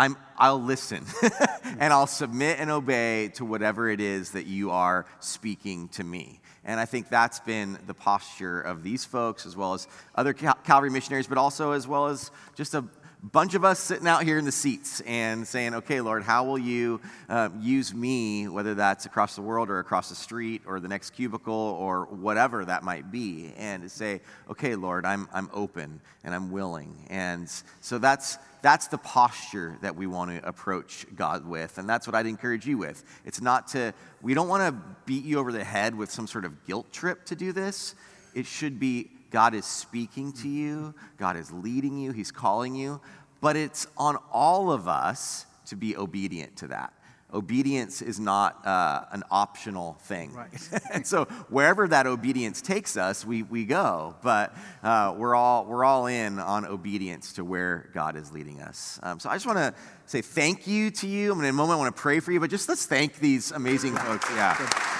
I'm, 0.00 0.16
I'll 0.36 0.60
listen 0.60 1.06
and 1.78 1.92
I'll 1.92 2.08
submit 2.08 2.58
and 2.58 2.72
obey 2.72 3.28
to 3.34 3.44
whatever 3.44 3.88
it 3.88 4.00
is 4.00 4.32
that 4.32 4.46
you 4.46 4.72
are 4.72 5.06
speaking 5.20 5.86
to 5.90 6.02
me. 6.02 6.40
And 6.64 6.80
I 6.80 6.86
think 6.86 7.08
that's 7.08 7.38
been 7.38 7.78
the 7.86 7.94
posture 7.94 8.60
of 8.60 8.82
these 8.82 9.04
folks, 9.04 9.46
as 9.46 9.56
well 9.56 9.72
as 9.74 9.86
other 10.16 10.32
Cal- 10.32 10.58
Calvary 10.64 10.90
missionaries, 10.90 11.28
but 11.28 11.38
also 11.38 11.70
as 11.70 11.86
well 11.86 12.08
as 12.08 12.32
just 12.56 12.74
a 12.74 12.84
bunch 13.22 13.54
of 13.54 13.64
us 13.64 13.78
sitting 13.78 14.06
out 14.06 14.24
here 14.24 14.38
in 14.38 14.44
the 14.44 14.52
seats 14.52 15.00
and 15.02 15.46
saying, 15.46 15.74
okay, 15.74 16.00
Lord, 16.00 16.22
how 16.22 16.44
will 16.44 16.58
you 16.58 17.00
uh, 17.28 17.50
use 17.60 17.92
me, 17.94 18.48
whether 18.48 18.74
that's 18.74 19.06
across 19.06 19.36
the 19.36 19.42
world 19.42 19.68
or 19.68 19.78
across 19.78 20.08
the 20.08 20.14
street 20.14 20.62
or 20.66 20.80
the 20.80 20.88
next 20.88 21.10
cubicle 21.10 21.54
or 21.54 22.06
whatever 22.06 22.64
that 22.64 22.82
might 22.82 23.10
be, 23.10 23.52
and 23.56 23.82
to 23.82 23.88
say, 23.88 24.20
okay, 24.50 24.74
Lord, 24.74 25.04
I'm, 25.04 25.28
I'm 25.32 25.50
open 25.52 26.00
and 26.24 26.34
I'm 26.34 26.50
willing. 26.50 27.06
And 27.10 27.50
so 27.80 27.98
that's 27.98 28.38
that's 28.62 28.88
the 28.88 28.98
posture 28.98 29.78
that 29.80 29.96
we 29.96 30.06
want 30.06 30.30
to 30.30 30.46
approach 30.46 31.06
God 31.16 31.46
with. 31.46 31.78
And 31.78 31.88
that's 31.88 32.06
what 32.06 32.14
I'd 32.14 32.26
encourage 32.26 32.66
you 32.66 32.76
with. 32.76 33.04
It's 33.24 33.40
not 33.40 33.68
to, 33.68 33.94
we 34.20 34.34
don't 34.34 34.48
want 34.48 34.62
to 34.62 34.80
beat 35.06 35.24
you 35.24 35.38
over 35.38 35.50
the 35.50 35.64
head 35.64 35.94
with 35.94 36.10
some 36.10 36.26
sort 36.26 36.44
of 36.44 36.66
guilt 36.66 36.92
trip 36.92 37.24
to 37.26 37.34
do 37.34 37.52
this. 37.52 37.94
It 38.34 38.44
should 38.44 38.78
be 38.78 39.10
God 39.30 39.54
is 39.54 39.64
speaking 39.64 40.32
to 40.34 40.48
you, 40.48 40.94
God 41.16 41.36
is 41.36 41.52
leading 41.52 41.96
you, 41.98 42.12
He's 42.12 42.32
calling 42.32 42.74
you. 42.74 43.00
But 43.40 43.56
it's 43.56 43.86
on 43.96 44.16
all 44.30 44.70
of 44.70 44.86
us 44.86 45.46
to 45.66 45.76
be 45.76 45.96
obedient 45.96 46.56
to 46.58 46.68
that 46.68 46.92
obedience 47.32 48.02
is 48.02 48.18
not 48.18 48.66
uh, 48.66 49.04
an 49.12 49.22
optional 49.30 49.94
thing. 50.02 50.32
Right. 50.32 50.70
and 50.92 51.06
so 51.06 51.24
wherever 51.48 51.86
that 51.88 52.06
obedience 52.06 52.60
takes 52.60 52.96
us, 52.96 53.24
we, 53.24 53.42
we 53.42 53.64
go. 53.64 54.14
But 54.22 54.54
uh, 54.82 55.14
we're, 55.16 55.34
all, 55.34 55.64
we're 55.64 55.84
all 55.84 56.06
in 56.06 56.38
on 56.38 56.64
obedience 56.64 57.34
to 57.34 57.44
where 57.44 57.90
God 57.94 58.16
is 58.16 58.32
leading 58.32 58.60
us. 58.60 58.98
Um, 59.02 59.20
so 59.20 59.30
I 59.30 59.34
just 59.34 59.46
want 59.46 59.58
to 59.58 59.74
say 60.06 60.22
thank 60.22 60.66
you 60.66 60.90
to 60.92 61.06
you. 61.06 61.32
I 61.32 61.34
mean, 61.34 61.44
in 61.44 61.50
a 61.50 61.52
moment, 61.52 61.76
I 61.76 61.82
want 61.82 61.94
to 61.94 62.02
pray 62.02 62.20
for 62.20 62.32
you, 62.32 62.40
but 62.40 62.50
just 62.50 62.68
let's 62.68 62.86
thank 62.86 63.18
these 63.18 63.52
amazing 63.52 63.96
folks. 63.96 64.28
Yeah. 64.30 64.56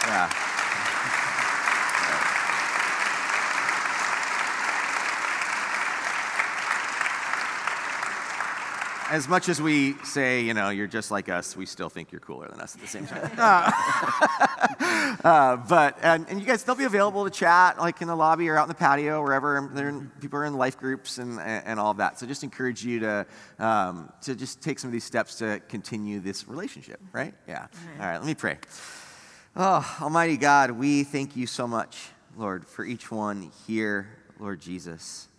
Yeah. 0.06 0.69
As 9.10 9.28
much 9.28 9.48
as 9.48 9.60
we 9.60 9.94
say, 10.04 10.42
you 10.42 10.54
know, 10.54 10.70
you're 10.70 10.86
just 10.86 11.10
like 11.10 11.28
us, 11.28 11.56
we 11.56 11.66
still 11.66 11.88
think 11.88 12.12
you're 12.12 12.20
cooler 12.20 12.48
than 12.48 12.60
us 12.60 12.76
at 12.76 12.80
the 12.80 12.86
same 12.86 13.06
time. 13.06 13.30
uh, 15.24 15.56
but, 15.56 15.98
and, 16.02 16.26
and, 16.28 16.40
you 16.40 16.46
guys, 16.46 16.62
they'll 16.62 16.76
be 16.76 16.84
available 16.84 17.24
to 17.24 17.30
chat, 17.30 17.78
like 17.78 18.00
in 18.00 18.08
the 18.08 18.14
lobby 18.14 18.48
or 18.48 18.56
out 18.56 18.64
in 18.64 18.68
the 18.68 18.74
patio, 18.74 19.20
wherever. 19.22 19.68
They're 19.74 19.88
in, 19.88 20.10
people 20.20 20.38
are 20.38 20.44
in 20.44 20.54
life 20.54 20.78
groups 20.78 21.18
and, 21.18 21.40
and 21.40 21.80
all 21.80 21.90
of 21.90 21.96
that. 21.96 22.18
So 22.20 22.26
just 22.26 22.44
encourage 22.44 22.84
you 22.84 23.00
to, 23.00 23.26
um, 23.58 24.12
to 24.22 24.36
just 24.36 24.62
take 24.62 24.78
some 24.78 24.88
of 24.88 24.92
these 24.92 25.04
steps 25.04 25.36
to 25.38 25.60
continue 25.68 26.20
this 26.20 26.46
relationship, 26.46 27.00
right? 27.12 27.34
Yeah. 27.48 27.66
All 27.98 28.06
right, 28.06 28.18
let 28.18 28.26
me 28.26 28.34
pray. 28.34 28.58
Oh, 29.56 29.98
Almighty 30.00 30.36
God, 30.36 30.70
we 30.70 31.02
thank 31.02 31.34
you 31.34 31.48
so 31.48 31.66
much, 31.66 31.98
Lord, 32.36 32.64
for 32.64 32.84
each 32.84 33.10
one 33.10 33.50
here, 33.66 34.08
Lord 34.38 34.60
Jesus. 34.60 35.29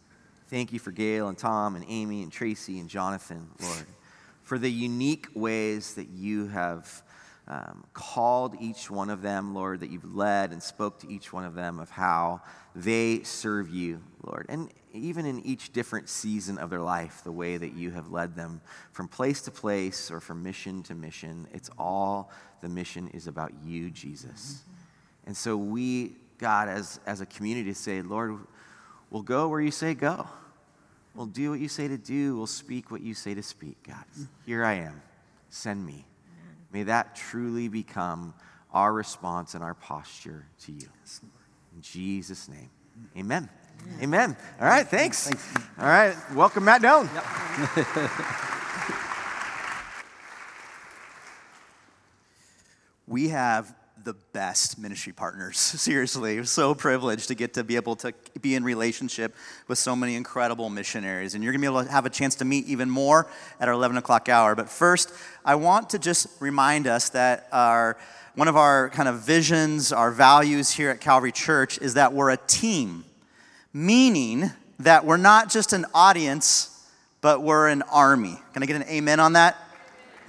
Thank 0.51 0.73
you 0.73 0.79
for 0.79 0.91
Gail 0.91 1.29
and 1.29 1.37
Tom 1.37 1.77
and 1.77 1.85
Amy 1.87 2.23
and 2.23 2.29
Tracy 2.29 2.81
and 2.81 2.89
Jonathan, 2.89 3.47
Lord, 3.61 3.85
for 4.43 4.57
the 4.57 4.69
unique 4.69 5.29
ways 5.33 5.93
that 5.93 6.09
you 6.09 6.47
have 6.47 7.03
um, 7.47 7.85
called 7.93 8.57
each 8.59 8.91
one 8.91 9.09
of 9.09 9.21
them, 9.21 9.55
Lord, 9.55 9.79
that 9.79 9.89
you've 9.89 10.13
led 10.13 10.51
and 10.51 10.61
spoke 10.61 10.99
to 10.99 11.09
each 11.09 11.31
one 11.31 11.45
of 11.45 11.55
them 11.55 11.79
of 11.79 11.89
how 11.89 12.41
they 12.75 13.23
serve 13.23 13.69
you, 13.69 14.03
Lord. 14.23 14.45
And 14.49 14.69
even 14.91 15.25
in 15.25 15.39
each 15.45 15.71
different 15.71 16.09
season 16.09 16.57
of 16.57 16.69
their 16.69 16.81
life, 16.81 17.21
the 17.23 17.31
way 17.31 17.55
that 17.55 17.71
you 17.71 17.91
have 17.91 18.11
led 18.11 18.35
them 18.35 18.59
from 18.91 19.07
place 19.07 19.41
to 19.43 19.51
place 19.51 20.11
or 20.11 20.19
from 20.19 20.43
mission 20.43 20.83
to 20.83 20.95
mission. 20.95 21.47
It's 21.53 21.69
all 21.79 22.29
the 22.59 22.67
mission 22.67 23.07
is 23.13 23.27
about 23.27 23.53
you, 23.63 23.89
Jesus. 23.89 24.63
And 25.25 25.37
so 25.37 25.55
we, 25.55 26.17
God, 26.37 26.67
as, 26.67 26.99
as 27.05 27.21
a 27.21 27.25
community, 27.25 27.73
say, 27.73 28.01
Lord, 28.01 28.37
we'll 29.11 29.21
go 29.23 29.47
where 29.47 29.61
you 29.61 29.71
say 29.71 29.93
go. 29.93 30.27
We'll 31.15 31.25
do 31.25 31.51
what 31.51 31.59
you 31.59 31.67
say 31.67 31.87
to 31.87 31.97
do. 31.97 32.37
We'll 32.37 32.47
speak 32.47 32.89
what 32.89 33.01
you 33.01 33.13
say 33.13 33.33
to 33.33 33.43
speak, 33.43 33.83
God. 33.83 34.05
Here 34.45 34.63
I 34.63 34.75
am. 34.75 35.01
Send 35.49 35.85
me. 35.85 36.05
May 36.71 36.83
that 36.83 37.15
truly 37.15 37.67
become 37.67 38.33
our 38.73 38.93
response 38.93 39.53
and 39.53 39.63
our 39.63 39.73
posture 39.73 40.45
to 40.61 40.71
you. 40.71 40.87
In 41.75 41.81
Jesus' 41.81 42.47
name, 42.47 42.69
amen. 43.17 43.49
Amen. 44.01 44.37
All 44.59 44.67
right, 44.67 44.87
thanks. 44.87 45.29
All 45.79 45.87
right, 45.87 46.15
welcome, 46.33 46.63
Matt 46.63 46.81
Doan. 46.81 47.07
we 53.07 53.29
have 53.29 53.75
the 54.03 54.13
best 54.33 54.79
ministry 54.79 55.13
partners. 55.13 55.57
Seriously, 55.57 56.43
so 56.45 56.73
privileged 56.73 57.27
to 57.27 57.35
get 57.35 57.53
to 57.53 57.63
be 57.63 57.75
able 57.75 57.95
to 57.97 58.13
be 58.41 58.55
in 58.55 58.63
relationship 58.63 59.35
with 59.67 59.77
so 59.77 59.95
many 59.95 60.15
incredible 60.15 60.69
missionaries. 60.69 61.35
And 61.35 61.43
you're 61.43 61.53
going 61.53 61.61
to 61.61 61.67
be 61.69 61.73
able 61.73 61.85
to 61.85 61.91
have 61.91 62.05
a 62.05 62.09
chance 62.09 62.35
to 62.35 62.45
meet 62.45 62.65
even 62.67 62.89
more 62.89 63.27
at 63.59 63.67
our 63.67 63.73
11 63.73 63.97
o'clock 63.97 64.29
hour. 64.29 64.55
But 64.55 64.69
first, 64.69 65.13
I 65.45 65.55
want 65.55 65.91
to 65.91 65.99
just 65.99 66.27
remind 66.39 66.87
us 66.87 67.09
that 67.09 67.47
our 67.51 67.97
one 68.33 68.47
of 68.47 68.55
our 68.55 68.89
kind 68.89 69.09
of 69.09 69.19
visions, 69.19 69.91
our 69.91 70.09
values 70.09 70.71
here 70.71 70.89
at 70.89 71.01
Calvary 71.01 71.33
Church 71.33 71.77
is 71.79 71.95
that 71.95 72.13
we're 72.13 72.29
a 72.29 72.37
team, 72.37 73.03
meaning 73.73 74.51
that 74.79 75.05
we're 75.05 75.17
not 75.17 75.49
just 75.49 75.73
an 75.73 75.85
audience, 75.93 76.87
but 77.19 77.43
we're 77.43 77.67
an 77.67 77.81
army. 77.83 78.39
Can 78.53 78.63
I 78.63 78.65
get 78.65 78.77
an 78.77 78.87
amen 78.87 79.19
on 79.19 79.33
that? 79.33 79.57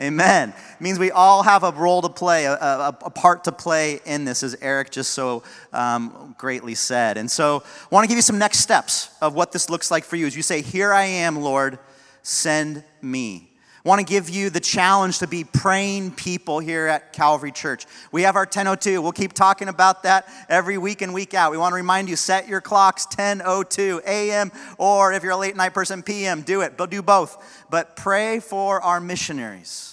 Amen. 0.03 0.49
It 0.49 0.81
means 0.81 0.99
we 0.99 1.13
all 1.13 1.45
have 1.45 1.63
a 1.63 1.71
role 1.71 2.03
to 2.03 2.09
play, 2.09 2.47
a, 2.47 2.55
a, 2.55 2.99
a 3.05 3.11
part 3.11 3.45
to 3.45 3.53
play 3.53 4.01
in 4.05 4.25
this, 4.25 4.43
as 4.43 4.57
Eric 4.61 4.91
just 4.91 5.13
so 5.13 5.45
um, 5.73 6.35
greatly 6.37 6.75
said. 6.75 7.19
And 7.19 7.31
so 7.31 7.63
I 7.65 7.95
want 7.95 8.03
to 8.03 8.09
give 8.09 8.17
you 8.17 8.23
some 8.23 8.39
next 8.39 8.59
steps 8.59 9.11
of 9.21 9.35
what 9.35 9.53
this 9.53 9.71
looks 9.71 9.93
like 9.93 10.03
for 10.03 10.17
you. 10.17 10.27
As 10.27 10.35
you 10.37 10.43
say, 10.43 10.61
Here 10.61 10.93
I 10.93 11.05
am, 11.05 11.41
Lord, 11.41 11.79
send 12.23 12.83
me. 13.01 13.53
I 13.85 13.89
want 13.89 14.01
to 14.01 14.05
give 14.05 14.29
you 14.29 14.51
the 14.51 14.61
challenge 14.61 15.21
to 15.21 15.29
be 15.29 15.45
praying 15.45 16.13
people 16.13 16.59
here 16.59 16.89
at 16.89 17.13
Calvary 17.13 17.53
Church. 17.53 17.87
We 18.11 18.23
have 18.23 18.35
our 18.35 18.43
1002. 18.43 19.01
We'll 19.01 19.13
keep 19.13 19.33
talking 19.33 19.69
about 19.69 20.03
that 20.03 20.29
every 20.49 20.79
week 20.79 21.03
and 21.03 21.15
week 21.15 21.33
out. 21.33 21.53
We 21.53 21.59
want 21.59 21.73
to 21.73 21.77
remind 21.77 22.09
you 22.09 22.17
set 22.17 22.49
your 22.49 22.61
clocks 22.61 23.07
1002 23.07 24.03
a.m. 24.05 24.51
or 24.79 25.13
if 25.13 25.23
you're 25.23 25.33
a 25.33 25.37
late 25.37 25.55
night 25.55 25.75
person, 25.75 26.03
p.m. 26.03 26.43
Do 26.43 26.63
it. 26.63 26.77
Do 26.91 27.03
both. 27.03 27.65
But 27.71 27.95
pray 27.95 28.41
for 28.41 28.81
our 28.81 29.01
missionaries. 29.01 29.92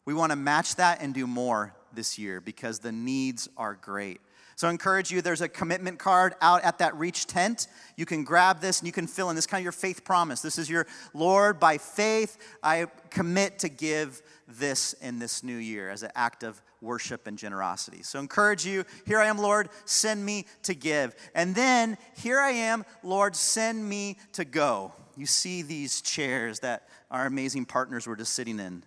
We 0.05 0.14
want 0.14 0.31
to 0.31 0.37
match 0.37 0.77
that 0.77 1.01
and 1.01 1.12
do 1.12 1.27
more 1.27 1.75
this 1.93 2.18
year 2.18 2.41
because 2.41 2.79
the 2.79 2.93
needs 2.93 3.49
are 3.57 3.75
great. 3.75 4.20
So 4.57 4.68
I 4.68 4.70
encourage 4.70 5.11
you, 5.11 5.20
there's 5.20 5.40
a 5.40 5.48
commitment 5.48 5.98
card 5.98 6.34
out 6.40 6.62
at 6.62 6.78
that 6.78 6.94
reach 6.96 7.26
tent. 7.26 7.66
You 7.96 8.07
can 8.07 8.24
grab 8.24 8.61
this 8.61 8.80
and 8.80 8.86
you 8.86 8.92
can 8.92 9.07
fill 9.07 9.30
in 9.30 9.36
this 9.36 9.46
kind 9.46 9.61
of 9.61 9.64
your 9.64 9.72
faith 9.72 10.05
promise. 10.05 10.40
This 10.40 10.59
is 10.59 10.70
your 10.70 10.86
Lord, 11.12 11.59
by 11.59 11.78
faith, 11.78 12.38
I 12.62 12.86
commit 13.11 13.59
to 13.61 13.68
give 13.68 14.22
this 14.46 14.92
in 14.94 15.18
this 15.18 15.42
new 15.42 15.57
year 15.57 15.90
as 15.90 16.02
an 16.02 16.11
act 16.14 16.42
of 16.42 16.61
worship 16.80 17.26
and 17.26 17.38
generosity. 17.38 18.02
So 18.02 18.18
encourage 18.18 18.64
you, 18.64 18.84
here 19.07 19.18
I 19.18 19.26
am, 19.26 19.38
Lord, 19.38 19.70
send 19.86 20.24
me 20.24 20.46
to 20.64 20.74
give. 20.74 21.14
And 21.34 21.55
then, 21.55 21.96
here 22.16 22.38
I 22.38 22.50
am, 22.50 22.84
Lord, 23.02 23.34
send 23.34 23.88
me 23.88 24.18
to 24.34 24.44
go. 24.44 24.92
You 25.16 25.26
see 25.26 25.62
these 25.62 26.00
chairs 26.00 26.61
that 26.61 26.88
our 27.11 27.26
amazing 27.26 27.66
partners 27.66 28.07
were 28.07 28.16
just 28.16 28.34
sitting 28.34 28.61
in. 28.61 28.84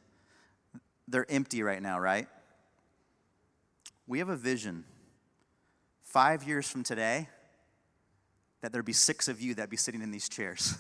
They're 1.08 1.30
empty 1.30 1.64
right 1.64 1.82
now, 1.82 2.00
right? 2.00 2.28
We 4.06 4.20
have 4.20 4.30
a 4.30 4.36
vision 4.36 4.86
five 6.18 6.46
years 6.46 6.68
from 6.68 6.82
today 6.82 7.30
that 8.62 8.72
there'd 8.72 8.84
be 8.84 8.92
six 8.92 9.28
of 9.28 9.40
you 9.40 9.54
that'd 9.54 9.70
be 9.70 9.78
sitting 9.78 10.02
in 10.02 10.10
these 10.10 10.28
chairs 10.28 10.76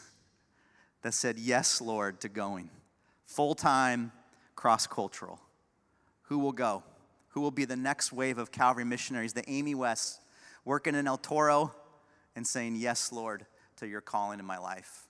that 1.04 1.14
said, 1.14 1.38
Yes, 1.38 1.80
Lord, 1.80 2.20
to 2.22 2.28
going. 2.28 2.72
Full 3.28 3.54
time, 3.54 4.12
cross 4.56 4.88
cultural. 4.88 5.40
Who 6.24 6.40
will 6.40 6.54
go? 6.54 6.82
Who 7.28 7.42
will 7.42 7.52
be 7.52 7.66
the 7.66 7.76
next 7.76 8.12
wave 8.12 8.40
of 8.40 8.52
Calvary 8.52 8.84
missionaries? 8.84 9.34
The 9.34 9.48
Amy 9.48 9.76
West 9.76 10.22
working 10.66 10.96
in 10.96 11.06
El 11.06 11.20
Toro 11.20 11.72
and 12.36 12.48
saying, 12.48 12.76
Yes, 12.76 13.12
Lord, 13.12 13.46
to 13.76 13.88
your 13.88 14.02
calling 14.02 14.40
in 14.40 14.46
my 14.46 14.58
life. 14.58 15.08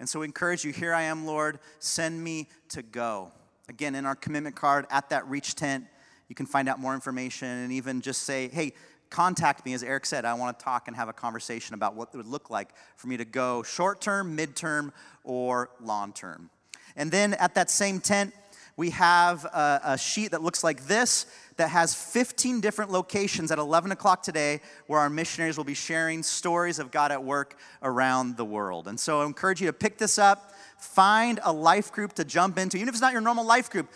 And 0.00 0.08
so 0.08 0.18
we 0.18 0.26
encourage 0.26 0.64
you, 0.64 0.72
here 0.72 0.92
I 0.92 1.02
am, 1.02 1.24
Lord, 1.24 1.60
send 1.78 2.20
me 2.20 2.48
to 2.70 2.82
go. 2.82 3.30
Again, 3.68 3.94
in 3.94 4.06
our 4.06 4.16
commitment 4.16 4.56
card 4.56 4.86
at 4.90 5.10
that 5.10 5.28
reach 5.28 5.54
tent, 5.54 5.84
you 6.26 6.34
can 6.34 6.46
find 6.46 6.68
out 6.68 6.80
more 6.80 6.94
information 6.94 7.46
and 7.46 7.70
even 7.70 8.00
just 8.00 8.24
say, 8.24 8.48
hey, 8.48 8.72
contact 9.10 9.64
me. 9.64 9.74
As 9.74 9.82
Eric 9.82 10.06
said, 10.06 10.24
I 10.24 10.34
want 10.34 10.58
to 10.58 10.64
talk 10.64 10.88
and 10.88 10.96
have 10.96 11.08
a 11.08 11.12
conversation 11.12 11.74
about 11.74 11.94
what 11.94 12.10
it 12.12 12.16
would 12.16 12.26
look 12.26 12.50
like 12.50 12.70
for 12.96 13.08
me 13.08 13.16
to 13.16 13.24
go 13.24 13.62
short 13.62 14.00
term, 14.00 14.34
mid 14.36 14.56
term, 14.56 14.92
or 15.24 15.70
long 15.80 16.12
term. 16.12 16.50
And 16.96 17.10
then 17.10 17.34
at 17.34 17.54
that 17.54 17.70
same 17.70 18.00
tent, 18.00 18.34
we 18.76 18.90
have 18.90 19.44
a, 19.44 19.80
a, 19.84 19.98
sheet 19.98 20.30
that 20.30 20.40
looks 20.40 20.62
like 20.62 20.86
this 20.86 21.26
that 21.56 21.68
has 21.68 21.94
15 21.94 22.60
different 22.60 22.92
locations 22.92 23.50
at 23.50 23.58
11 23.58 23.90
o'clock 23.90 24.22
today 24.22 24.60
where 24.86 25.00
our 25.00 25.10
missionaries 25.10 25.56
will 25.56 25.64
be 25.64 25.74
sharing 25.74 26.22
stories 26.22 26.78
of 26.78 26.92
God 26.92 27.10
at 27.10 27.24
work 27.24 27.58
around 27.82 28.36
the 28.36 28.44
world. 28.44 28.86
And 28.86 28.98
so 28.98 29.20
I 29.20 29.26
encourage 29.26 29.60
you 29.60 29.66
to 29.66 29.72
pick 29.72 29.98
this 29.98 30.16
up 30.16 30.52
Find 30.78 31.40
a 31.42 31.52
life 31.52 31.90
group 31.90 32.12
to 32.14 32.24
jump 32.24 32.56
into. 32.56 32.76
Even 32.76 32.88
if 32.88 32.94
it's 32.94 33.02
not 33.02 33.12
your 33.12 33.20
normal 33.20 33.44
life 33.44 33.68
group, 33.68 33.92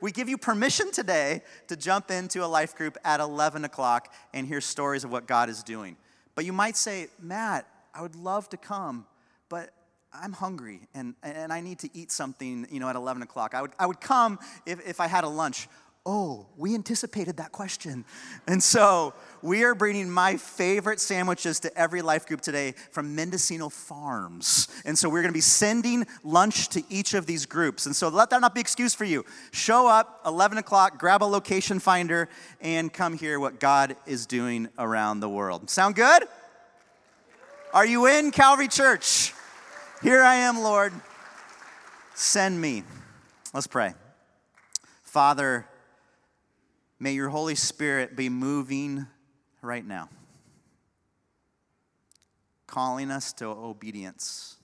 we 0.00 0.12
give 0.12 0.28
you 0.28 0.38
permission 0.38 0.92
today 0.92 1.42
to 1.66 1.76
jump 1.76 2.10
into 2.10 2.44
a 2.44 2.46
life 2.46 2.76
group 2.76 2.96
at 3.04 3.18
11 3.18 3.64
o'clock 3.64 4.12
and 4.32 4.46
hear 4.46 4.60
stories 4.60 5.02
of 5.02 5.10
what 5.10 5.26
God 5.26 5.48
is 5.48 5.64
doing. 5.64 5.96
But 6.36 6.44
you 6.44 6.52
might 6.52 6.76
say, 6.76 7.08
Matt, 7.20 7.66
I 7.92 8.02
would 8.02 8.14
love 8.14 8.48
to 8.50 8.56
come, 8.56 9.06
but 9.48 9.70
I'm 10.12 10.32
hungry 10.32 10.80
and, 10.94 11.14
and 11.22 11.52
I 11.52 11.60
need 11.60 11.80
to 11.80 11.90
eat 11.92 12.12
something, 12.12 12.66
you 12.70 12.80
know, 12.80 12.88
at 12.88 12.96
11 12.96 13.22
o'clock. 13.22 13.54
I 13.54 13.62
would, 13.62 13.72
I 13.78 13.86
would 13.86 14.00
come 14.00 14.38
if, 14.66 14.86
if 14.86 15.00
I 15.00 15.06
had 15.06 15.24
a 15.24 15.28
lunch. 15.28 15.68
Oh, 16.06 16.46
we 16.56 16.74
anticipated 16.74 17.36
that 17.36 17.52
question. 17.52 18.06
And 18.46 18.62
so 18.62 19.12
we 19.42 19.64
are 19.64 19.74
bringing 19.74 20.08
my 20.08 20.38
favorite 20.38 20.98
sandwiches 20.98 21.60
to 21.60 21.78
every 21.78 22.00
life 22.00 22.26
group 22.26 22.40
today 22.40 22.72
from 22.90 23.14
Mendocino 23.14 23.68
Farms. 23.68 24.68
And 24.86 24.98
so 24.98 25.10
we're 25.10 25.20
going 25.20 25.32
to 25.32 25.36
be 25.36 25.42
sending 25.42 26.06
lunch 26.24 26.68
to 26.70 26.82
each 26.88 27.12
of 27.12 27.26
these 27.26 27.44
groups. 27.44 27.84
And 27.84 27.94
so 27.94 28.08
let 28.08 28.30
that 28.30 28.40
not 28.40 28.54
be 28.54 28.62
excuse 28.62 28.94
for 28.94 29.04
you. 29.04 29.26
Show 29.52 29.86
up 29.86 30.22
11 30.24 30.56
o'clock, 30.56 30.98
grab 30.98 31.22
a 31.22 31.26
location 31.26 31.78
finder, 31.78 32.30
and 32.62 32.90
come 32.90 33.12
hear 33.12 33.38
what 33.38 33.60
God 33.60 33.94
is 34.06 34.24
doing 34.24 34.68
around 34.78 35.20
the 35.20 35.28
world. 35.28 35.68
Sound 35.68 35.96
good? 35.96 36.22
Are 37.74 37.84
you 37.84 38.06
in 38.06 38.30
Calvary 38.30 38.68
Church? 38.68 39.34
Here 40.02 40.22
I 40.22 40.36
am, 40.36 40.60
Lord. 40.60 40.94
Send 42.14 42.58
me. 42.58 42.84
Let's 43.52 43.66
pray. 43.66 43.92
Father, 45.02 45.66
May 47.02 47.12
your 47.12 47.30
Holy 47.30 47.54
Spirit 47.54 48.14
be 48.14 48.28
moving 48.28 49.06
right 49.62 49.86
now, 49.86 50.10
calling 52.66 53.10
us 53.10 53.32
to 53.34 53.46
obedience. 53.46 54.56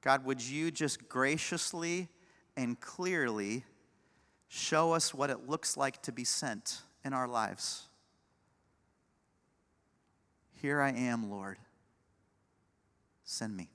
God, 0.00 0.24
would 0.24 0.42
you 0.42 0.72
just 0.72 1.08
graciously 1.08 2.08
and 2.56 2.78
clearly 2.80 3.64
show 4.48 4.94
us 4.94 5.14
what 5.14 5.30
it 5.30 5.48
looks 5.48 5.76
like 5.76 6.02
to 6.02 6.12
be 6.12 6.24
sent 6.24 6.82
in 7.04 7.12
our 7.12 7.28
lives? 7.28 7.84
Here 10.54 10.80
I 10.80 10.90
am, 10.90 11.30
Lord. 11.30 11.58
Send 13.22 13.56
me. 13.56 13.68